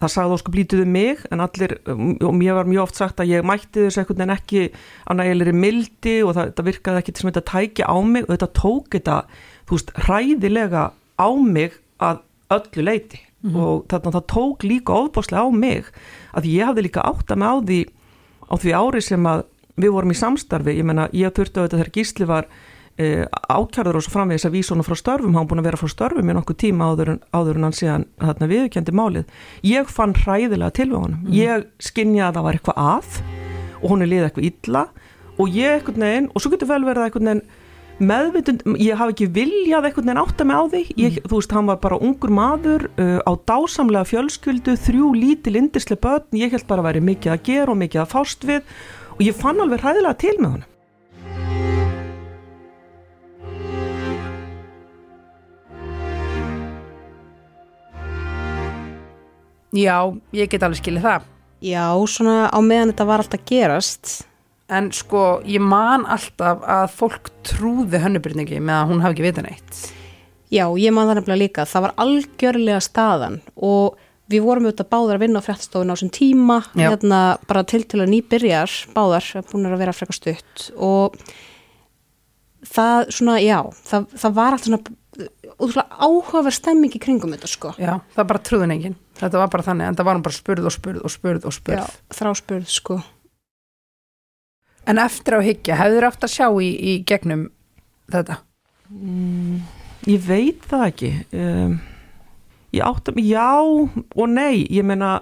[0.00, 3.20] það sagði óskup lítið um mig en allir, um, og mér var mjög oft sagt
[3.20, 4.62] að ég mætti þessu einhvern veginn ekki
[5.04, 8.26] á nægilegri mildi og það, það virkaði ekki til sem þetta tæki á mig.
[8.26, 9.18] Og þetta tók þetta,
[9.68, 10.84] þú veist, hræðilega
[11.20, 15.86] á mig að öllu leiti og þarna það tók líka ofbáslega á mig
[16.36, 17.80] að ég hafði líka átt að mig á því
[18.50, 19.44] á því ári sem að
[19.80, 22.48] við vorum í samstarfi, ég menna ég þurfti á þetta þegar Gísli var
[22.98, 25.36] e, ákjörður og svo framvegis að vísa honum frá störfum.
[25.38, 28.08] Hann búin að vera frá störfum í nokkuð tíma áður en, áður en hann síðan
[28.22, 29.38] þarna viðurkendi málið.
[29.66, 31.24] Ég fann hræðilega til við honum.
[31.34, 33.22] Ég skinja að það var eitthvað að
[33.80, 34.84] og hún er liðið eitthvað illa
[35.40, 37.48] og ég eitthvað neginn, og svo getur vel verið að eitthvað neginn
[38.00, 40.80] meðvitund, ég hafi ekki viljað eitthvað neginn átta mig á því.
[41.00, 46.00] Ég, þú veist, hann var bara ungur maður uh, á dásamlega fjölskyldu, þrjú lítil indislega
[46.06, 48.64] börn, ég held bara að væri mikið að gera og mikið að fást við
[49.16, 50.69] og ég fann alveg hræðilega til með honum
[59.76, 59.96] Já,
[60.34, 61.28] ég get alveg skilið það.
[61.60, 64.12] Já, svona á meðan þetta var alltaf gerast
[64.70, 69.48] En sko, ég man alltaf að fólk trúði hönnubyrningi með að hún hafi ekki vitað
[69.48, 69.80] neitt.
[70.50, 71.64] Já, ég man það nefnilega líka.
[71.66, 73.98] Það var algjörlega staðan og
[74.30, 76.86] við vorum auðvitað báðar að vinna á fréttstofun á þessum tíma, Já.
[76.86, 81.18] hérna bara til til að nýbyrjar, báðar, búin að vera frekar stutt og
[82.70, 83.58] það svona, já,
[83.90, 84.98] það, það var alltaf svona
[85.56, 87.72] útrúlega áhugaverð stemming í kringum þetta sko.
[87.80, 88.98] Já, það bara trúðin enginn.
[89.20, 91.56] Þetta var bara þannig, en það var hún bara spurð og spurð og spurð og
[91.56, 91.80] spurð.
[91.80, 93.00] Já, þráspurð sko.
[94.88, 97.48] En eftir á higgja, hefur átt að sjá í, í gegnum
[98.10, 98.40] þetta?
[100.08, 101.76] Ég veit það ekki um,
[102.70, 105.20] Ég átta mig, já og nei, ég meina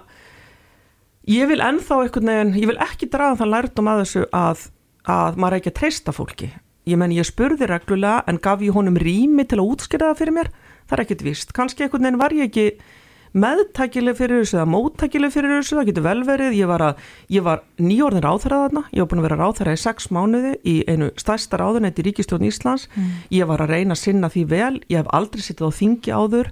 [1.29, 4.65] ég vil ennþá einhvern veginn ég vil ekki draga þann lærdum að þessu að,
[5.09, 6.49] að maður er ekki að treysta fólki
[6.89, 10.37] ég menn ég spurði reglulega en gaf ég honum rými til að útskýra það fyrir
[10.39, 10.49] mér?
[10.89, 12.65] Það er ekkert víst, kannski einhvern veginn var ég ekki
[13.37, 16.55] meðtækileg fyrir þessu eða móttækileg fyrir þessu, það getur vel verið.
[16.57, 16.83] Ég var,
[17.45, 18.83] var nýjórðin ráþæra þarna.
[18.89, 22.47] Ég var búin að vera ráþæra í sex mánuði í einu stærsta ráðunætti í Ríkistjórn
[22.49, 22.87] Íslands.
[23.33, 24.75] Ég var að reyna að sinna því vel.
[24.89, 26.51] Ég hef aldrei sittið á þingi áður.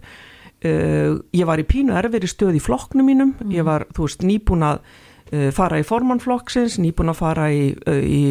[0.58, 4.64] Uh, ég var í pínu erfiri stöð í flokknum mínum, ég var þú veist nýbúin
[4.66, 8.22] að uh, fara í formannflokksins, nýbúin að fara í, uh, í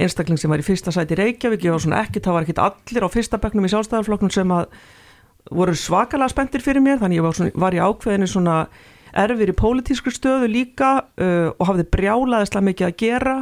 [0.00, 3.06] einstakling sem var í fyrsta sæti Reykjavík, ég var svona ekkit, það var ekkit allir
[3.06, 4.66] á fyrsta bekknum í sjálfstæðarflokknum sem að
[5.50, 8.56] voru svakalega spenntir fyrir mér, þannig ég var, svona, var í ákveðinu svona
[9.12, 13.34] erfir í pólitísku stöðu líka uh, og hafði brjálaðislega mikið að gera.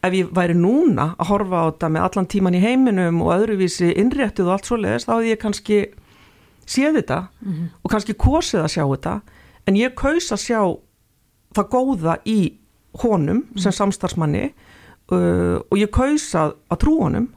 [0.00, 3.90] Ef ég væri núna að horfa á þetta með allan tíman í heiminum og öðruvísi
[3.98, 5.80] innréttið og allt svo leiðist, þá hefði ég kannski
[6.68, 7.66] séð þetta Mhm.
[7.84, 9.20] og kannski kosið að sjá þetta.
[9.66, 10.60] En ég kaus að sjá
[11.54, 12.38] það góða í
[13.02, 14.52] honum sem samstarfsmanni
[15.14, 17.30] uh, og ég kaus að, trú honum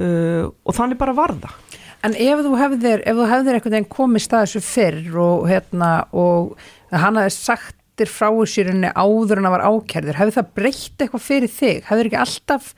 [0.00, 1.52] uh, og þannig bara varða
[2.06, 5.88] En ef þú hefðir, ef þú hefðir einhvern veginn komist að þessu fyrr og, hérna,
[6.14, 6.52] og
[6.92, 11.50] hann hafði sagtir frá sérinni áður en það var ákærður, hefði það breytt eitthvað fyrir
[11.50, 11.80] þig?
[11.88, 12.68] Hefur ekki alltaf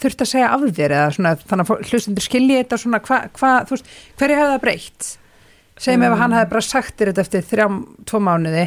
[0.00, 3.50] þurft að segja af þér eða svona, þannig að hlustundur skilji þetta svona, hva, hva,
[3.66, 5.10] þú veist, hverju hefði það breytt?
[5.80, 8.66] Segjum ef hann hefði bara sagt þér þetta eftir þrjám, tvo mánuði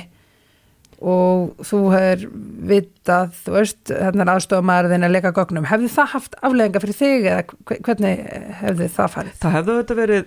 [1.03, 2.21] og þú hefur
[2.69, 7.27] vitað, þú veist, hérna er aðstofamæðurðin að leika gögnum, hefði það haft afleðinga fyrir þig
[7.31, 8.21] eða hve- hvernig
[8.61, 9.33] hefði það farið?
[9.41, 10.23] það hefði þetta verið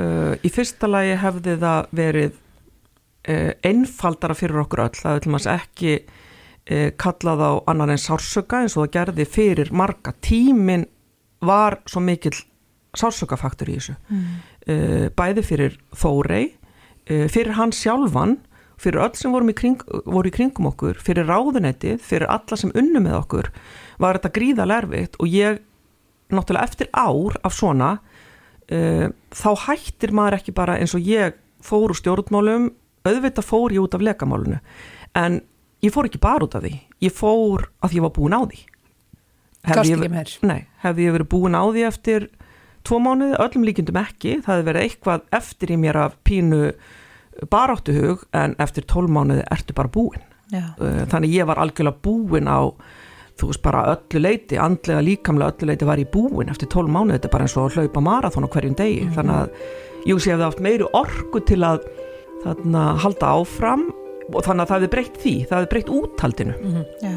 [0.00, 2.30] uh, í fyrsta lagi hefði það verið
[3.28, 4.96] uh, einfaldara fyrir okkur öll.
[5.02, 9.72] Það til maður ekki uh, kallað á annan en sársöka eins og það gerði fyrir
[9.76, 10.14] marga.
[10.24, 10.86] Tímin
[11.44, 12.36] var svo mikill
[12.96, 13.98] sársökafaktur í þessu.
[14.64, 16.46] Uh, bæði fyrir Þórei
[17.10, 18.38] uh, fyrir hann sjálfan
[18.80, 23.02] fyrir öll sem í kring, voru í kringum okkur fyrir ráðunettið, fyrir alla sem unnu
[23.04, 23.50] með okkur
[24.00, 25.60] var þetta gríðalega erfitt og ég
[26.30, 31.92] náttúrulega eftir ár af svona uh, þá hættir maður ekki bara eins og ég fór
[31.92, 32.70] úr stjórnmálum
[33.04, 34.60] auðvitað fór ég út af lekamálunu
[35.18, 35.40] en
[35.84, 38.66] ég fór ekki bara út af því ég fór að ég var búin á því
[39.60, 40.30] Gast ekki meir.
[40.48, 42.30] Nei, hefði ég verið búin á því eftir
[42.88, 46.62] tvo mánuði, öllum líkindum ekki það hefði verið eitthvað eftir í mér af pínu
[47.50, 50.74] baráttuhug en eftir tólf mánuði ertu bara búin Já.
[50.80, 52.74] Uh, þannig ég var algjörlega búin á
[53.40, 57.18] þú veist bara öllu leiti andlega líkamlega öllu leiti var ég búin eftir tólf mánuði,
[57.18, 60.34] þetta er bara eins og að hlaupa marathon á hverjum degi, þannig að ég sé
[60.34, 61.84] að það haft meiri orku til að
[62.44, 63.90] þarna halda áfram
[64.30, 66.56] og þannig að það hefði breytt því, það hefði breytt úthaldinu.
[67.04, 67.14] Já.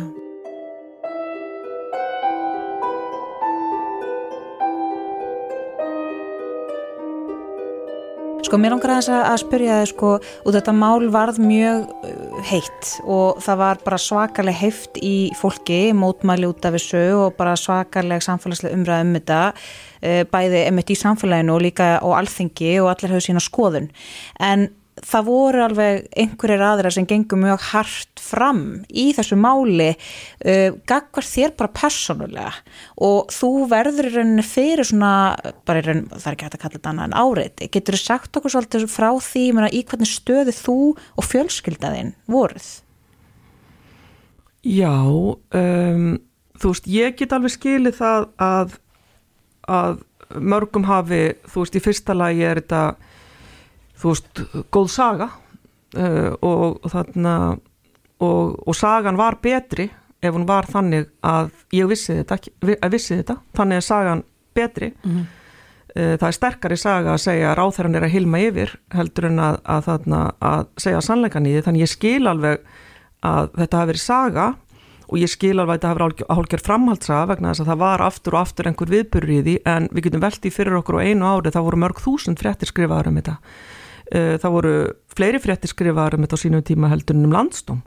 [8.54, 12.90] Sko mér langar aðeins að spyrja þig sko og þetta mál varð mjög uh, heitt
[13.02, 18.22] og það var bara svakaleg heift í fólki, mótmæli út af þessu og bara svakaleg
[18.22, 23.16] samfélagslega umræð um þetta uh, bæði emitt í samfélaginu og líka á alþingi og allir
[23.16, 23.90] höfðu sína skoðun.
[24.38, 24.70] En
[25.04, 31.28] það voru alveg einhverjir aðra sem gengur mjög hart fram í þessu máli uh, gagvar
[31.28, 32.54] þér bara persónulega
[33.04, 35.14] og þú verður í rauninni fyrir svona,
[35.68, 38.04] bara í rauninni, það er ekki hægt að kalla þetta annað en áreiti, getur þú
[38.04, 42.70] sagt okkur svolítið frá því, ég meina, í hvernig stöðu þú og fjölskyldaðinn voruð?
[44.64, 46.14] Já, um,
[46.56, 48.78] þú veist, ég get alveg skilið það að,
[49.68, 50.04] að
[50.40, 52.84] mörgum hafi, þú veist, í fyrsta lagi er þetta,
[54.04, 54.42] þú veist,
[54.74, 57.36] góð saga uh, og, og þarna,
[58.24, 59.88] og, og sagan var betri
[60.24, 62.38] ef hún var þannig að ég vissi þetta,
[62.78, 64.26] að vissi þetta, þannig er sagan
[64.56, 64.94] betri.
[65.94, 69.42] Uh, það er sterkari saga að segja að ráþæran er að hilma yfir heldur en
[69.44, 71.64] að, að, þarna, að segja sannleikan í því.
[71.68, 72.68] Þannig ég skil alveg
[73.24, 74.48] að þetta hafi verið saga
[75.04, 78.04] og ég skil alveg að þetta hafi verið hálfgerð framhaldsaga vegna þess að það var
[78.08, 78.94] aftur og aftur einhver
[79.30, 82.72] því en við getum veltið fyrir okkur á einu ári það voru mörg þúsund fréttir
[82.72, 83.36] skrifaður um þetta
[84.12, 84.74] það voru
[85.14, 87.80] fleiri fréttir skrifaður um þetta á sínum tíma heldur en um landstóm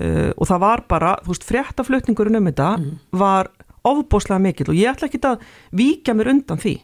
[0.00, 2.70] uh, og það var bara, þú veist, fréttaflutningurinn um þetta
[3.14, 3.50] var
[3.84, 5.44] ofbóðslega mikill og ég ætla ekki að
[5.76, 6.78] víkja mér undan því.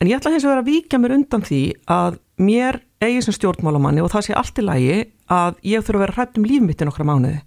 [0.00, 4.04] En ég ætla hins vegar að víkja mér undan því að mér eigi sem stjórnmálamanni
[4.04, 4.96] og það sé allt í lagi
[5.32, 7.40] að ég þurfa að vera hrætt um líf mitt í nokkra mánuði.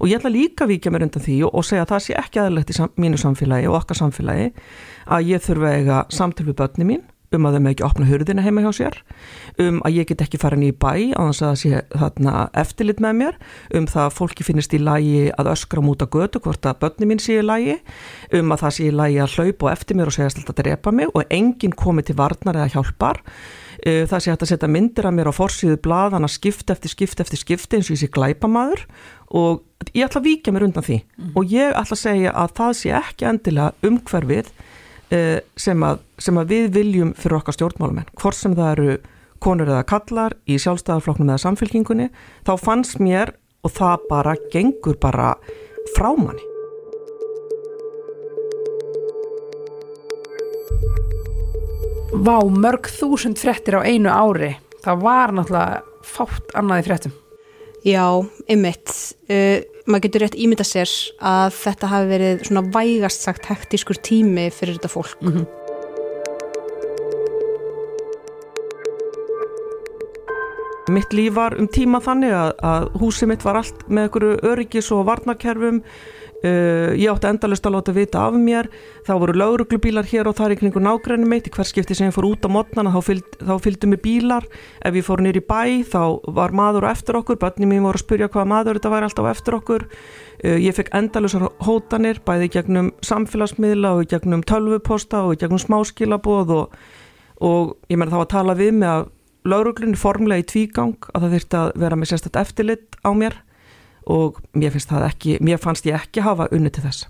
[0.00, 2.16] Og ég ætla líka að víkja mér undan því og, og segja að það sé
[2.18, 4.50] ekki aðlegt í sam, mínu samfélagi og okkar samfélagi
[5.06, 7.04] að ég þurfa að eiga samtil við börni mín
[7.36, 8.96] um að þau með ekki opna hurðina heima hjá sér
[9.62, 13.02] um að ég get ekki farin í bæ á þess að það sé þarna eftirlit
[13.04, 13.36] með mér
[13.78, 17.22] um það að fólki finnist í lægi að öskra múta götu hvort að börni mín
[17.22, 17.76] sé í lægi
[18.40, 20.58] um að það sé í lægi að hlaupa á eftir mér og segja alltaf að
[20.64, 23.22] drepa mig og enginn komi til varnar eða hjálpar.
[23.80, 27.40] Uh, það sé að setja myndir af mér á forsíðu blaðana skipt eftir skipt eftir
[27.40, 28.82] skipt eins og ég sé glæpamaður
[29.38, 29.62] og
[29.94, 30.98] ég ætla að víkja mér undan því.
[31.38, 34.50] Og ég ætla að segja að það sé ekki endilega umhverfið
[35.10, 38.92] sem, að, sem að við viljum fyrir okkar stjórnmálamenn hvort sem það eru
[39.42, 42.10] konur eða kallar í sjálfstæðarflokknum eða samfélkingunni
[42.46, 43.34] þá fannst mér
[43.66, 45.32] og það bara gengur bara
[45.96, 46.50] frá manni
[52.10, 54.56] Vá, mörg þúsund fréttir á einu ári.
[54.82, 57.12] Það var náttúrulega fátt annað í fréttum.
[57.86, 58.04] Já,
[58.50, 58.94] ymmit.
[59.30, 64.48] Uh, maður getur rétt ímynda sér að þetta hafi verið svona vægast sagt hektískur tími
[64.54, 65.16] fyrir þetta fólk.
[70.90, 74.88] Mitt líf var um tíma þannig að, að húsið mitt var allt með einhverju öryggis
[74.94, 75.84] og varnarkerfum
[76.44, 78.68] uh, ég átti endalust að láta vita af mér.
[79.06, 81.50] Þá voru lauruglubílar hér og þar í kringu nágræni mitt.
[81.50, 84.48] Í hver skipti sem ég fór út á mótnana þá, fylg, þá fylgdu mig bílar.
[84.84, 86.02] Ef ég fór nýri bæ þá
[86.36, 87.40] var maður eftir okkur.
[87.40, 89.86] Bönni mín voru að spyrja hvaða maður þetta væri alltaf eftir okkur.
[90.40, 96.82] Uh, ég fekk endalusar hótanir bæði gegnum samfélagsmiðla og gegnum tölvuposta og gegnum smáskilaboð og,
[97.44, 99.08] og ég meina þá að tala við mig að
[99.48, 103.38] lauruglunni formlega í tvígang að það þurfti að vera með sérstætt eftirlit á mér
[104.06, 107.08] og mér ekki, mér fannst ég ekki hafa unni til þess.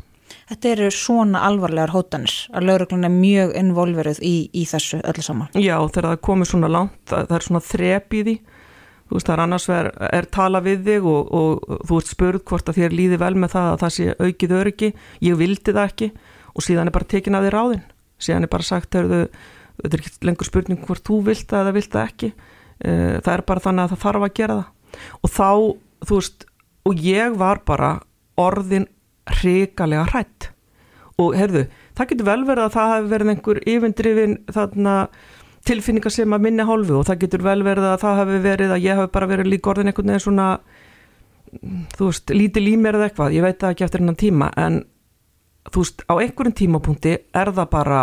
[0.51, 5.53] Þetta eru svona alvarlegar hótanir að lauruglun er mjög involveruð í, í þessu öllu saman.
[5.55, 8.35] Já, þegar það komið svona langt, það, er svona þrep í því,
[9.07, 12.11] þú veist það er annars ver, er tala við þig og, og, og þú ert
[12.11, 14.93] spurð hvort að þér líði vel með það að það sé aukið öryggi,
[15.29, 16.11] ég vildi það ekki
[16.51, 17.87] og síðan er bara tekin að þér ráðin,
[18.19, 19.23] síðan er bara sagt, heyrðu,
[19.85, 22.33] þetta er ekki lengur spurning hvort þú vilt það eða vilt það ekki.
[22.81, 25.01] Eh, það er bara þannig að það þarf að gera það.
[25.21, 25.51] Og þá,
[26.09, 26.47] þú veist
[26.89, 27.99] og ég var bara
[28.41, 28.89] orðin
[29.41, 30.51] hrikalega hrætt
[31.21, 31.67] og heyrðu,
[31.97, 34.95] það getur vel verið að það hefur verið einhver yfindrifin þarna
[35.69, 38.87] tilfinningar sem að minni hálfu og það getur vel verið að það hefur verið að
[38.87, 40.47] ég hef bara verið líka orðin einhvern veginn svona
[41.99, 44.81] þú veist, lítið límir eða eitthvað, ég veit það ekki eftir hennan tíma en
[45.69, 48.01] þú veist, á einhverjum tímapunkti er það bara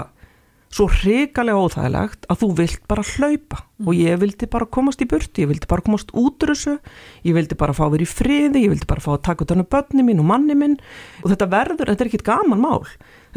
[0.78, 3.64] svo hrikalega óþægilegt að þú vilt bara hlaupa.
[3.86, 6.78] Og ég vildi bara komast í burti, ég vildi bara komast út úr þessu,
[7.26, 9.66] ég vildi bara fá verið í friði, ég vildi bara fá að taka út hann
[9.70, 10.78] bönni mín og manni minn.
[11.24, 12.86] Og þetta verður, þetta er ekkit gaman mál,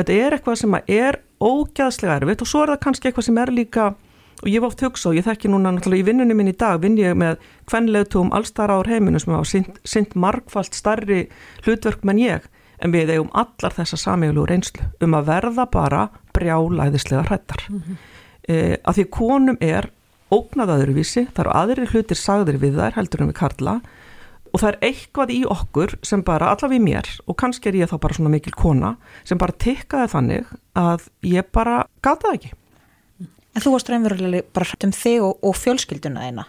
[0.01, 3.53] þetta er eitthvað sem er ógæðslega erfitt og svo er það kannski eitthvað sem er
[3.57, 3.91] líka
[4.41, 6.80] og ég var oft hugsa og ég þekki núna náttúrulega í vinnunni minn í dag
[6.80, 11.26] vinn ég með kvenleutugum allstara ár heiminu sem hafa synt margfalt starri
[11.66, 12.47] hlutverk menn ég
[12.80, 16.07] en við eigum allar þessa samílu reynslu um að verða bara
[16.37, 17.97] brjálæðislega hrættar mm -hmm.
[18.49, 19.91] e, að því konum er
[20.31, 23.81] ógnað öðruvísi, það eru aðri hlutir sagðir við þær heldur en við karla
[24.53, 27.91] og það er eitthvað í okkur sem bara allavega í mér og kannski er ég
[27.91, 30.47] þá bara svona mikil kona sem bara tikkaði þannig
[30.78, 32.53] að ég bara gata það ekki.
[33.55, 36.47] En þú varst reynverulega bara hrætt um þig og, og fjölskylduna þeina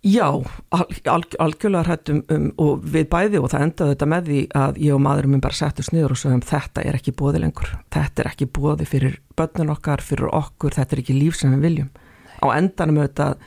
[0.00, 0.30] Já,
[0.70, 4.78] al, al, algjörlega hrættum um, og við bæði og það endaði þetta með því að
[4.80, 8.22] ég og maðurum minn bara settust niður og sögum þetta er ekki bóði lengur, þetta
[8.22, 11.90] er ekki bóði fyrir börnun okkar, fyrir okkur, þetta er ekki líf sem við viljum.
[12.40, 13.44] Á endanum auðvitað,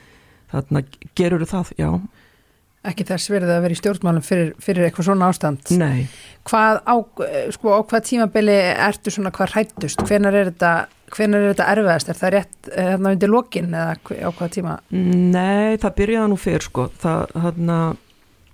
[0.54, 0.84] þarna
[1.18, 1.90] gerur það, já.
[2.84, 5.70] Ekki þess verið að vera í stjórnmálum fyrir, fyrir eitthvað svona ástand.
[5.80, 6.04] Nei.
[6.44, 6.94] Hvað á,
[7.56, 10.04] sko, á hvað tímabili ertu svona hvað hrættust?
[10.04, 10.74] Hvenar er þetta
[11.14, 12.08] Hvenar er þetta erfiðast?
[12.10, 14.78] Er það rétt hérna undir lokin eða á hvaða tíma?
[14.90, 16.86] Nei, það byrjaði nú fyrr sko.
[17.00, 17.78] Það, þarna,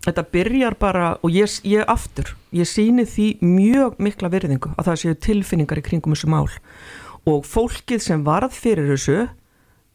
[0.06, 5.00] þetta byrjar bara og ég, ég aftur, ég síni því mjög mikla virðingu að það
[5.04, 6.46] séu tilfinningar í kringum þessu mál
[7.28, 9.18] og fólkið sem varð fyrir þessu,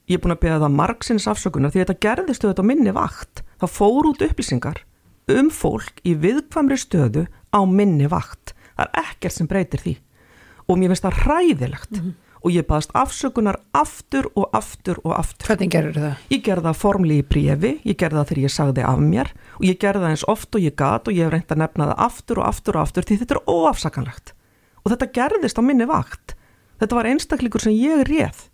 [0.09, 3.43] ég er búin að beða það margsins afsökunar því þetta gerðist auðvitað á minni vakt.
[3.61, 4.83] Það fór út upplýsingar
[5.35, 8.53] um fólk í viðkvamri stöðu á minni vakt.
[8.75, 9.95] Það er ekkert sem breytir því
[10.65, 11.91] og mér finnst það ræðilegt.
[11.95, 15.49] Mm -hmm og ég baðast afsökunar aftur og aftur og aftur.
[15.49, 16.23] Hvernig gerur það?
[16.29, 19.65] Ég gerði það formli í brefi, ég gerði það þegar ég sagði af mér og
[19.65, 22.03] ég gerði það eins oft og ég gat og ég hef reynd að nefna það
[22.05, 24.33] aftur og aftur og aftur því þetta er óafsakanlegt.
[24.85, 26.35] Og þetta gerðist á minni vakt.
[26.77, 28.45] Þetta var einstakleikur sem ég réð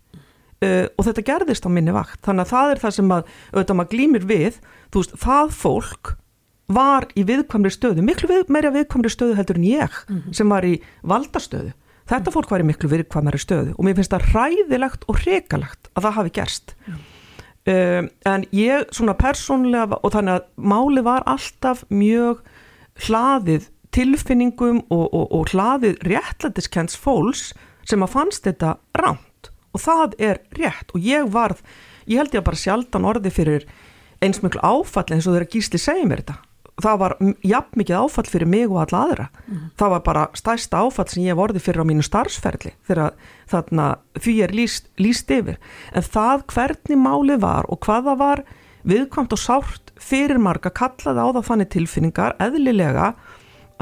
[0.62, 2.20] uh, og þetta gerðist á minni vakt.
[2.24, 4.58] Þannig að það er það sem að, auðvitað maður glýmir við,
[4.90, 6.16] þú veist, það fólk
[6.72, 10.32] var í viðkvæmri stöðu, miklu við, meira viðkvæmri stöðu heldur en ég mm -hmm.
[10.32, 11.72] sem var í valdastöðu
[12.10, 16.06] Þetta fólk var í miklu virkvæmari stöðu og mér finnst það ræðilegt og hrikalegt að
[16.06, 16.74] það hafi gerst.
[17.62, 22.42] Um, en ég svona persónlega og þannig að máli var alltaf mjög
[23.06, 27.52] hlaðið tilfinningum og, og, og hlaðið réttlætiskens fólks
[27.86, 29.31] sem að fannst þetta ránt
[29.72, 31.60] og það er rétt og ég varð,
[32.06, 33.68] ég held ég að bara sjaldan orði fyrir
[34.22, 36.38] eins miklu áfall eins og þeirra gísli segja mér þetta.
[36.82, 37.14] Það var
[37.44, 39.26] jafn mikið áfall fyrir mig og alla aðra.
[39.46, 39.64] Mm.
[39.78, 43.12] það var bara stærsta áfall sem ég vorði fyrir á mínu starfsferli þegar
[43.50, 45.60] þarna því er líst, líst yfir.
[45.92, 48.44] En það hvernig málið var og hvaða var
[48.88, 53.12] viðkvamt og sárt fyrir marga kallaði á það fannig tilfinningar eðlilega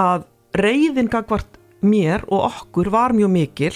[0.01, 0.27] að
[0.59, 3.75] reyðin gagvart mér og okkur var mjög mikil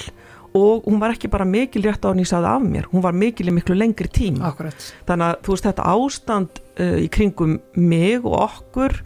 [0.54, 3.12] og hún var ekki bara mikil rétt á hann í saði af mér, hún var
[3.18, 4.76] mikil í miklu lengri tíma Akkurat.
[5.08, 9.00] þannig að þú veist þetta ástand uh, í kringum mig og okkur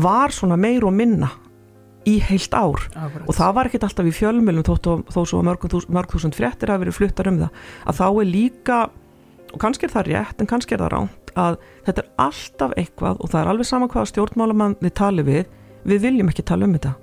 [0.00, 1.28] var svona meir og minna
[2.08, 3.26] í heilt ár Akkurat.
[3.28, 6.96] og það var ekkert alltaf í fjölmjölum þó, þó svo mörg þúsund fréttir hafi verið
[6.96, 7.50] fluttar um það
[7.84, 8.80] að þá er líka
[9.50, 11.56] og kannski er það rétt en kannski er það ránt að
[11.86, 15.44] þetta er alltaf eitthvað og það er alveg sama hvaða stjórnmálamann þið tali við
[15.90, 16.94] við viljum ekki tala um þetta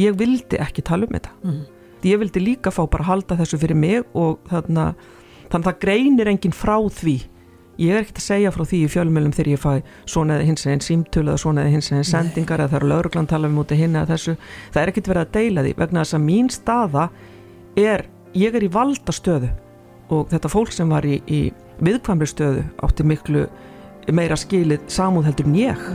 [0.00, 1.64] ég vildi ekki tala um þetta Mhm.
[2.04, 4.90] Ég vildi líka fá bara að halda þessu fyrir mig og þarna
[5.50, 7.16] þannig að það greinir enginn frá því.
[7.76, 9.72] Ég er ekkert að segja frá því í fjölmjölum þegar ég fæ
[10.08, 13.28] svona eða hins eginn símtölu eða svona eða hins eginn sendingar eða það eru lauruglan
[13.28, 14.36] tala um út í hinna eða þessu.
[14.72, 17.08] Það er ekkert verið að deila því vegna þess að mín staða
[17.76, 19.52] er ég er í valdastöðu
[20.16, 21.40] og þetta fólk sem var í, í
[21.84, 23.44] viðkvæmri stöðu átti miklu
[24.14, 25.90] meira skilið samúð heldur en ég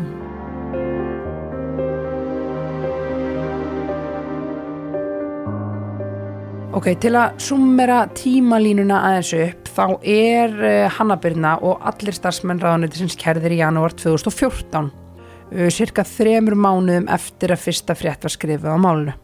[6.71, 13.17] Ok, til að summera tímalínuna aðeins upp, þá er uh, Hannabirna og allir starfsmenn ráðanættisins
[13.19, 18.79] kærðir í janúar 2014, uh, cirka þremur mánuðum eftir að fyrsta frétt var skrifið á
[18.79, 19.17] málunu.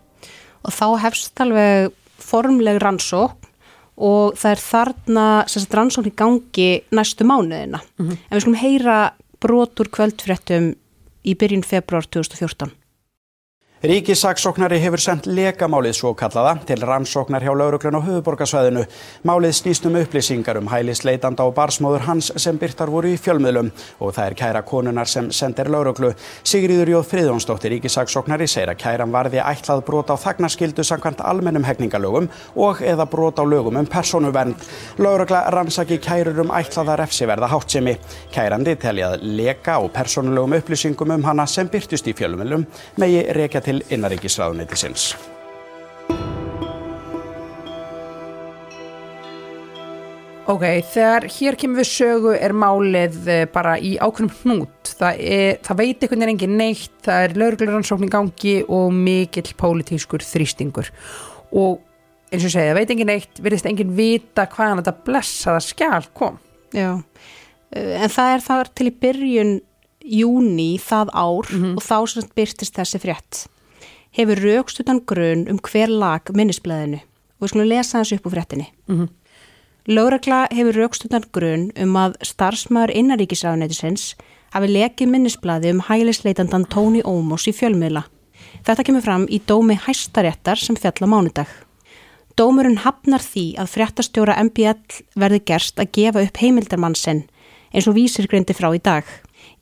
[0.67, 3.47] og þá hefst alveg formleg rannsókn
[3.95, 7.79] og það er þarna sagt, rannsókn í gangi næstu mánuðina.
[8.03, 8.97] En við skulum heyra
[9.39, 10.73] brotur kvöldfréttum
[11.23, 12.75] í byrjun februar 2014.
[13.77, 18.87] Ríkisaksóknari hefur sendt lekamálið svo kallaða til rannsóknar hjá lauruglun á höfuborgarsvæðinu.
[19.21, 23.69] Málið snýst um upplýsingar um hælisleitanda og barsmóður hans sem byrtar voru í fjölmiðlum
[24.01, 26.09] og það er kæra konunar sem sendir lauruglu.
[26.41, 32.31] Sigriður Jóð Friðjónsdóttir ríkisaksóknari segir að kæran varði ætlað brot á þagnarskildu samkvæmt almennum hegningalögum
[32.57, 34.57] og eða brot á lögum um persónuvernd.
[34.97, 37.99] Laurugla rannsaki kærur um ætlaða refsiverða háttsemi.
[38.33, 42.65] Kærandi telja að leka og persónulegum upplýsingum um hana sem byrtust í fjölmiðlum
[42.97, 45.11] megi rekja til innaríkisráðuneytisins.
[50.47, 50.63] Ok,
[50.93, 54.93] þegar hér kemur við sögu er málið eh, bara í ákveðnum hnút.
[54.95, 59.51] Það, er, það veit einhvern veginn engin neitt, það er laurugluransókn í gangi og mikill
[59.59, 60.93] pólitískur þrýstingur.
[61.51, 61.81] Og
[62.31, 66.39] eins og segja, það veit engin neitt, virðist engin vita hvaðan þetta blessaða skjál kom.
[66.71, 66.95] Já,
[67.75, 69.53] Uh, en það er þar til í byrjun
[70.07, 73.43] júni það ár og þá sem byrtist þessi frétt.
[74.15, 76.99] Hefur raukstutan grun um hver lag minnisblæðinu
[77.37, 78.67] og við skulum lesa þessu upp úr fréttinni.
[78.87, 79.09] Mhm.
[79.87, 84.15] Lögregla hefur raukstutan grun um að starfsmæður innaríkisráðuneytisins
[84.51, 88.03] hafi lekið minnisblæði um hælisleitandan Tóni Ómos í fjölmiðla.
[88.65, 91.47] Þetta kemur fram í dómi hæstaréttar sem fjall á mánudag.
[92.37, 97.23] Dómurinn hafnar því að fréttastjóra MBL verði gerst að gefa upp heimildarmann sinn
[97.73, 99.07] eins og vísir greindi frá í dag.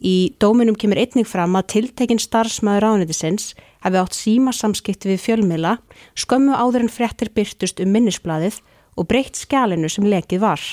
[0.02, 3.54] Í dóminum kemur einnig fram að tiltekinn starfsmæður ráðnættisins
[3.86, 5.76] hafi átt síma samskipti við fjölmiðla,
[6.18, 8.58] skömmu áður en fréttir byrtust um minnisbladið
[8.98, 10.64] og breytt skjálinu sem lekið var.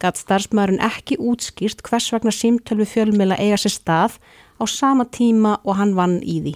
[0.00, 4.16] Gat starfsmæðurinn ekki útskýrt hvers vegna símtöl við fjölmiðla eiga sér stað
[4.56, 6.54] á sama tíma og hann vann í því.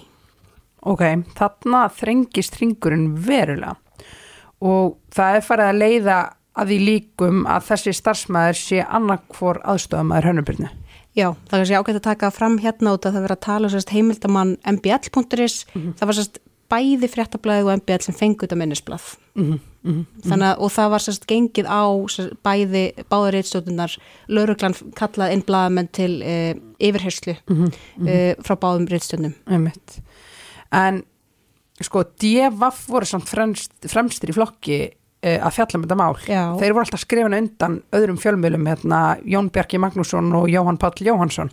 [0.85, 1.03] Ok,
[1.37, 3.75] þarna þrengist ringurinn verulega
[4.65, 6.17] og það er farið að leiða
[6.55, 10.69] að því líkum að þessi starfsmæður sé annarkvor aðstofamæður hönnubyrnu.
[11.15, 13.67] Já, það er kannski ágætt að taka fram hérna út að það verið að tala
[13.67, 16.41] um sérst, heimildamann mbl.is, það var sérst,
[16.71, 19.05] bæði fréttablaðið og mbl sem fengu þetta minnisblað.
[19.37, 20.03] Mm -hmm.
[20.25, 23.97] Þannig að, og það var sérst gengið á sérst, bæði báður reitstjóðunar,
[24.27, 27.71] lauruglan kallað inn blaðamenn til e, yfirherslu Mhm,
[28.07, 29.35] e, frá báðum reitstjóðunum.
[30.71, 31.03] En
[31.79, 34.91] sko, DFF voru samt fremst, fremstir í flokki
[35.25, 36.13] að fjalla um þetta mál.
[36.29, 36.43] Já.
[36.61, 41.51] Þeir voru alltaf skrifin undan öðrum fjölmjölum, hérna, Jón Bjarki Magnússon og Jóhann Páll Jóhannsson.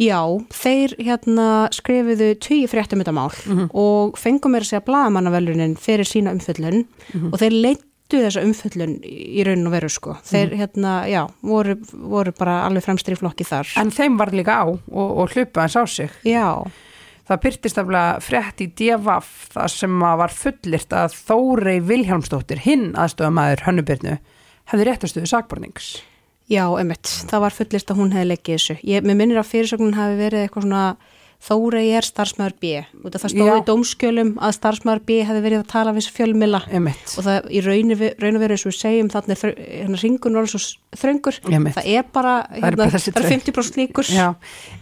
[0.00, 0.18] Já,
[0.52, 3.30] þeir hérna skrifuðu tugi fréttum þetta mál
[3.70, 6.86] og fengum mér að segja blaðamannavelunin fyrir sína umföllun
[7.30, 10.16] og þeir leittu þessa umföllun í raun og veru sko.
[10.26, 13.68] Þeir hérna, já, voru, voru bara alveg fremstir í flokki þar.
[13.80, 16.10] En þeim var líka á og, og hlupa hans á sig.
[16.26, 16.64] Já,
[17.32, 23.62] Það byrtist aflega frétt í DFF það sem var fullirt að Þórei Vilhjálmsdóttir, hinn aðstofamæður
[23.64, 24.16] hönnubyrnu,
[24.68, 25.86] hefði réttastuðu sakbornings.
[26.44, 27.08] já, emitt.
[27.30, 28.76] Það var fullist að hún hefði leggið þessu.
[28.84, 30.82] Ég, mér minnir að fyrirsögnin hafi verið eitthvað svona
[31.42, 32.68] Þórei er starfsmæður B.
[33.02, 36.60] Af það stóði í dómskjölum að starfsmæður B hefði verið að tala við fjölmila.
[36.70, 37.16] Emitt.
[37.18, 38.04] og það í raun og
[38.36, 40.60] og veru eins og við segjum þannig hérna ringun orðið svo
[41.02, 41.74] þröngur Einmitt.
[41.78, 43.32] það er bara, Það er hérna, bara það er tveir.
[43.32, 44.28] 50% líkur Já,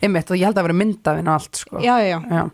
[0.03, 1.81] einmitt og ég held að vera myndafinn og allt sko.
[1.81, 2.45] já, já, já.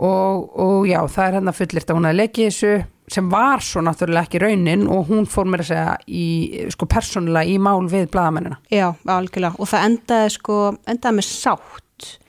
[0.00, 2.72] Og, og já, það er hérna fullirt að hún hefði leikið þessu
[3.10, 6.26] sem var svo náttúrulega ekki raunin og hún fór mér að segja í,
[6.70, 8.60] sko persónulega í mál við blaðamennina.
[8.70, 11.86] já, algjörlega og það endaði sko, endaði með sátt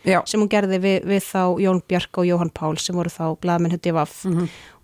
[0.07, 0.21] Já.
[0.25, 3.75] sem hún gerði við, við þá Jón Björk og Jóhann Pál sem voru þá blaðamenn
[3.75, 4.23] hundi vaff.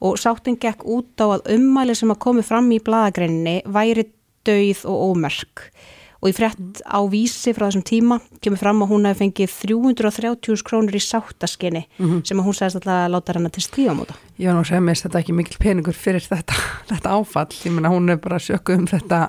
[0.02, 4.10] Og sáttin gekk út á að ummæli sem að komi fram í blaðagreininni væri
[4.48, 5.70] dauð og ómerk.
[6.18, 10.64] Og í frétt á vísi frá þessum tíma kemur fram að hún hefði fengið 330
[10.66, 11.84] krónur í sáttaskinni
[12.26, 14.16] sem að hún segist alltaf að láta hennar til stífamóta.
[14.42, 16.58] Ég var nú mér þetta ekki mikil peningur fyrir þetta,
[16.92, 19.22] þetta áfall, ég meina hún er bara sjökkuð um þetta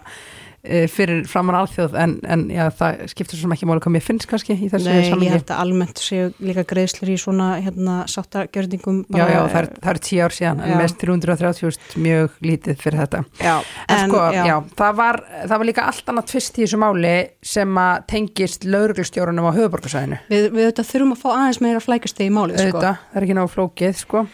[0.93, 4.57] fyrir framann alþjóð en, en já, það skiptir svo ekki máli hvað mér finnst kannski
[4.57, 5.31] í þessu Nei, ég samingi.
[5.35, 9.91] held að almennt séu líka greiðslur í svona hérna sáttagjörningum Já, já, það er, það
[9.95, 10.79] er tíu ár síðan en Já.
[10.83, 13.23] mest 330.000 mjög lítið fyrir þetta.
[13.43, 13.55] Já,
[13.89, 14.43] En, en, sko, já.
[14.51, 17.15] já, það, var, það var líka allt annað tvist í þessu máli
[17.55, 20.21] sem að tengist lauruglustjórunum á höfuborgarsæðinu.
[20.29, 22.69] Við, við auðvitað þurfum að fá aðeins meira flækastegi í málið, sko.
[22.69, 24.25] Auðvitað, það er ekki náðu flókið, sko.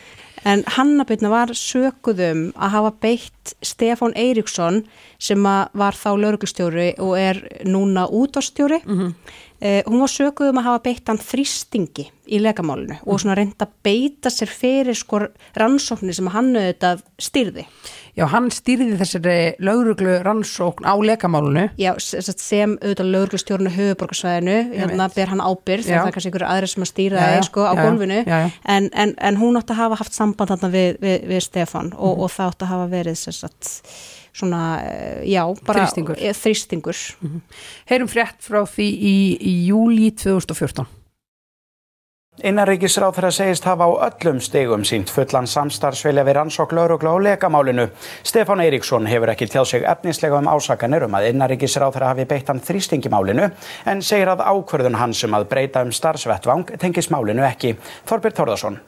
[0.44, 4.82] En Hannabitna var sökuðum að hafa beitt Stefán Eiríksson
[5.18, 8.82] sem var þá lauruglustjóri og er núna útvarstjóri.
[8.84, 9.14] Mhm.
[9.60, 14.28] eh, hún var sökuðum að hafa beitt hann þrýstingi í legamálinu og svona reynda beita
[14.28, 17.64] sér fyrir sko rannsóknir sem hann auðvitað styrði.
[18.14, 21.64] Já, hann stýrði þessari lauruglu rannsókn á lekamálunu.
[21.80, 26.68] Já, sem, sem auðvitað lauruglustjórinu höfuborgarsvæðinu, hérna ber hann ábyrð, það er kannski einhverju aðri
[26.70, 28.50] sem að stýra það sko á já, gólfinu, já, já.
[28.76, 32.14] En, en, en hún átti að hafa haft samband þarna við, við, við Stefán og,
[32.14, 32.22] Mhm.
[32.22, 33.72] og það átti að hafa verið sem sagt,
[34.34, 36.16] svona, eh, já, bara Þrýstingur.
[36.22, 37.02] eh, þrýstingur.
[37.90, 40.86] Heyrum frétt frá því í, í júli 2014.
[42.42, 47.84] Innanríkisráðherra segist hafa á öllum stegum sínt fullan samstarfsvilja við rannsók laurugla og lekamálinu.
[48.26, 52.58] Stefán Eiríksson hefur ekki tjáð sig efnislega um ásakanir um að innanríkisráðherra hafi beitt hann
[52.58, 53.52] þrýstingimálinu
[53.86, 57.76] en segir að ákvörðun hans um að breyta um starfsvettvang tengis málinu ekki.
[58.10, 58.80] Þorbjörn Þórðarsson.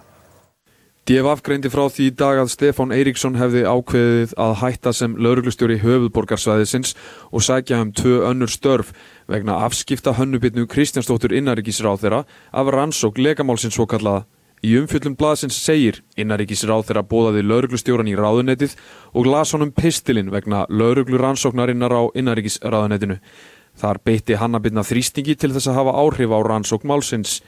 [1.06, 5.76] DFF greindi frá því í dag að Stefán Eiríksson hefði ákveðið að hætta sem lauruglustjóri
[5.84, 6.96] höfuðborgarsvæðisins
[7.30, 8.90] og sækja um tvö önnur störf
[9.28, 12.22] vegna afskipta hönnubitnu Kristjánsdóttur innaríkisráð þeirra
[12.52, 14.24] af rannsók legamálsins svo kallaða.
[14.64, 18.78] Í umfjöllum blaðsins segir innaríkisráð þeirra bóðaði lauruglustjóran í ráðunettið
[19.12, 23.18] og las honum pistilinn vegna lauruglu rannsóknarinnar á innaríkisráðunettinu.
[23.76, 27.42] Þar beitti hannabitna þrýstingi til þess að hafa áhrif á rannsók málsins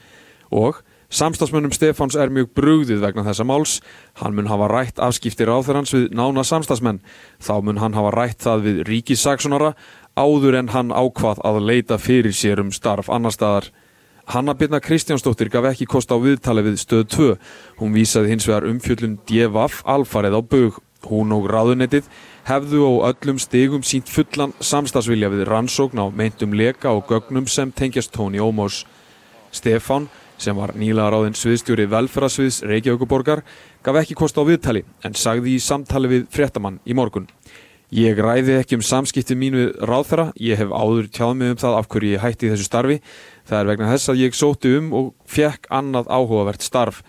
[0.53, 3.79] og Samstagsmönnum Stefáns er mjög brugðið vegna þessa máls.
[4.21, 6.99] Hann mun hafa rætt afskipti ráþurans við nána samstagsmenn.
[7.41, 9.71] Þá mun hann hafa rætt það við ríkissaksonara
[10.19, 13.69] áður en hann ákvað að leita fyrir sér um starf annar staðar.
[14.29, 17.29] Hanna Birna Kristjánsdóttir gaf ekki kost á viðtali við stöð 2.
[17.79, 20.77] Hún vísaði hins vegar umfjöllum DFF alfarið á bög.
[21.09, 22.09] Hún og ráðunettið
[22.45, 27.71] hefðu á öllum stigum sínt fullan samstagsvilja við rannsókn á meintum leka og gögnum sem
[27.71, 28.83] tengjast Tóni Ómós.
[29.55, 33.41] Stefán sem var nýlega ráðin sviðstjóri velferðarsviðs Reykjavíkuborgar,
[33.83, 37.27] gaf ekki kost á viðtali en sagði í samtali við fréttamann í morgun.
[37.89, 41.77] Ég ræði ekki um samskipti mín við ráðherra, ég hef áður tjáð mig um það
[41.79, 42.99] af hverju ég hætti þessu starfi.
[43.49, 47.01] Það er vegna þess að ég sótti um og fekk annað áhugavert starf.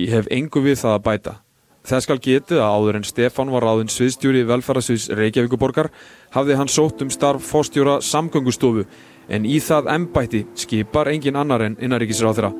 [0.00, 1.36] Ég hef engu við það að bæta.
[1.84, 5.92] Það skal getið að áður en Stefán var ráðin sviðstjóri velferðarsviðs Reykjavíkuborgar
[6.32, 8.88] hafði hann sótt um starf fórstjóra samgöngustofu
[9.28, 12.54] en í það embætti skipar engin annar en innaríkisráð þeirra.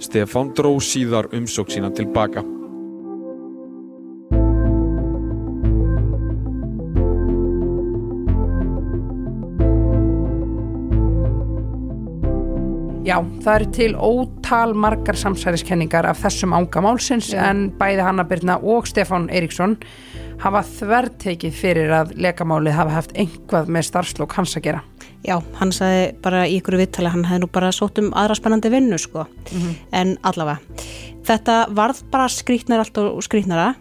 [0.00, 2.55] Stefán dró síðar umsók sína tilbaka.
[13.06, 18.56] Já, það eru til ótal margar samsæriskenningar af þessum ánga málsins en bæði Hanna Birna
[18.58, 19.76] og Stefán Eiríksson
[20.42, 24.82] hafa þvertekið fyrir að lekamálið hafa haft einhvað með starfslokk hans að gera.
[25.22, 28.74] Já, hann sagði bara í ykkur viðtali, hann hefði nú bara sótt um aðra spennandi
[28.74, 29.28] vinnu, sko.
[29.94, 30.58] En allavega,
[31.30, 33.74] þetta varð bara skrýtnar allt og skrýtnara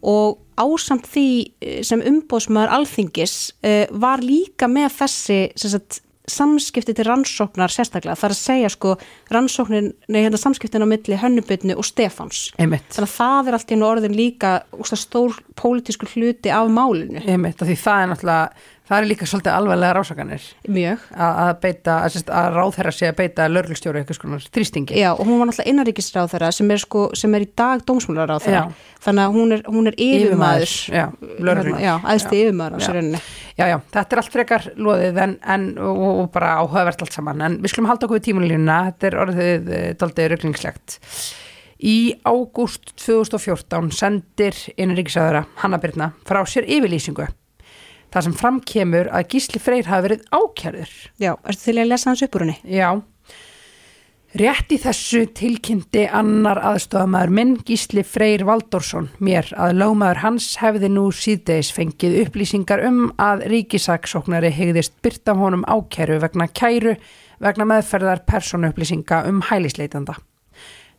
[0.00, 6.94] og ásamt því eh, sem umbóðsmaður alþingis uh, var líka með þessi sem sagt, samskipti
[6.94, 8.94] til rannsóknar sérstaklega, það er að segja sko
[9.34, 12.50] rannsóknin, nei hérna samskiptin á milli hönnubitnu og Stefáns.
[12.58, 14.52] Þannig að það er allt í orðin líka
[14.90, 17.22] stór pólitísku hluti af málinu.
[17.24, 20.46] Einmitt, því það er náttúrulega, það er líka svolítið alveglega rásakanir.
[20.68, 21.08] Mjög.
[21.14, 24.98] Að, beita, að, að ráðherra sé að beita lörglustjóri eitthvað skonar þrýstingi.
[24.98, 27.84] Já, og hún var náttúrulega innaríkisráð þeirra sem er sko, sem er í dag.
[28.50, 28.62] Já.
[29.00, 30.74] Þannig að hún er, hún er yfirmaður.
[30.90, 31.06] Já,
[31.38, 31.78] lögreglu.
[31.80, 33.22] Já, æðsti yfirmaður á sér rauninni.
[33.60, 37.44] Já, já, þetta er allt frekar loðið en, en, og, og bara áhugavert allt saman
[37.44, 40.96] en við skulum halda okkur við tímunlínuna þetta er orðið e, daldið rauglingslegt
[41.80, 47.28] Í ágúst 2014 sendir innríkisaðara Hanna Birna frá sér yfirlýsingu
[48.12, 50.92] það sem framkemur að Gísli Freyr hafi verið ákjærður
[51.22, 52.58] Já, ertu til að lesa hans upp úr henni?
[52.66, 52.90] Já
[54.30, 60.92] Rétt í þessu tilkynnti annar aðstofamæður minn Gísli Freyr Valdórsson mér að lögmaður hans hefði
[60.94, 66.94] nú síðdeis fengið upplýsingar um að ríkisaksóknari hegðist byrta honum ákæru vegna kæru
[67.42, 70.14] vegna meðferðar persónuupplýsinga um hælisleitanda.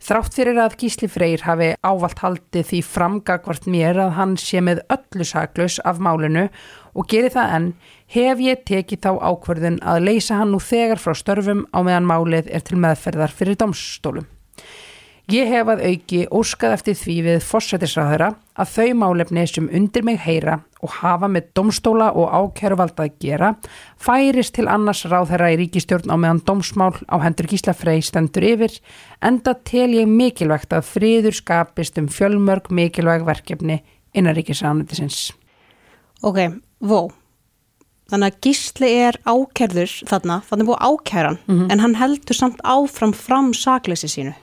[0.01, 4.81] Þrátt fyrir að Gísli Freyr hafi ávalt haldið því framgagvart mér að hann sé með
[4.89, 6.47] öllu saklaus af málinu
[6.93, 7.71] og geri það enn,
[8.11, 12.51] hef ég tekið þá ákvörðun að leysa hann nú þegar frá störfum á meðan málið
[12.51, 14.27] er til meðferðar fyrir domstólum.
[15.31, 20.17] Ég hef að auki óskað eftir því við fórsættisráðara að þau málefni sem undir mig
[20.19, 23.51] heyra og hafa með domstóla og ákæruvalda að gera
[24.01, 28.75] færist til annars ráðherra í ríkistjórn á meðan domsmál á hendur Gísla Frey stendur yfir
[29.23, 33.79] enda tel ég mikilvægt að friður skapist um fjölmörg mikilvæg verkefni
[34.11, 35.29] innan ríkisráðanættisins.
[36.27, 36.43] Ok,
[36.81, 37.11] vó.
[38.11, 41.37] Þannig að Gísli er ákærður þarna, þannig búið ákæran,
[41.71, 44.33] en hann heldur samt áfram fram sakleysi sínu.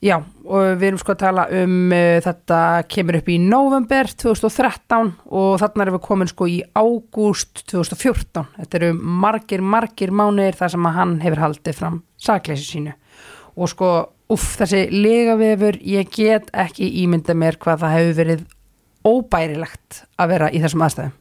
[0.00, 0.16] Já,
[0.48, 2.58] og við erum sko að tala um uh, þetta
[2.88, 8.46] kemur upp í november 2013 og þarna erum við komin sko í ágúst 2014.
[8.62, 12.96] Þetta eru margir, margir mánuðir þar sem að hann hefur haldið fram sakleysi sínu.
[13.60, 13.92] Og sko,
[14.32, 18.48] uff, þessi legavefur, ég get ekki ímynda mér hvað það hefur verið
[19.04, 21.19] óbærilegt að vera í þessum aðstæðum.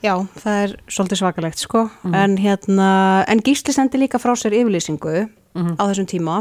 [0.00, 1.82] Já, það er svolítið svakalegt sko,
[2.16, 2.88] en hérna,
[3.28, 5.26] en Gísli sendi líka frá sér yfirlýsingu
[5.76, 6.38] á þessum tíma,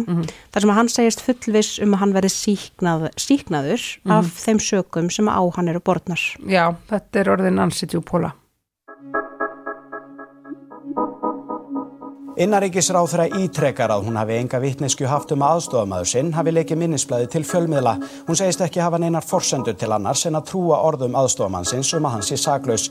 [0.53, 3.83] þar sem að hann segist fullviss um að hann verði síknað, síknaður
[4.15, 6.21] af þeim sökum sem á hann eru borðnar.
[6.47, 8.31] Já, þetta er orðin ansið djúpóla.
[12.39, 17.43] Innaríkisráþra ítrekar að hún hafi enga vittnesku haft um aðstofamæður sinn hafi leikið minnisblæði til
[17.43, 17.97] fjölmiðla.
[18.29, 22.15] Hún segist ekki hafa neinar forsendur til annars en að trúa orðum aðstofamannsins um að
[22.15, 22.87] hann sé saklaus.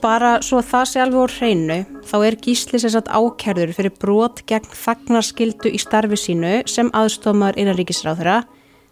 [0.00, 1.76] Bara svo það sé alveg úr hreinu,
[2.08, 7.60] þá er Gísli sér satt ákærður fyrir brot gegn þagnarskildu í starfi sínu sem aðstofmaður
[7.60, 8.38] innaríkisráþra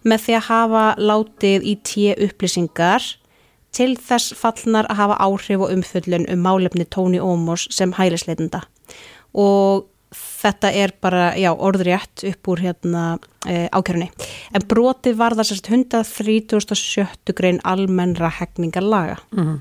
[0.08, 3.06] með því að hafa látið í tíu upplýsingar
[3.74, 8.62] til þess fallnar að hafa áhrif og umföllun um málefni Tóni Ómors sem hælisleitenda.
[9.32, 13.04] Og þetta er bara, já, orðrétt upp úr hérna
[13.44, 14.10] e, ákjörunni.
[14.56, 17.34] En brotið var það sérst 137.
[17.36, 19.20] grein almennra hegningarlaga.
[19.36, 19.58] Mm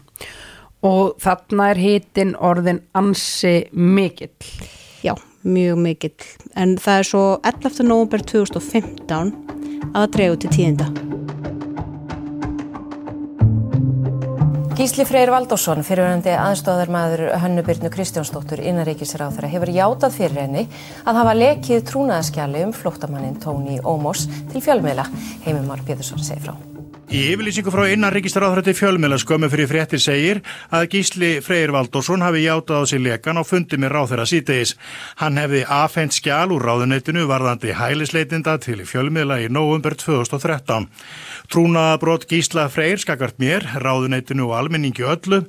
[0.85, 4.29] Og þarna er hitin orðin ansi mikill.
[5.01, 6.27] Já, mjög mikill.
[6.55, 7.81] En það er svo 11.
[7.89, 9.33] november 2015
[9.87, 11.26] að það dregu til tíðinda.
[14.78, 20.67] Gísli Freyr Valdásson, fyrirverandi aðstofðarmaður Hönnubyrnu Kristjánsdóttur innaríkisráþara hefur játað fyrir henni
[21.01, 25.09] að hafa lekið trúnaðaskjali um flóttamannin Tóni Ómors til fjölmiðla.
[25.47, 26.57] Heimimár Pétursson segir frá.
[27.07, 30.41] Í yfirlýsingu frá innanríkisráðhrætti fjölmiðla skömmu fyrir fréttir segir
[30.75, 34.73] að Gísli Freyr Valdórsson hafi játað á sig lekan á fundi með ráðherra sítegis.
[35.15, 40.89] Hann hefði afhengt skjál úr ráðuneytinu varðandi hælisleitinda til fjölmiðla í nóvumber 2013.
[41.47, 45.45] Trúnaðabrot Gísla Freyr skakart mér, ráðuneytinu og almenningi öllu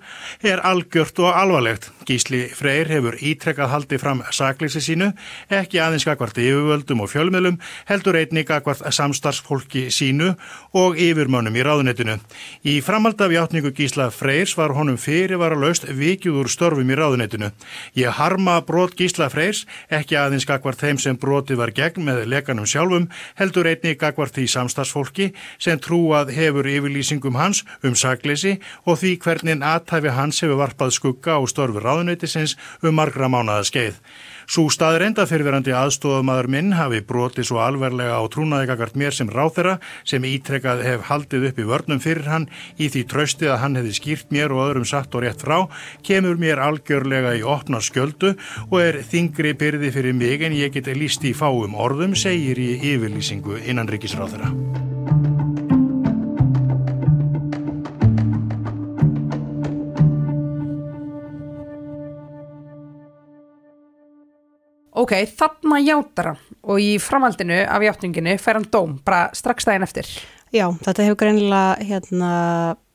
[0.47, 1.89] er algjört og alvarlegt.
[2.07, 5.09] Gísli Freyr hefur ítrekkað haldið fram sakleysi sínu,
[5.51, 7.59] ekki aðeins skakvart yfirvöldum og fjölmiðlum,
[7.91, 10.31] heldur einnig skakvart samstarfsfólki sínu
[10.79, 12.17] og yfirmönnum í ráðuneytinu.
[12.63, 17.51] Í framhald af játningu Gísla Freyrs var honum fyrirvara laust vikið úr störfum í ráðuneytinu.
[17.99, 22.71] Ég harma brot Gísla Freyrs, ekki aðeins skakvart þeim sem brotið var gegn með lekanum
[22.71, 29.17] sjálfum, heldur einnig skakvart því samstarfsfólki sem trúað hefur yfirlýsingum hans um sakleysi og því
[29.25, 34.03] hvernig aðtæfi hans hefur varpað skugga á störfu ráðuneytisins um margra mánaða skeið.
[34.49, 39.75] Sú staður enda fyrirverandi aðstofamaður minn hafi brotið svo alverlega á trúnaðegagart mér sem ráþera
[40.09, 42.49] sem ítrekkað hef haldið upp í vörnum fyrir hann
[42.81, 45.67] í því trösti að hann hefði skýrt mér og öðrum satt og rétt frá,
[46.01, 48.39] kemur mér algjörlega í opna skjöldu
[48.71, 52.73] og er þingri byrði fyrir mig en ég geti líst í fáum orðum, segir í
[52.95, 54.49] yfirlýsingu innan ríkisráþera.
[64.99, 69.87] Ok, þarna játar hann og í framhaldinu af játninginu fær hann dóm bara strax daginn
[69.87, 70.09] eftir.
[70.49, 72.31] Já, þetta hefur greinilega hérna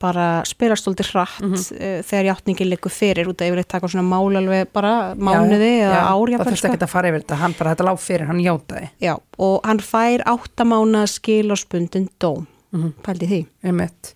[0.02, 2.02] bara spilastóldi hratt mm -hmm.
[2.04, 6.00] þegar játningin liggur fyrir út af yfirleitt taka svona mál alveg bara mánuði já, eða
[6.00, 6.44] já, árjafn.
[6.44, 8.90] Það þurfti ekki að fara yfir þetta, hann bara þetta lág fyrir, hann játaði.
[9.00, 12.92] Já, og hann fær áttamána skil og spundin dóm, mm -hmm.
[13.04, 13.46] pældi því.
[13.64, 14.14] Einmitt.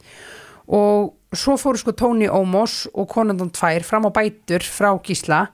[0.68, 5.48] Og svo fóru sko Tóni Ómos og konundan tvær fram á bætur frá Gísla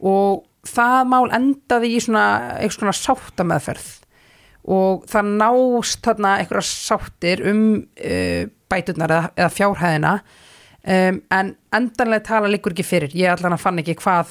[0.00, 2.26] og það mál endaði í svona
[2.58, 3.88] eitthvað svona sáttameðferð.
[4.68, 10.18] Og það nást þarna eitthvað sáttir um uh, bæturnar eða, eða fjárhæðina.
[10.88, 13.12] Um, en endanlega tala líkur ekki fyrir.
[13.18, 14.30] Ég allan að fann ekki hvað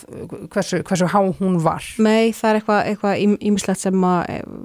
[0.54, 1.86] hversu, hversu há hún var.
[2.02, 4.22] Nei, það er eitthvað, eitthvað ímislegt sem að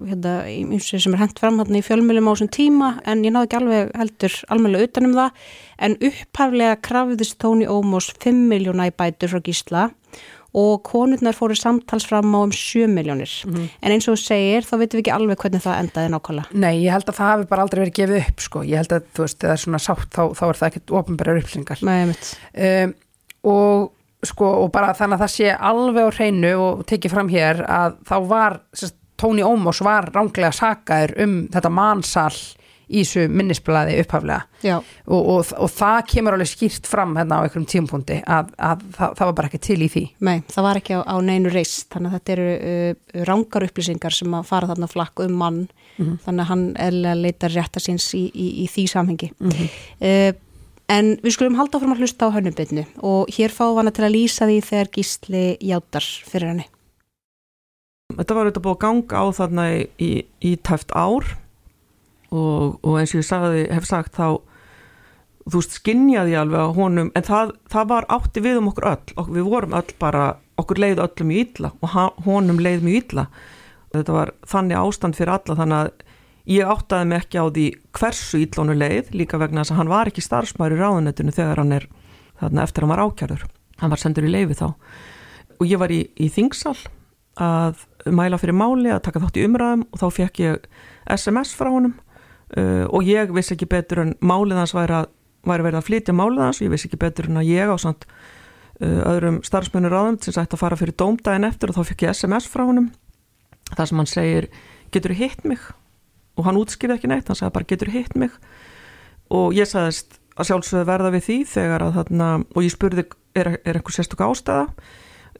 [0.08, 0.36] hérna,
[0.78, 3.92] sem er hendt fram hérna í fjölmjölum á þessum tíma en ég náðu ekki alveg
[3.98, 5.42] heldur almennilega utanum það.
[5.82, 9.88] En upphaflega krafðist Tóni Ómos 5 miljóna í bætur frá Gísla
[10.54, 13.68] og konurnar fóru samtals fram á um 7 miljónir Mhm.
[13.82, 16.74] en eins og þú segir þá veitum við ekki alveg hvernig það endaði nákvæmlega Nei,
[16.84, 18.62] ég held að það hafi bara aldrei verið gefið upp sko.
[18.62, 21.40] ég held að þú veist, það er svona sátt þá, þá er það ekkert ofinbærar
[21.42, 22.94] upplýsingar Nei, um,
[23.44, 23.92] og
[24.24, 27.96] sko og bara þannig að það sé alveg á hreinu og tekið fram hér að
[28.06, 32.34] þá var sérst, Tóni Ómos var ránglega sakaður um þetta mansal
[32.92, 34.76] í þessu minnisblæði upphaflega Já.
[35.06, 39.16] og, og, og það kemur alveg skýrt fram hérna á einhverjum tímapunkti að, að það,
[39.18, 41.88] það var bara ekki til í því Nei, það var ekki á, á neinu reist,
[41.94, 45.62] þannig að þetta eru uh, rángar upplýsingar sem að fara þarna flakk um mann,
[45.92, 46.14] Mhm.
[46.24, 49.26] þannig að hann eða leitar rétta síns í, í, í því samhengi.
[49.44, 49.66] Mhm.
[50.00, 50.32] uh,
[50.88, 54.04] en við skulum halda áfram að hlusta á hönnubitnu og hér fáum við hana til
[54.06, 56.66] að lýsa því þegar gísli játar fyrir henni.
[58.12, 60.10] Þetta var auðvitað búið að ganga á þarna í, í,
[60.48, 61.28] í tæft ár
[62.32, 64.40] og, og eins og ég sagði, hef sagt þá
[65.42, 68.88] þú veist, skinjaði ég alveg á honum en það, það var átti við um okkur
[68.92, 69.16] öll.
[69.18, 70.26] Og við vorum öll bara,
[70.60, 73.26] okkur leið öllum mjög illa og honum leið mjög illa.
[73.92, 76.06] Þetta var þannig ástand fyrir alla þannig að
[76.52, 77.66] ég áttaði mig ekki á því
[77.98, 81.76] hversu illónu leið líka vegna þess að hann var ekki starfsmæri í ráðunettinu þegar hann
[81.76, 81.86] er
[82.40, 83.44] þarna eftir að hann var ákjærður
[83.82, 84.66] hann var sendur í leifi þá.
[85.58, 86.76] Og ég var í, í þingsal
[87.42, 90.66] að mæla fyrir máli að taka þátt í umræðum og þá fekk ég
[91.14, 91.94] SMS frá honum
[92.58, 95.02] uh, og ég vissi ekki betur en málið hans væri,
[95.48, 96.60] væri verið að flytja málið hans.
[96.60, 100.36] Og ég vissi ekki betur en að ég á samt uh, öðrum starfsmennur ráðum sem
[100.36, 102.90] sætti að fara fyrir dómdægin eftir og þá fekk ég SMS frá honum.
[103.72, 104.50] Þar sem hann segir
[104.92, 105.62] getur hitt mig?
[106.36, 108.34] Og hann útskýrði ekki neitt, hann sagði bara getur hitt mig?
[109.32, 113.04] Og ég sagðist að sjálfsögðu verða við því þegar að þarna og ég spurði
[113.36, 114.66] er, er einhver sérstök ástæða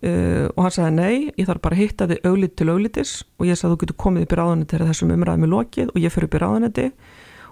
[0.02, 3.12] uh, og hann sagði nei, ég þarf bara að hitta þið auglít til auglitis.
[3.38, 6.00] Og ég sagði þú getur komið upp í ráðunetti þegar þessum umræðum er lokið og
[6.02, 6.86] ég fyrir upp í ráðunetti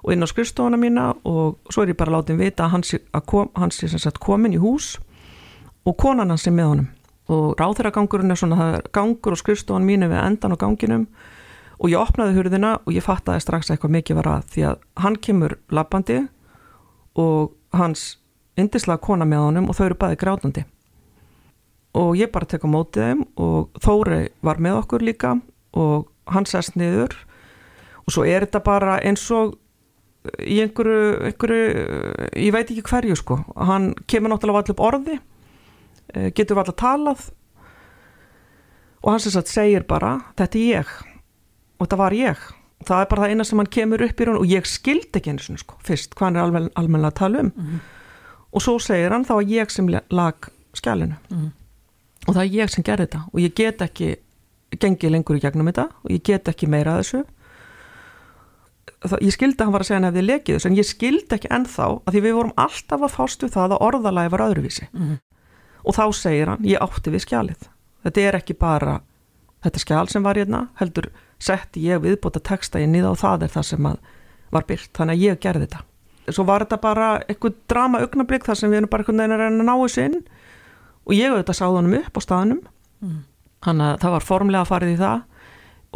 [0.01, 3.26] og inn á skrifstofana mína og svo er ég bara látið vita að hans, að
[3.28, 4.94] kom, hans er sem sagt komin í hús
[5.84, 6.88] og konan hans er með honum.
[7.30, 11.07] Og ráþeiragangurinn er svona það er gangur og skrifstofan mínu við endan á ganginum
[11.80, 14.82] og ég opnaði hurðina og ég fattaði strax að eitthvað mikið var að því að
[15.05, 16.18] hann kemur lappandi
[17.20, 18.16] og hans
[18.61, 20.64] indislega kona með honum og þau eru bæði grátandi
[21.95, 25.32] og ég bara tek á mótið þeim og Þóri var með okkur líka
[25.74, 27.16] og hann sest niður
[28.07, 29.57] og svo er þetta bara eins og
[30.45, 31.66] í einhverju, einhverju
[32.36, 33.38] ég veit ekki hverju sko.
[33.57, 35.18] Hann kemur náttúrulega allir upp orði
[36.14, 37.30] eh, getur allir talað
[39.01, 40.91] og hann sem sagt segir bara þetta er ég
[41.80, 42.41] og þetta var ég.
[42.84, 45.32] Það er bara það eina sem hann kemur upp í raun og ég skildi ekki
[45.34, 47.80] einu sinni sko fyrst hvað hann er almen, almennilega að tala um.
[48.51, 51.49] Og svo segir hann þá að ég sem lag skjælinu Mhm.
[52.31, 53.20] Og það er ég sem gerði þetta.
[53.33, 54.09] Og ég get ekki
[54.78, 55.87] gengið lengur í gegnum þetta.
[56.05, 57.22] Og ég get ekki meira að þessu.
[59.01, 61.51] Það, ég skildi að hann var að segja hefði lekið þessu en ég skildi ekki
[61.57, 64.89] ennþá að því við vorum alltaf að fást við það að orðalagi var öðruvísi.
[64.93, 65.18] Mhm.
[65.81, 67.62] og þá segir hann ég átti við skjalið.
[68.05, 69.01] Þetta er ekki bara
[69.64, 71.09] þetta skjal sem var hérna heldur
[71.41, 73.89] setti ég viðbóta texta í niða og það er það sem
[74.51, 75.81] var byrt þannig að ég gerði þetta.
[76.31, 79.41] Svo var þetta bara eitthvað drama augnablík þar sem við erum bara einhvern veginn að
[79.41, 80.18] reyna að ná þessu inn
[81.11, 82.63] og ég auðvitað sáði honum upp á staðnum.
[83.01, 83.21] Mm.
[83.65, 85.23] þannig að það var formlega farið í það.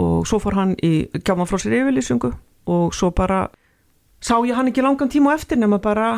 [0.04, 0.92] Og svo fór hann í
[1.22, 2.32] gjáma frá sér yfirlýsingu.
[2.74, 3.44] Og svo bara
[4.24, 6.16] sá ég hann ekki langan tíma eftir nema bara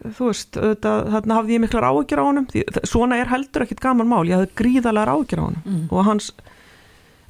[0.00, 2.46] þú veist, auðvitað, þarna hafði ég miklar áhyggjur á honum.
[2.48, 4.22] Því, svona er heldur ekkit gaman mál.
[4.28, 5.66] Ég hafði gríðalega áhyggjur á honum.
[5.66, 5.82] Mm.
[5.90, 6.30] og hans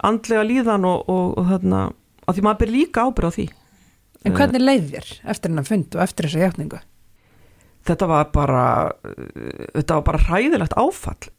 [0.06, 1.80] andlega líðan og, og, og þarna,
[2.26, 3.48] að því maður ber líka ábyrð á því.
[4.20, 6.80] En hvernig leið þér eftir hennar fund og eftir þessa hjáttningu?
[7.88, 9.28] Þetta var bara uh,
[9.76, 11.30] þetta var bara hræðilegt áfall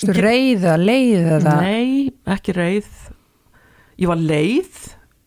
[0.00, 1.54] Stu reið eða leið eða?
[1.60, 2.90] Nei, ekki reið
[4.00, 4.78] ég var leið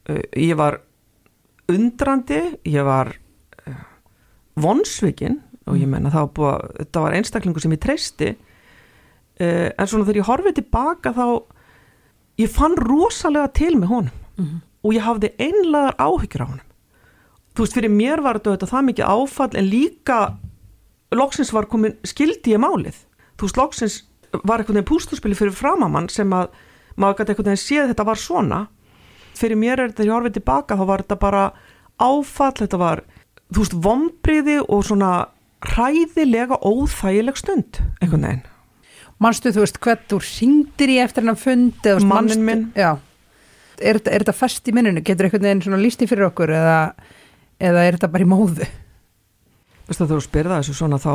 [0.09, 0.79] uh, ég var
[1.71, 3.11] undrandi ég var
[3.67, 3.83] uh,
[4.59, 8.33] vonsvikin og ég menna það var búið að þetta var einstaklingu sem ég treysti
[9.43, 11.23] en svona þegar ég horfið tilbaka þá
[12.43, 14.59] ég fann rosalega til með honum Mhm.
[14.83, 16.69] og ég hafði einlegar áhyggjur á honum
[17.53, 20.19] þú veist, fyrir mér var þetta það mikið áfall en líka
[21.13, 22.97] loksins var komin, skildi ég málið
[23.37, 23.97] þú veist, loksins
[24.43, 26.49] var einhvern veginn pústurspili fyrir framamann sem að
[26.97, 28.61] maður gæti einhvern veginn séð þetta var svona
[29.37, 31.43] fyrir mér er þetta, ég horfið tilbaka þá var þetta bara
[32.01, 33.03] áfall, þetta var
[33.53, 35.11] þú veist, vombriði og svona
[35.69, 38.49] hræðilega óþægileg stund einhvern veginn
[39.21, 42.47] Manstu þú veist hvert þú ringdir í eftir hennar fund eða, þú veist, Manninn manstu-
[42.47, 42.63] minn.
[42.75, 42.89] Já,
[43.79, 45.03] er, er þetta fest í minninu?
[45.05, 46.79] Getur veginn svona lísti fyrir okkur eða,
[47.64, 48.68] eða er þetta bara í móðu?
[49.88, 51.14] Veistu að þú spyrða þessu svona þá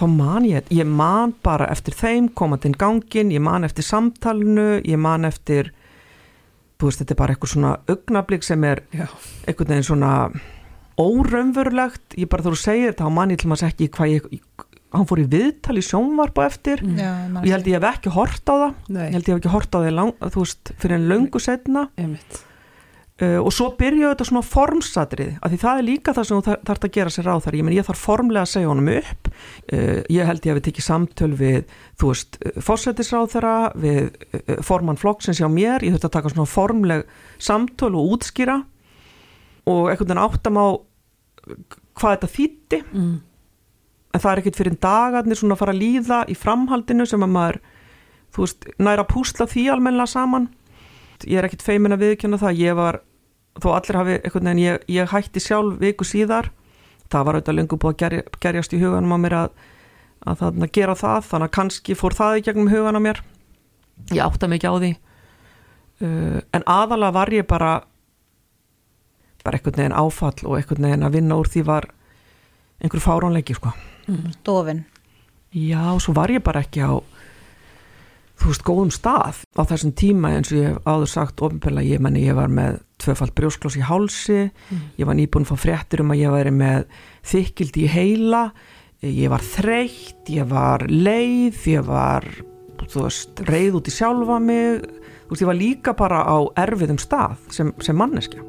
[0.00, 4.80] þá man ég, ég man bara eftir þeim komandi inn gangin, ég man eftir samtalinu,
[4.86, 5.72] ég man eftir
[6.80, 9.06] þú veist, þetta er bara eitthvað svona augnablík sem er Já.
[9.44, 10.12] einhvern veginn svona
[11.00, 14.28] óraunverulegt ég bara þú segir þetta, þá man ég til maður ekki hvað ég,
[14.94, 18.14] hann fór í viðtal í sjónvarp á eftir Já, og ég held ég hef ekki
[18.14, 19.04] hort á það Nei.
[19.06, 21.88] ég held ég hef ekki hort á það lang, þú veist, fyrir en löngu setna
[22.00, 22.40] Einmitt.
[23.20, 26.44] Uh, og svo byrjuðu þetta svona formsatrið af því það er líka það sem þú
[26.46, 27.56] þar- þarft að gera sér ráð þar.
[27.58, 29.28] Ég menn ég þarf formlega að segja honum upp.
[29.72, 31.58] Uh, ég held ég að við tekið samtöl við
[32.00, 34.00] þú veist, fórsetisráð þeirra við
[34.40, 35.84] uh, formann flokksins hjá mér.
[35.84, 37.04] Ég þurfti að taka svona formleg
[37.38, 38.56] samtöl og útskýra
[39.68, 40.66] og einhvern veginn áttam á
[42.00, 43.20] hvað þetta þýtti Mm.
[44.14, 47.30] en það er ekkert fyrir dagarnir svona að fara að líða í framhaldinu sem að
[47.36, 47.58] maður
[48.34, 50.48] þú veist, næra að púsla því almennilega saman.
[51.26, 52.56] Ég er ekkert feimin að viðkjanna það.
[52.62, 53.00] Ég var,
[53.58, 56.52] þó allir hafi einhvern veginn, ég, ég hætti sjálf viku síðar.
[57.10, 59.52] Það var auðvitað lengur búið að gerja, gerjast í huganum á mér að,
[60.30, 63.22] að þarna gera það, þannig að kannski fór það í gegnum hugan á mér.
[64.14, 64.92] Ég átta mikið á því.
[66.00, 67.72] Uh, en aðalega var ég bara
[69.44, 71.88] bara einhvern veginn áfall og einhvern veginn að vinna úr því var
[72.80, 73.72] einhver fáránleiki sko.
[74.44, 74.84] Dofin.
[75.50, 77.00] Já, svo var ég bara ekki á
[78.40, 79.42] þú veist, góðum stað.
[79.56, 82.80] Á þessum tíma eins og ég hef áður sagt ofinbegla, ég menni ég var með
[83.00, 84.40] tvöfald brjósklós í hálsi.
[85.00, 86.86] Ég var nýbúin að fá fréttur um að ég væri með
[87.32, 88.44] þykildi í heila.
[89.00, 92.28] Ég var þreytt, ég var leið, ég var
[92.90, 94.84] þú veist, reið út í sjálfa mig.
[95.26, 98.44] Þú veist, ég var líka bara á erfiðum stað sem, sem manneskja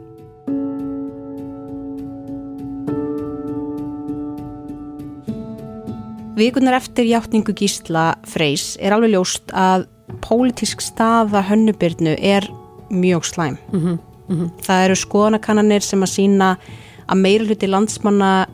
[6.36, 9.88] Vikunar eftir hjáttningu Gísla Freys er alveg ljóst að
[10.24, 12.48] pólitísk staða hönnubyrnu er
[12.92, 13.58] mjög slæm.
[13.72, 14.00] Mhm,
[14.30, 14.48] mhm.
[14.64, 16.58] Það eru skoðanakannanir sem að sína
[17.08, 18.48] að meira hluti landsmanna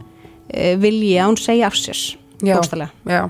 [0.50, 2.18] e, vilji að hún segja af sér.
[2.42, 2.62] Já,
[3.06, 3.30] já,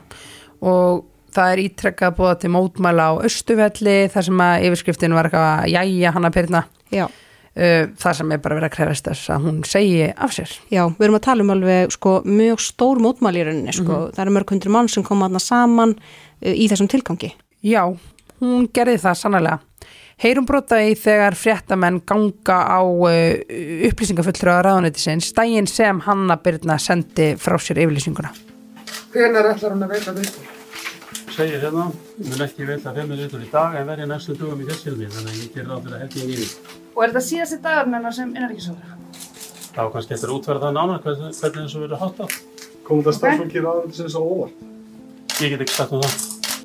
[0.61, 5.47] og það er ítrekkað búið til mótmæla á Östuvelli þar sem að yfirskriftin var eitthvað
[5.53, 7.07] að jæja hana Pyrna Já.
[7.57, 10.83] Uh, það sem er bara verið að krefast þess að hún segi af sér Já,
[10.93, 13.95] við erum að tala um alveg sko, mjög stór mótmæli í rauninni sko.
[13.95, 14.11] Mhm.
[14.13, 17.31] það eru mörg hundru mann sem koma aðna saman uh, í þessum tilgangi
[17.65, 17.81] Já,
[18.43, 19.57] hún gerði það sannlega
[20.21, 23.09] Heyrum brota í þegar fréttamenn ganga á uh,
[23.89, 28.35] upplýsingafullur á ráðunætisins daginn sem Hanna Byrna sendi frá sér yfirlýsinguna
[29.15, 30.45] Hvenær ætlar hún að veita viðtal?
[31.33, 31.89] Segir hérna,
[32.21, 35.09] mun ekki veita fimm viðtal í dag en verði næstu dugum í þessilmi,
[36.97, 37.03] að að í.
[37.03, 38.93] Og er þetta síðasti dagur hennar sem innanríkisóður?
[39.77, 42.27] Þá kannski eftir að útverða það nánar hvernig, hvernig þessu verður hátt á.
[42.87, 44.65] Komum þetta starfsfólki ráðunætisins á óvart?
[45.37, 46.15] Ég get ekki sagt um það.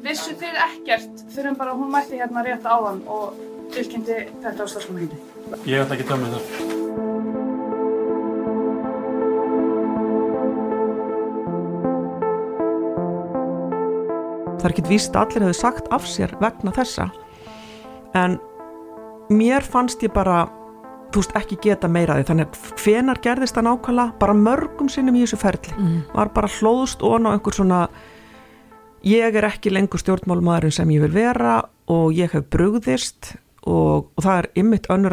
[0.03, 3.37] Vissu þið ekkert fyrir en bara hún mætti hérna rétt áðan og
[3.75, 5.21] tilkynnti þetta á starfsfólkinu?
[5.69, 6.81] Ég ætla ekki að döma það.
[14.63, 17.09] það er ekkit víst að allir hefðu sagt af sér vegna þessa
[18.15, 18.37] en
[19.37, 20.45] mér fannst ég bara
[21.13, 22.27] þú veist ekki geta meira því.
[22.31, 24.19] Þannig að hvenar gerðist það nákvæmlega?
[24.21, 25.75] Bara mörgum sinnum í þessu ferli.
[25.77, 26.03] Mhm.
[26.15, 27.89] var bara hlóðst ón á einhver svona
[29.05, 33.37] ég er ekki lengur stjórnmálmaðurinn sem ég vil vera og ég hef brugðist
[33.67, 35.11] og, og það er ymmit önnur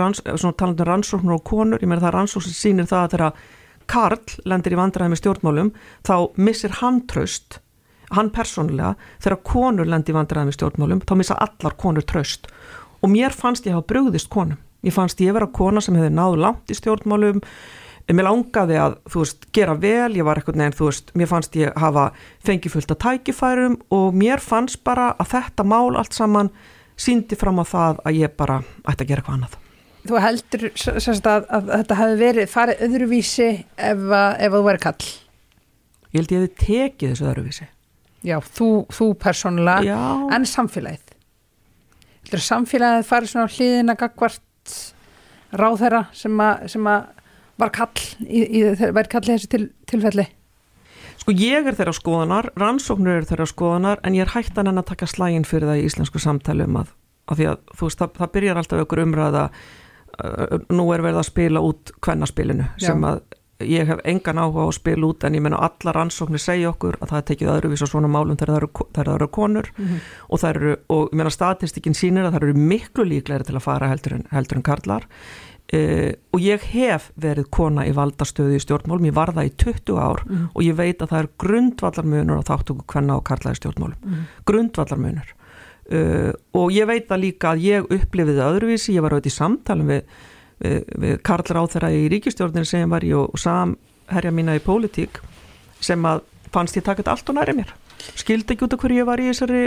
[0.54, 3.34] talandi um rannsóknur og konur, ég meina það er rannsókn sem sýnir það að þegar
[3.90, 5.74] Karl lendir í vandræði með stjórnmálum
[6.06, 7.60] þá missir hann tröst
[8.16, 12.50] hann persónulega, þegar konur lendi í vandræðum í stjórnmálum, þá missa allar konur tröst
[13.02, 16.40] og mér fannst ég hafa brugðist konum, ég fannst ég vera kona sem hefði náð
[16.44, 17.44] langt í stjórnmálum.
[18.10, 20.16] Mér langaði að, þú veist, gera vel.
[20.18, 22.08] Ég var eitthvað neginn, þú veist, mér fannst ég hafa
[22.42, 23.76] fengið fullt af tækifærum.
[23.94, 26.50] Og mér fannst bara að þetta mál allt saman
[26.98, 29.58] síndi fram á það að ég bara ætti að gera eitthvað annað.
[30.10, 34.64] Þú heldur sérst að, að þetta hefði verið farið öðruvísi ef, að, ef að þú
[34.70, 35.10] væri kall
[36.10, 37.66] Ég held ég hefði tekið þessu öðruvísi.
[38.26, 39.98] Já, þú, þú persónulega
[40.36, 41.09] en samfélagið
[42.30, 44.76] samfélagið farið svona á hliðina gagvart
[45.56, 47.08] ráðherra sem að, sem að
[47.60, 50.28] var kall í, í, væri kall í þessu til, tilfelli
[51.20, 54.88] Sko ég er þeirra skoðanar, rannsóknur er þeirra skoðanar en ég er hættan en að
[54.94, 56.94] taka slægin fyrir það í íslensku samtali um að,
[57.28, 61.20] að því að þú veist, það, það byrjar alltaf ykkur umræða uh, nú er verið
[61.20, 62.86] að spila út kvennaspilinu Já.
[62.88, 63.20] sem að
[63.60, 66.96] ég hef engan áhuga á að spila út en ég menna alla rannsóknir segja okkur
[67.02, 70.00] að það tekið öðruvís á svona málum þegar það eru, það eru konur Mhm.
[70.30, 73.62] og það eru, og ég menna statistikinn sýnir að það eru miklu líklegri til að
[73.68, 75.04] fara heldur en, heldur en karlar
[75.74, 80.00] uh, og ég hef verið kona í valdastöðu í stjórnmálum, ég var það í 20
[80.00, 80.50] ár Mhm.
[80.56, 84.24] og ég veit að það er grundvallarmunur á þáttöku hvenna og karla í stjórnmálum Mhm.
[84.46, 85.30] grundvallarmunur
[85.92, 89.40] uh, og ég veit að líka að ég upplifið það öðruvísi, ég var auðvitað í
[89.40, 90.04] samtalum við,
[90.60, 95.22] við, Karl Ráþæra í ríkistjórnir sem var í og, samherja mína í pólitík
[95.80, 97.74] sem að fannst ég þetta allt og næri mér.
[98.18, 99.64] Skildi ekki út af hverju ég var í þessari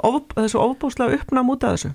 [0.00, 1.92] of, þessu ofbúslega uppnám út af þessu.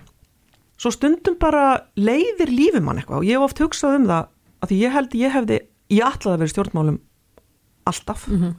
[0.78, 1.66] Svo stundum bara
[1.98, 4.28] leiðir lífi mann eitthvað og ég hef oft hugsað um það
[4.62, 5.60] að því ég held ég hefði,
[5.94, 7.00] ég ætlaði að vera stjórnmálum
[7.88, 8.28] alltaf.
[8.28, 8.58] Mhm.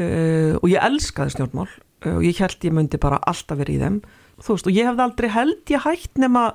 [0.00, 3.80] uh, og ég elskaði stjórnmál uh, og ég held ég myndi bara alltaf vera í
[3.80, 4.02] þeim.
[4.40, 6.54] Veist og ég hefði aldrei held ég hægt nema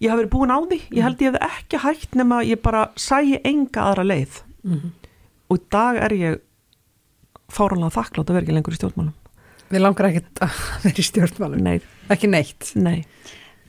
[0.00, 2.86] ég hafi verið búin á því, ég held ég hef ekki hægt nema ég bara
[2.96, 4.42] sæi enga aðra leið.
[4.64, 4.92] Mhm.
[5.50, 6.40] og í dag er ég
[7.50, 9.14] fáranlega þakklátt að vera ekki lengur í stjórnmálum.
[9.70, 11.62] Við langar ekkert að vera í stjórnmálum.
[11.64, 11.80] Nei.
[12.10, 12.72] Ekki neitt.
[12.76, 13.04] Nei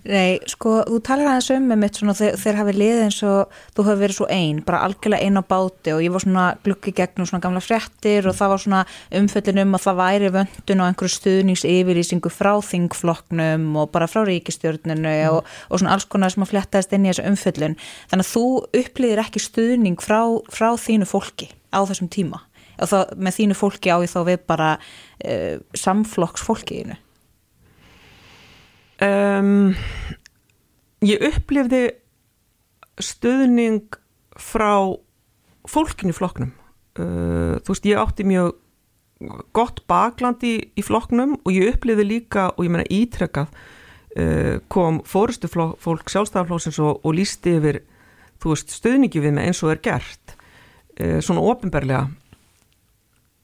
[0.02, 3.58] Nei, sko, þú talar aðeins um með mitt svona þegar, þegar hafi liðið eins og
[3.78, 6.94] þú hafi verið svo ein, bara algjörlega ein á báti og ég var svona glukki
[6.98, 8.80] gegnum svona gamla fréttir og það var svona
[9.20, 14.24] umföllin um að það væri vöndun og einhverju stuðnings yfirlýsingu frá þingflokknum og bara frá
[14.26, 17.78] ríkistjórninu og, og svona alls konar sem að fléttaðist inn í þessu umföllin.
[18.10, 18.46] Þannig að þú
[18.82, 22.42] upplýðir ekki stuðning frá, frá þínu fólki á þessum tíma
[22.82, 26.98] og þá með þínu fólki á ég þá við bara uh, samflokks fólkiðinu.
[29.02, 29.72] Um,
[31.06, 31.84] ég upplifði
[33.02, 33.98] stuðning
[34.40, 34.96] frá
[35.70, 36.54] fólkinu í flokknum.
[37.00, 38.58] Uh, þú veist ég átti mjög
[39.56, 45.00] gott bakland í, í flokknum og ég upplifði líka og ég meina ítrekkað uh, kom
[45.08, 47.84] fórustu fólk sjálfstæðarflóksins og, og lísti yfir
[48.42, 52.08] þú veist stuðningi við mig eins og er gert uh, svona ofinberlega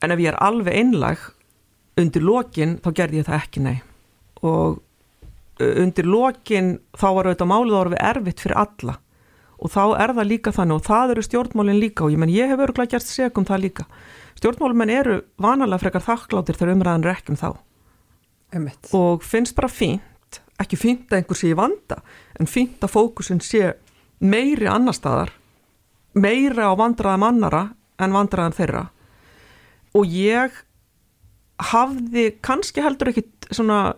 [0.04, 1.30] en ef ég er alveg einlag
[1.98, 3.78] undir lokin þá gerði ég það ekki nei.
[4.46, 4.82] Og
[5.64, 8.98] undir lokin þá var auðvitað málið orðið erfitt fyrir alla.
[9.58, 12.52] Og þá er það líka þannig og það eru stjórnmálinn líka og ég menn ég
[12.52, 13.88] hef örgulega gert segum það líka.
[14.38, 17.50] Stjórnmálinn eru vanalega frekar þakkláttir þegar umræðan rekkum þá.
[18.54, 18.88] Einmitt.
[18.96, 21.98] og finnst bara fínt ekki fínt að einhver sé í vanda
[22.40, 23.74] en fínt að fókusin sé
[24.24, 25.34] meiri annar staðar
[26.18, 27.64] meiri á vandraðum annara
[28.02, 28.84] en vandraðum þeirra.
[29.98, 30.54] Og ég
[31.72, 33.98] hafði kannski heldur ekkit svona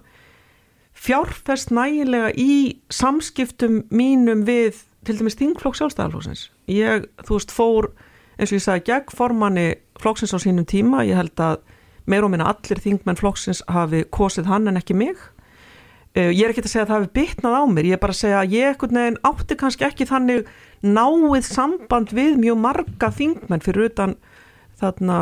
[0.99, 7.91] fjárfest nægilega í samskiptum mínum við til dæmis þingflokk sjálfstæðarflóksins ég, þú veist, fór
[8.39, 9.67] eins og ég sagði gegn formanni
[9.99, 11.03] flokksins á sínum tíma.
[11.07, 11.59] Ég held að
[12.09, 15.19] meir og minna allir þingmenn flokksins hafi kosið hann en ekki mig.
[16.17, 18.15] Uh, ég er ekki að segja að það hafi bytnað á mér, ég er bara
[18.15, 20.47] að segja að ég ekkert neginn átti kannski ekki þannig
[20.81, 24.15] náið samband við mjög marga þingmenn fyrir utan
[24.81, 25.19] þarna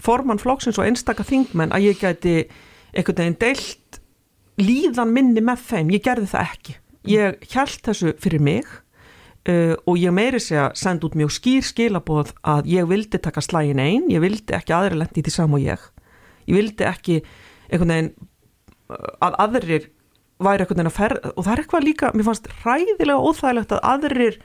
[0.00, 2.36] formann flokksins og einstaka þingmenn að ég gæti
[2.94, 3.99] einhvern veginn deilt
[4.62, 6.76] líðan minni með þeim, ég gerði það ekki.
[7.10, 8.66] Ég held þessu fyrir mig
[9.48, 13.80] uh, og ég meiri segja senda út mjög skýr skilaboð að ég vildi taka slægin
[13.82, 15.86] einn, ég vildi ekki aðri lendi í því sam og ég.
[16.48, 17.20] Ég vildi ekki
[17.70, 18.12] einhvern veginn
[19.22, 19.88] að aðrir
[20.40, 23.86] væri einhvern veginn að ferð og það er eitthvað líka, mér fannst ræðilega óþægilegt að
[23.92, 24.38] aðrir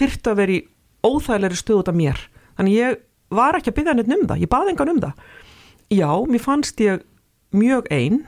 [0.00, 0.60] þyrftu að vera í
[1.02, 2.20] óþægilegri stöð út af mér.
[2.58, 3.00] Þannig ég
[3.32, 4.44] var ekki að byggja neitt um það.
[4.44, 5.26] Ég baði engan um það.
[5.92, 7.02] Já, mér fannst ég
[7.52, 8.22] mjög einn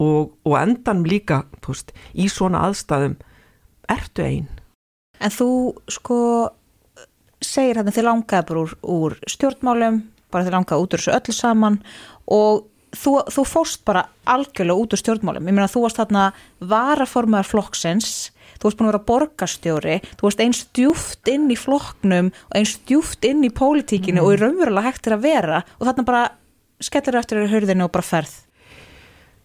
[0.00, 3.18] og, og endan líka veist, í svona aðstæðum
[3.90, 4.48] ertu einn
[5.20, 5.50] En þú
[5.92, 6.16] sko
[7.44, 10.02] segir hérna þið langaði bara úr, úr stjórnmálum,
[10.32, 11.78] bara þið langaði út úr þessu öllu saman
[12.32, 12.66] og
[12.96, 15.48] þú, þú fórst bara algjörlega út úr stjórnmálum.
[15.48, 16.26] Ég meina þú varst þarna
[16.72, 18.10] varaformaðar flokksins,
[18.56, 22.76] þú varst búin að vera borgarstjóri, þú varst eins djúft inn í flokknum og eins
[22.88, 24.26] djúft inn í pólitíkinu mm.
[24.26, 26.24] og í raunverulega hægt er að vera og þarna bara
[26.80, 28.36] skellir eftir hörðinu og bara ferð.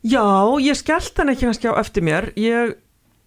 [0.06, 0.26] Já,
[0.61, 2.30] ég skellt hann ekki kannski á eftir mér.
[2.38, 2.76] Ég,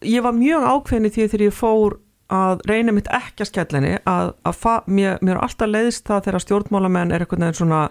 [0.07, 1.97] ég var mjög ákveðin í því þegar ég fór
[2.29, 7.15] að reyna mitt ekki að skellinni að, að mér, mér alltaf leiðist það þegar stjórnmálamenn
[7.15, 7.83] er einhvern veginn svona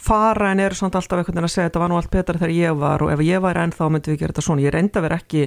[0.00, 2.54] fara en eru samt alltaf einhvern veginn að segja þetta var nú allt betra þegar
[2.56, 5.04] ég var og ef ég var enn þá myndi við gera þetta svona, ég reynda
[5.04, 5.44] vera ekki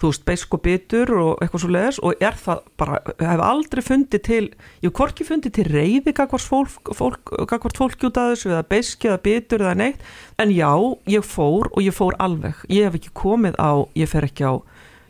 [0.00, 3.82] þú veist, beisk og bitur og eitthvað svo leiðis og er það bara, hef aldrei
[3.84, 4.42] fundið til,
[4.82, 7.32] ég hef korki fundið til reyði gagvart fólk, fólk,
[7.78, 10.04] fólki út af þessu eða beiski eða bitur eða neitt,
[10.42, 10.72] en já,
[11.08, 14.54] ég fór og ég fór alveg, ég hef ekki komið á, ég fer ekki á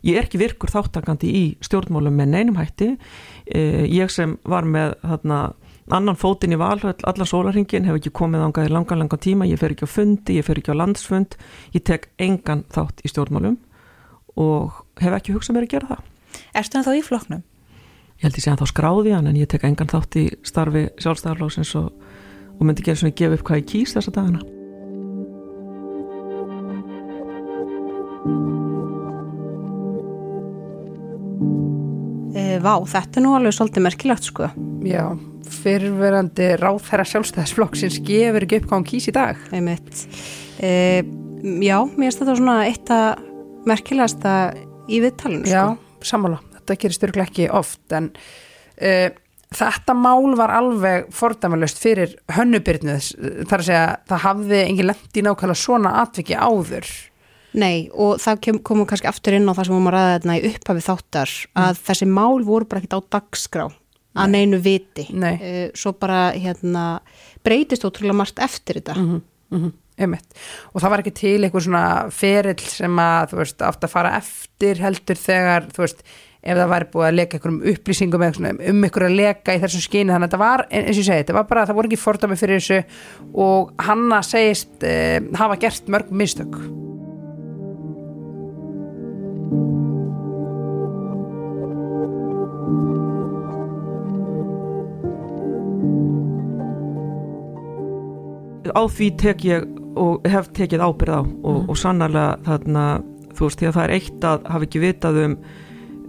[0.07, 2.93] ég er ekki virkur þáttakandi í stjórnmálum með neinum hætti.
[3.47, 5.41] Eh, ég sem var með þarna,
[5.97, 9.49] annan fótinn í val allan sólarhingin hef ekki komið ángaði langan langan tíma.
[9.51, 11.35] Ég fer ekki á fundi, ég fer ekki á landsfund.
[11.75, 13.59] Ég tek engan þátt í stjórnmálum
[14.37, 16.05] og hef ekki hugsað mér að gera það
[16.57, 17.45] Erstu hann þá í flokknum?
[18.17, 20.87] Ég held ég sé að þá skráði hann en ég tek engan þátt í starfi
[21.05, 21.91] sjálfstæðarlósins og,
[22.57, 24.45] og myndi gera svona að gefa upp hvað ég kýst þessa dagana
[32.37, 34.49] E, vá, þetta er nú alveg svolítið merkilegt sko.
[34.85, 35.05] Já,
[35.63, 39.41] fyrrverandi ráðherra sjálfstæðisflokksins gefur ekki upp hvað hann kýs í dag.
[39.57, 40.03] Einmitt.
[40.61, 40.73] E,
[41.65, 43.26] já, mér finnst þetta svona eitt að
[43.67, 44.33] merkilegasta
[44.89, 45.49] í viðtalinu.
[45.51, 46.09] Já, sko.
[46.13, 46.41] sammála.
[46.57, 48.11] Þetta gerir styrkla ekki oft en
[48.77, 49.11] e,
[49.55, 53.11] þetta mál var alveg fordæmalust fyrir hönnubyrnuð.
[53.47, 56.91] Það er að segja, það hafði engin lendi nákvæmlega svona atviki áður.
[57.57, 60.15] Nei og það kem, komum kannski aftur inn á það sem við máum að ræða
[60.17, 61.83] þetta í upphafi þáttar að mm.
[61.89, 63.67] þessi mál voru bara ekkit á dagskrá
[64.17, 65.35] að neinu viti Nei.
[65.37, 66.85] uh, svo bara hérna
[67.47, 69.23] breytist ótrúlega margt eftir þetta mm -hmm,
[69.53, 73.87] mm -hmm, og það var ekki til einhver svona ferill sem að þú veist átt
[73.87, 76.03] að fara eftir heldur þegar þú veist
[76.47, 80.13] ef það væri búið að leka einhverjum upplýsingum um einhverju að leka í þessu skyni.
[80.13, 82.41] Þannig að þetta var, eins og ég segi, þetta var bara það voru ekki fordæmi
[82.41, 82.81] fyrir þessu
[83.47, 86.61] og Hanna segist uh, hafa gert mörg mistök.
[98.77, 99.65] Á því tek ég
[99.97, 101.69] og hef tekið ábyrð á og, Mhm.
[101.71, 102.85] og sannarlega þarna
[103.37, 105.37] þú veist því að það er eitt að hafa ekki vitað um,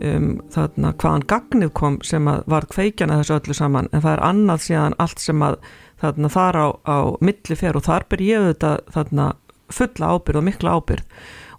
[0.07, 4.23] um þarna hvaðan gagnið kom sem að var kveikjana þessu öllu saman en það er
[4.30, 5.57] annað síðan allt sem að
[6.01, 9.31] þarna þar á, á milli fer og þar ber ég þetta þarna
[9.73, 11.03] fulla ábyrð og mikla ábyrð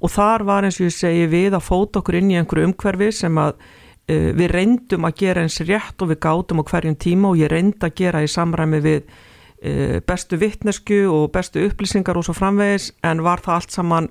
[0.00, 3.10] og þar var eins og ég segi við að fóta okkur inn í einhverju umhverfi
[3.12, 7.32] sem að uh, við reyndum að gera eins rétt og við gátum á hverjum tíma
[7.32, 9.02] og ég reyndi að gera í samræmi við
[10.06, 14.08] bestu vittnesku og bestu upplýsingar og svo framvegis en var það allt saman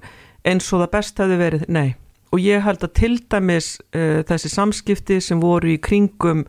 [0.48, 1.88] eins og það best hefði verið, nei.
[2.36, 6.42] Og ég held að til dæmis uh, þessi samskipti sem voru í kringum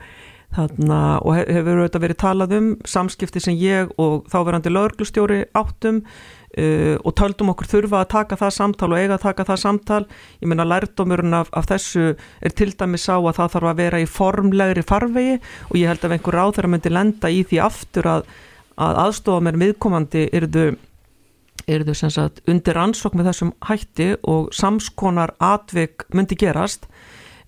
[0.57, 6.01] þarna og hef- hefur auðvitað verið talað um samskipti sem ég og þáverandi lögreglustjóri áttum
[6.03, 10.01] uh, og töldum okkur þurfa að taka það samtal og eiga að taka það samtal.
[10.43, 14.03] Ég meina lærdómurinn af, af þessu er til dæmis sá að það þarf að vera
[14.03, 15.39] í formlegri farvegi
[15.69, 18.27] og ég held að einhver ráður myndi lenda í því aftur að,
[18.79, 20.69] að aðstofa mér viðkomandi yrðu
[21.69, 26.87] yrðu sem sagt undir rannsók með þessum hætti og samskonar atvik myndi gerast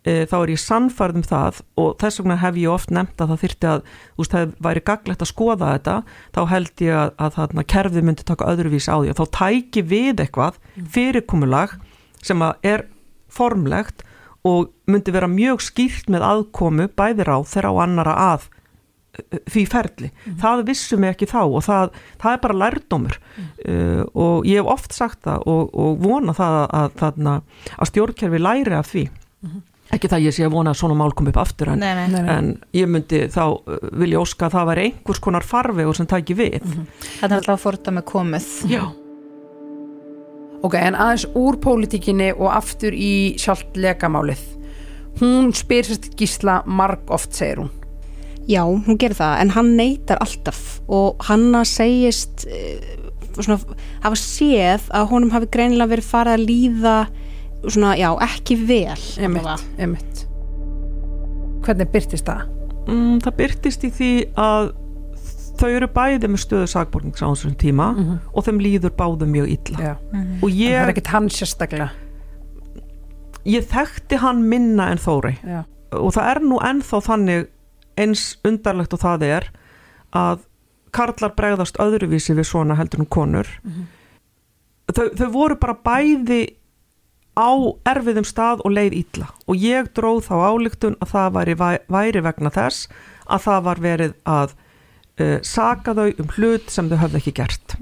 [0.04, 3.32] e, þá er ég sannfærð um það og þess vegna hef ég oft nefnt að
[3.32, 5.96] það þyrfti að þú veist, það væri gaglegt að skoða þetta
[6.36, 9.12] þá held ég að, að þarna kerfið myndi taka öðruvís á því.
[9.12, 10.60] Og þá tæki við eitthvað
[10.96, 11.76] fyrirkomulag
[12.20, 12.86] sem að er
[13.30, 14.04] formlegt
[14.46, 18.48] og myndi vera mjög skýrt með aðkomu bæði ráð þeirra og annara að
[19.50, 20.10] því ferli.
[20.40, 24.70] Það vissum við ekki þá og það, það er bara lærdómur uh, og ég hef
[24.76, 29.04] oft sagt það og, og vona það að, að, að, að stjórnkerfi læri af því
[29.90, 32.04] ekki það ég sé að vona að svona mál kom upp aftur en, Nei, nei.
[32.14, 36.06] Nei, en ég myndi þá uh, vilja óska að það væri einhvers konar farvegur sem
[36.10, 38.48] tæki við Þetta er alltaf fórta með komið.
[38.70, 38.84] Já.
[40.60, 44.42] Ok, en aðeins úr pólitíkinni og aftur í sjálft lekamálið.
[45.20, 47.70] Hún spyr sérst gísla marg oft, segir hún.
[48.50, 50.60] Já, hún gerir það, en hann neytar alltaf
[50.90, 52.80] og hanna segist eh,
[53.38, 53.60] svona,
[54.02, 56.94] hafa séð að honum hafi greinilega verið farið að líða
[57.68, 60.24] svona, já, ekki vel Einmitt, einmitt.
[61.66, 62.46] Hvernig byrtist það?
[62.88, 64.10] Mm, það byrtist í því
[64.40, 64.70] að
[65.60, 67.90] þau eru bæði með stöðu sakbornings á þessum tíma
[68.32, 69.94] og þeim líður báðum mjög illa Já.
[70.40, 71.90] og ég, Það er ekkit hann sérstaklega.
[73.44, 75.60] ég þekkti hann minna en Þóri Já.
[75.92, 77.46] og það er nú ennþá þannig
[78.00, 79.50] eins undarlegt og það er
[80.16, 80.46] að
[80.94, 83.50] karlar bregðast öðruvísi við svona heldur um konur.
[84.90, 86.40] Þau, þau voru bara bæði
[87.38, 87.50] á
[87.92, 89.28] erfiðum stað og leið illa.
[89.46, 91.56] Og ég dróð þá álíktun að það væri,
[91.86, 92.88] væri vegna þess
[93.30, 97.76] að það var verið að uh, saka þau um hlut sem þau höfðu ekki gert.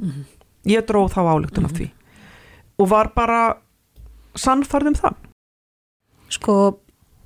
[0.69, 1.89] Ég dróð þá álíktun af því.
[2.79, 3.41] Og var bara
[4.39, 5.17] sannfærð um það.
[6.29, 6.55] Sko,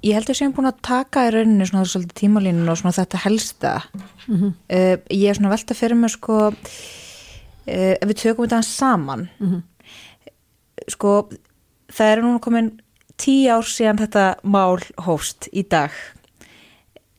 [0.03, 3.23] ég held að séum búin að taka í rauninu svona svolítið tímalínu og svona þetta
[3.25, 3.75] helsta.
[4.27, 4.55] Mhm.
[4.71, 9.29] uh, ég er svona velta fyrir mig sko, uh, ef við tökum þetta saman,
[10.89, 11.29] sko,
[11.93, 12.73] það er núna komin
[13.21, 15.93] tíu ár síðan þetta mál hófst í dag.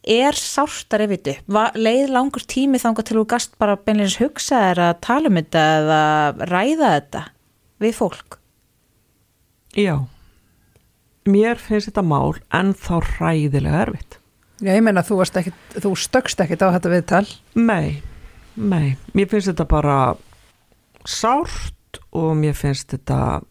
[0.04, 1.76] Er sártar ef þetta upp?
[1.80, 5.62] Leið langur tími þangað til þú gast bara beinleins hugsa þér að tala um þetta
[5.78, 6.02] eða
[6.50, 7.22] ræða þetta
[7.80, 8.40] við fólk?
[9.80, 9.96] Já,
[11.30, 14.20] mér finnst þetta mál ennþá ræðilega erfitt.
[14.64, 17.26] Já, ég meina þú, ekkit, þú stökkst ekkit á þetta viðtal.
[17.60, 18.02] Nei,
[18.56, 19.98] nei, mér finnst þetta bara
[21.04, 23.42] sárt og mér finnst þetta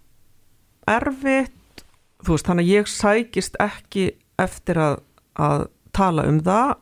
[0.88, 1.84] erfitt,
[2.24, 4.06] þú veist, þannig að ég sækist ekki
[4.40, 4.96] eftir að,
[5.36, 6.76] að tala um það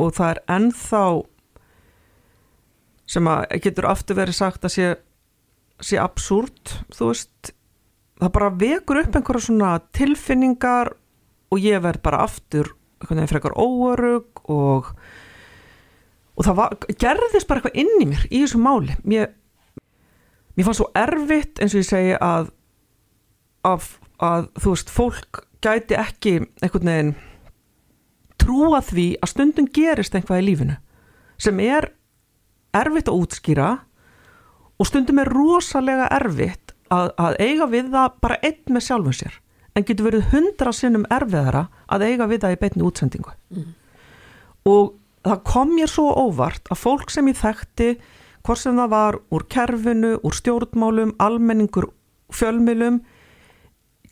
[0.00, 1.04] og það er ennþá
[3.14, 4.88] sem að getur aftur verið sagt að sé,
[5.82, 7.54] sé absúrt, þú veist,
[8.24, 10.92] það bara vekur upp einhverja svona tilfinningar
[11.52, 14.92] og ég verð bara aftur einhvern veginn frekar óörug og
[16.34, 18.96] og það var, gerðist bara eitthvað inn í mér í þessu máli.
[19.06, 19.28] Mér,
[20.56, 22.48] mér fannst svo erfitt eins og ég segi að,
[23.62, 23.86] að,
[24.18, 27.14] að þú veist, fólk gæti ekki einhvern veginn
[28.40, 30.76] trúa því að stundum gerist eitthvað í lífinu
[31.40, 31.88] sem er
[32.74, 33.70] erfitt að útskýra
[34.80, 36.63] og stundum er rosalega erfitt
[36.94, 39.38] að, að eiga við það bara einn með sjálfum sér.
[39.74, 43.32] En getur verið hundra sinnum erfiðara að eiga við það í beinni útsendingu.
[44.70, 44.92] Og
[45.24, 47.88] það kom mér svo óvart að fólk sem ég þekkti
[48.44, 51.88] hvort sem það var úr kerfinu, úr stjórnmálum, almenningur,
[52.34, 53.00] fjölmilum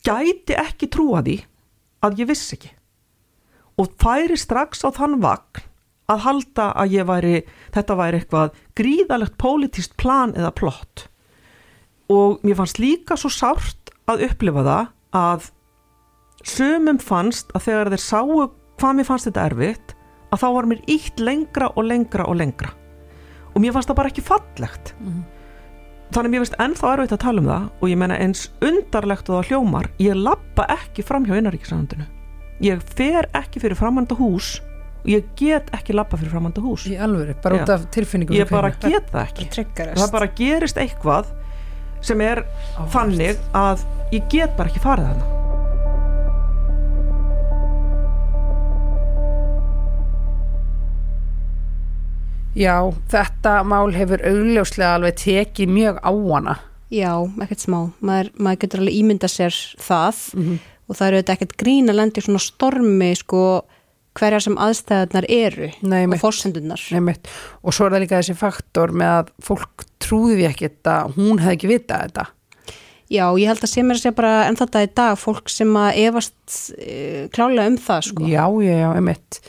[0.03, 1.39] gæti ekki trúa því
[2.03, 2.73] að ég vissi ekki.
[3.79, 5.63] Og færi strax á þann vagn
[6.13, 7.37] að halda að ég væri
[7.73, 11.07] þetta væri eitthvað gríðalegt pólitíst plan eða plott
[12.12, 15.51] og mér fannst líka svo sárt að upplifa það að
[16.52, 18.47] sumum fannst að þegar þeir sáu
[18.80, 19.94] hvað mér fannst þetta erfitt
[20.32, 22.72] að þá var mér ítt lengra og lengra og lengra.
[23.52, 24.94] Og mér fannst það bara ekki fallegt.
[24.98, 25.22] Mhm.
[26.12, 29.30] þannig að mér finnst ennþá erfitt að tala um það og ég menna eins undarlegt
[29.30, 32.05] og það hljómar ég lappa ekki fram hjá innaríkisræðandinu
[32.60, 34.59] ég fer ekki fyrir framhanda hús
[35.02, 36.84] og ég get ekki lappa fyrir framhanda hús.
[36.86, 39.64] Í alvöru, bara út af tilfinningum ég bara get það ekki.
[39.97, 41.32] Það bara gerist eitthvað
[42.03, 42.45] sem er
[42.93, 45.31] þannig að ég get bara ekki farið þarna
[52.53, 52.74] Já,
[53.09, 56.59] þetta mál hefur augljóslega alveg tekið mjög á hana
[56.93, 57.79] Já, ekkert smá.
[58.05, 60.59] Maður, maður getur alveg ímynda sér það Mhm.
[60.89, 63.62] og það eru þetta ekkert grín að lendi svona stormi sko
[64.15, 66.81] hverjar sem aðstæðarnar eru Nei, og fórsendunar.
[66.93, 67.27] Einmitt.
[67.65, 71.43] og svo er það líka þessi faktor með að fólk trúði því ekkert að hún
[71.43, 72.29] hefði ekki vitað þetta.
[73.12, 75.74] Já, ég held að sé mér að segja bara enn þetta í dag fólk sem
[75.77, 76.95] að efast e,
[77.35, 78.29] klálega um það sko.
[78.31, 79.41] Já, já, já, einmitt.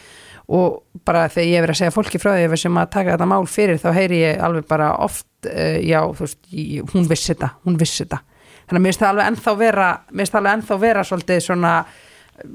[0.54, 3.46] Og bara þegar ég verið að segja fólki frá því sem að taka þetta mál
[3.50, 7.50] fyrir þá heyri ég alveg bara oft uh, já, þú veist, ég, hún vissi þetta
[7.64, 8.20] hún vissi þetta,
[8.68, 11.46] þannig að mér finnst það alveg ennþá vera mér finnst það alveg ennþá vera svolítið
[11.48, 11.74] svona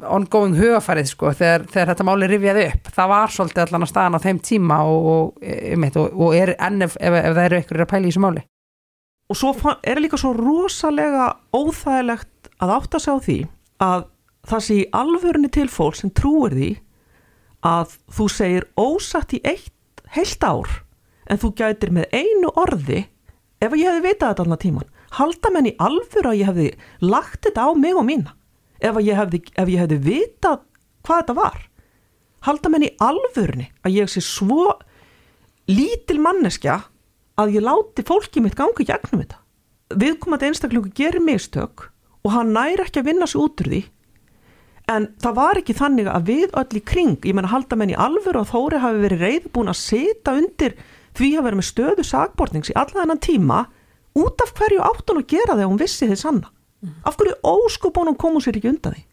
[0.09, 2.91] ongoing hugafarið sko þegar, þegar þetta máli rifjaði upp.
[2.97, 6.97] Það var svolítið allan að staðan á þeim tíma og, og, og, er enn ef,
[7.01, 8.45] ef, það eru ykkur að pæla í þessu máli.
[9.29, 13.39] Og svo er líka svo rosalega óþægilegt að átta sig á því
[13.85, 14.07] að
[14.49, 16.71] það sé í alvörunni til fólk sem trúir því
[17.69, 20.71] að þú segir ósatt í eitt heilt ár
[21.29, 23.05] en þú gætir með einu orði
[23.61, 26.69] ef ég hefði vitað þetta allan tíman halda menn í alvöru að ég hefði
[27.05, 28.35] lagt þetta á mig og mína
[28.79, 30.63] ef ég hefði, ef ég hefði vitað
[31.03, 31.59] hvað þetta var
[32.47, 34.71] halda menn í alvörunni að ég sé svo
[35.69, 36.81] lítil manneskja
[37.39, 39.39] að ég láti fólki mitt gangi gegnum þetta.
[39.99, 41.89] Viðkomandi einstaklingu gerir mistök
[42.25, 43.83] og hann næri ekki að vinna sig út úr því
[44.89, 47.99] en það var ekki þannig að við öll í kring, ég menna halda menn í
[47.99, 50.79] alvöru og Þóri hafi verið reyðbúin að sita undir
[51.19, 53.59] því að vera með stöðu sakbortnings í alla þennan tíma
[54.17, 56.49] út af hverju átt hún að gera þegar hún vissi þið sanna.
[57.05, 59.05] Af hverju óskupónum komu sér ekki undan því.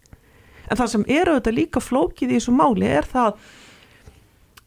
[0.72, 3.32] En það sem er auðvitað líka flókið í þessu máli er það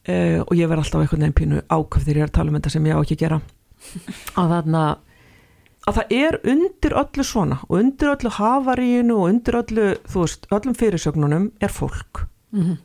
[0.08, 2.58] uh, og ég verð alltaf einhvern veginn pínu ákveð þegar ég er að tala um
[2.58, 3.38] þetta sem ég á ekki að gera
[4.38, 4.82] að þarna
[5.88, 10.48] að það er undir öllu svona og undir öllu havaríinu og undir öllu, þú veist,
[10.52, 12.78] öllum fyrirsögnunum er fólk Mhm.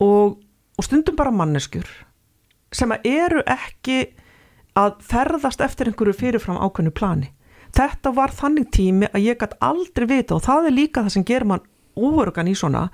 [0.00, 0.36] og,
[0.78, 1.88] og stundum bara manneskjur
[2.72, 3.96] sem að eru ekki
[4.78, 7.32] að ferðast eftir einhverju fyrirfram ákveðnu plani.
[7.72, 11.26] Þetta var þannig tími að ég gætt aldrei vita og það er líka það sem
[11.28, 11.66] gerir mann
[11.96, 12.88] óörgan í svona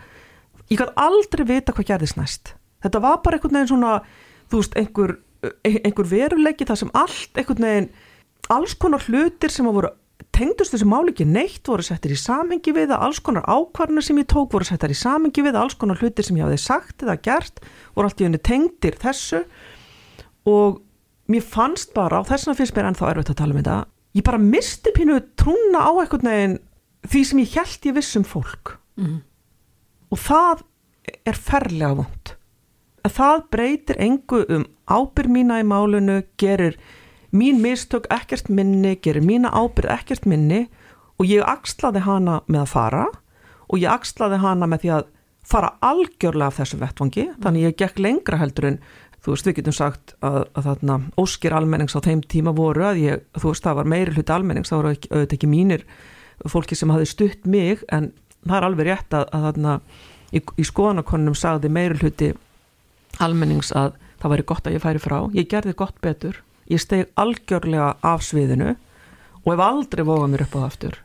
[0.70, 2.52] ég gætt aldrei vita hvað gerðist næst.
[2.84, 3.94] Þetta var bara einhvern veginn svona
[4.50, 5.16] þú veist, einhver,
[5.66, 7.90] einhver veruleiki það sem allt einhvern veginn
[8.54, 9.90] alls konar hlutir sem að voru
[10.34, 14.18] tengdust þessu máli ekki neitt voru settir í samhengi við það, alls konar ákvarðanir sem
[14.20, 17.04] ég tók voru settir í samhengi við það, alls konar hlutir sem ég hafði sagt
[17.04, 17.62] eða gert
[17.96, 19.42] voru allt í henni tengdir þessu
[20.48, 20.80] og
[21.28, 23.78] mér fannst bara, og þess vegna finnst mér ennþá erfitt að tala um þetta,
[24.18, 26.58] ég bara misti pínu trúna á einhvern veginn
[27.08, 28.76] því sem ég held ég viss um fólk.
[28.98, 29.22] Mhm.
[30.10, 30.62] og það
[31.28, 32.38] er ferlega vond
[33.04, 36.78] að það breytir engu um ábyrð mína í málinu, gerir
[37.32, 40.66] mín mistök ekkert minni, gerir mína ábyrð ekkert minni.
[41.18, 43.06] Og ég axlaði hana með að fara
[43.68, 45.08] og ég axlaði hana með því að
[45.48, 48.78] fara algjörlega af þessu vettvangi, þannig ég gekk lengra heldur en
[49.24, 53.00] þú veist, við getum sagt að, að þarna óskir almennings á þeim tíma voru að
[53.02, 55.84] ég, þú veist, það var meiri hluti almennings, það voru ekki, auðvitað ekki mínir
[56.48, 58.12] fólki sem hafi stutt mig en
[58.46, 59.72] það er alveg rétt að, að þarna
[60.30, 62.28] í, í skoðanakonunum sagði meiri hluti
[63.24, 66.38] almennings að það væri gott að ég færi frá, ég gerði gott betur
[66.70, 68.74] ég steg algjörlega af sviðinu
[69.42, 70.98] og hef aldrei vógað mér upp á það aftur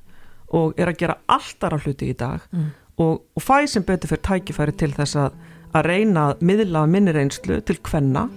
[0.53, 2.69] og er að gera alltaf hluti í dag Mm.
[3.02, 5.38] og, og fæ sem betur fyrir tækifæri til þess að,
[5.73, 8.27] að reyna að miðla minni reynslu til kvenna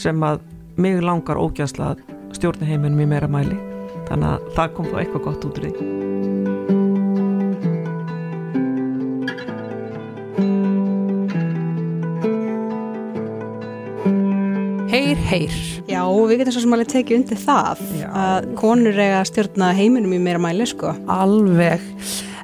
[0.00, 0.40] sem að
[0.80, 2.02] mig langar ógæsla að
[2.36, 3.56] stjórna heiminum í meira mæli
[4.08, 5.94] þannig að það kom þá eitthvað gott út úr því
[14.96, 15.56] Heyr, heyr.
[15.90, 18.06] Já, við getum svo sem alveg tekið undir það Já.
[18.16, 20.94] að konur eiga að stjórna heiminum í meira mæli sko.
[21.12, 21.84] Alveg.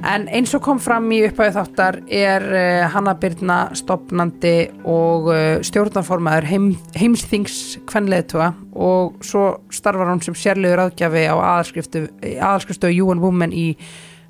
[0.02, 4.54] En eins og kom fram í upphæðu þáttar er uh, Hanna Byrna stopnandi
[4.88, 12.90] og uh, stjórnarformaður heim, heimsþings kvenleðtúa og svo starfar hún sem sérlegur aðgjafi á aðalskriftu,
[13.04, 13.68] UN Women í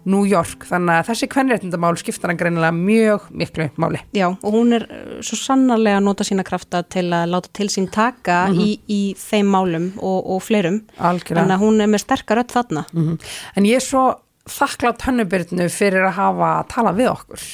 [0.05, 4.01] New York þannig að þessi kvenréttindamál skiptar hann greinilega mjög miklu máli.
[4.19, 7.69] Já, og hún er uh, svo sannarlega að nota sína krafta til að láta til
[7.73, 8.61] sín taka Mhm.
[8.61, 10.83] í, í þeim málum og, og fleirum.
[10.99, 11.39] Algjörlega.
[11.47, 12.85] Þannig að hún er með sterkar öll þarna.
[12.93, 13.17] Mhm.
[13.57, 14.05] En ég er svo
[14.51, 17.51] þakklátt hönnubyrnu fyrir að hafa talað við okkur.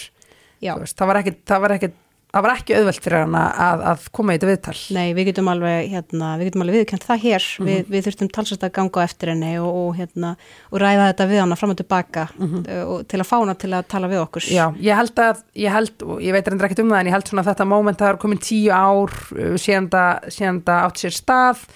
[0.59, 1.89] Veist, það, var ekki, það, var ekki,
[2.33, 4.75] það var ekki auðvelt fyrir hana að, að koma í þetta viðtal.
[4.97, 7.49] Nei, við getum alveg, hérna, við getum alveg viðkjönd það hér.
[7.59, 7.69] Mhm.
[7.69, 10.33] við, við þurftum talsast að ganga eftir henni og, og, hérna,
[10.73, 13.71] og ræða þetta við hana fram og tilbaka uh, og til að fá hana til
[13.77, 14.49] að tala við okkur.
[14.49, 17.31] Já, ég held að, ég held, ég veit reyndar ekkert um það en ég held
[17.31, 21.17] svona að þetta moment að það er komin tíu ár það síðan það átt sér
[21.21, 21.69] stað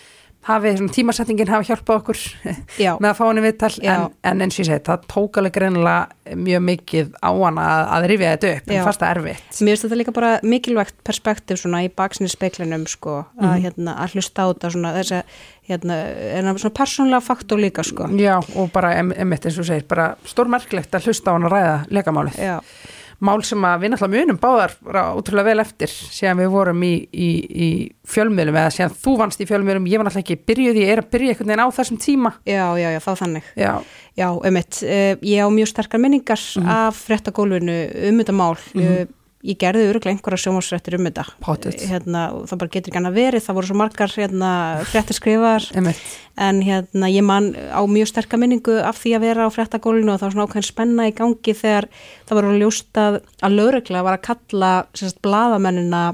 [0.48, 2.18] hafi, svona tímasetningin hafi hjálpað okkur
[2.82, 2.92] Já.
[3.02, 6.36] með að fá henni viðtal en, en eins og ég segi, það tók alveg greinilega
[6.42, 8.76] mjög mikið á hana að, að rifja þetta upp, Já.
[8.80, 12.86] en fast það erfitt Mér finnst þetta líka bara mikilvægt perspektíf svona í baksinni speiklinum
[12.90, 13.62] sko, að, Mhm.
[13.66, 15.36] hérna, að hlusta á þetta svona, þess að
[15.72, 15.98] hérna,
[16.38, 18.08] en að svona persónlega faktor líka sko.
[18.18, 21.54] Já, og bara em- emmitt eins og segir, bara stórmerkilegt að hlusta á hann að
[21.54, 22.38] ræða lekamálið.
[22.42, 22.56] Já.
[23.22, 24.72] Mál sem að við náttúrulega munum báðar
[25.20, 27.28] útrúlega vel eftir síðan við vorum í, í,
[27.66, 27.68] í
[28.10, 31.10] fjölmiðlum eða síðan þú vannst í fjölmiðlum, ég var náttúrulega ekki byrjuð, ég er að
[31.14, 32.32] byrja einhvern veginn á þessum tíma.
[32.50, 33.50] Já, já, já, þá þannig.
[33.62, 33.72] Já.
[34.18, 36.68] Já, einmitt, uh, ég á mjög sterkar minningar Mhm.
[36.68, 37.78] af fréttagólfinu
[38.10, 38.56] um þetta mál.
[38.74, 38.82] Mhm.
[38.82, 39.06] uh,
[39.42, 41.24] ég gerði öruglega einhverja sjómasfréttir um þetta.
[41.42, 41.82] Pottet.
[41.90, 44.50] Hérna, það bara getur ekki annað verið, það voru svo margar hérna,
[44.90, 45.66] fréttir skrifar.
[45.74, 46.02] Einmitt.
[46.42, 50.20] En hérna, ég man á mjög sterkar minningu af því að vera á fréttagólfinu og
[50.20, 51.88] það var svona ákveðin spenna í gangi þegar
[52.28, 53.18] það var ljóst að,
[53.50, 56.04] lögregla var að kalla sérst, bladamennina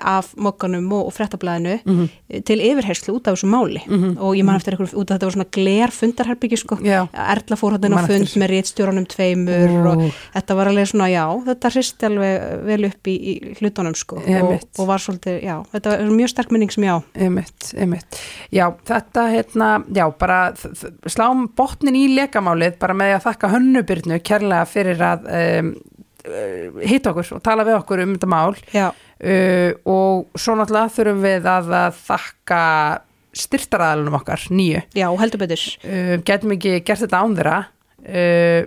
[0.00, 2.08] af mokkanum og, og fréttablaðinu Mhm.
[2.30, 4.16] eh, til yfirherslu út af þessu máli Mhm.
[4.18, 7.08] og ég man eftir eitthvað út af þetta var svona gler fundarherbyggi sko, Já.
[7.12, 10.12] Erla fór hann á fund með réttstjóranum tveimur og Ó.
[10.34, 14.60] þetta var alveg svona, já, þetta hristi alveg vel upp í, í hlutunum sko og,
[14.78, 17.02] og var svolítið, já, þetta var mjög sterk minning sem já.
[17.16, 18.20] Einmitt, einmitt.
[18.52, 20.52] Já, þetta hérna, já, bara
[21.08, 25.26] slám botnin í lekamálið bara með að þakka hönnubyrnu kærlega fyrir að
[25.60, 25.74] um,
[26.86, 31.50] hitta okkur og tala við okkur um þetta mál uh, og svo náttúrulega þurfum við
[31.52, 32.60] að, að þakka
[33.36, 34.80] styrtaraðalunum okkar, nýju.
[34.96, 35.64] Já, heldur betur.
[35.84, 38.62] Uh, getum ekki gert þetta án þeirra uh,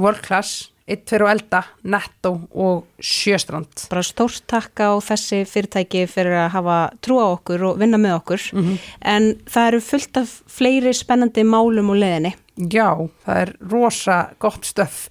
[0.00, 1.60] World Class 1, 2 og elda,
[1.90, 2.30] Netto
[2.62, 3.88] og Sjöstrand.
[3.90, 8.14] Bara stórt takk á þessi fyrirtæki fyrir að hafa trú á okkur og vinna með
[8.20, 8.76] okkur Mhm.
[9.02, 12.34] en það eru fullt af fleiri spennandi málum og leðinni.
[12.70, 12.94] Já,
[13.26, 15.08] það er rosa gott stöf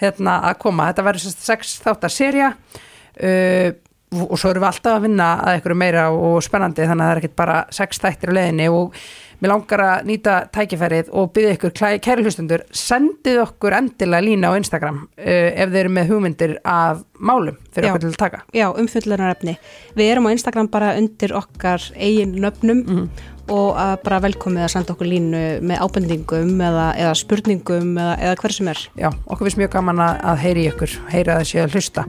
[0.00, 0.88] hérna að koma.
[0.92, 3.70] Þetta verður sex þáttar serja uh,
[4.08, 7.16] og svo erum við alltaf að vinna að einhverju meira og spennandi þannig að það
[7.16, 8.94] er ekkert bara sex þættir á leiðinni og
[9.38, 14.56] mér langar að nýta tækifærið og byggja ykkur kæri hlustundur sendið okkur endilega lína á
[14.58, 17.92] Instagram uh, ef þeir eru með hugmyndir af málum fyrir Já.
[17.92, 18.40] okkur til að taka.
[18.56, 19.58] Já, umfyllunarefni.
[20.00, 23.10] Við erum á Instagram bara undir okkar eigin nöfnum Mhm.
[23.52, 28.56] Og bara velkomið að senda okkur línu með ábendingum eða, eða spurningum eða, eða hver
[28.58, 28.84] sem er.
[29.00, 32.06] Já, okkur finnst mjög gaman að, heyri ykkur, heyra þessi að hlusta.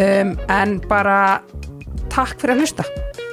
[0.00, 1.18] Um, en bara
[2.12, 2.88] takk fyrir að hlusta.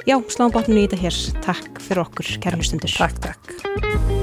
[0.08, 1.20] Já, sláum bátninu í þetta hér.
[1.44, 2.96] Takk fyrir okkur, kæra hlustundur.
[2.96, 4.19] Takk, takk.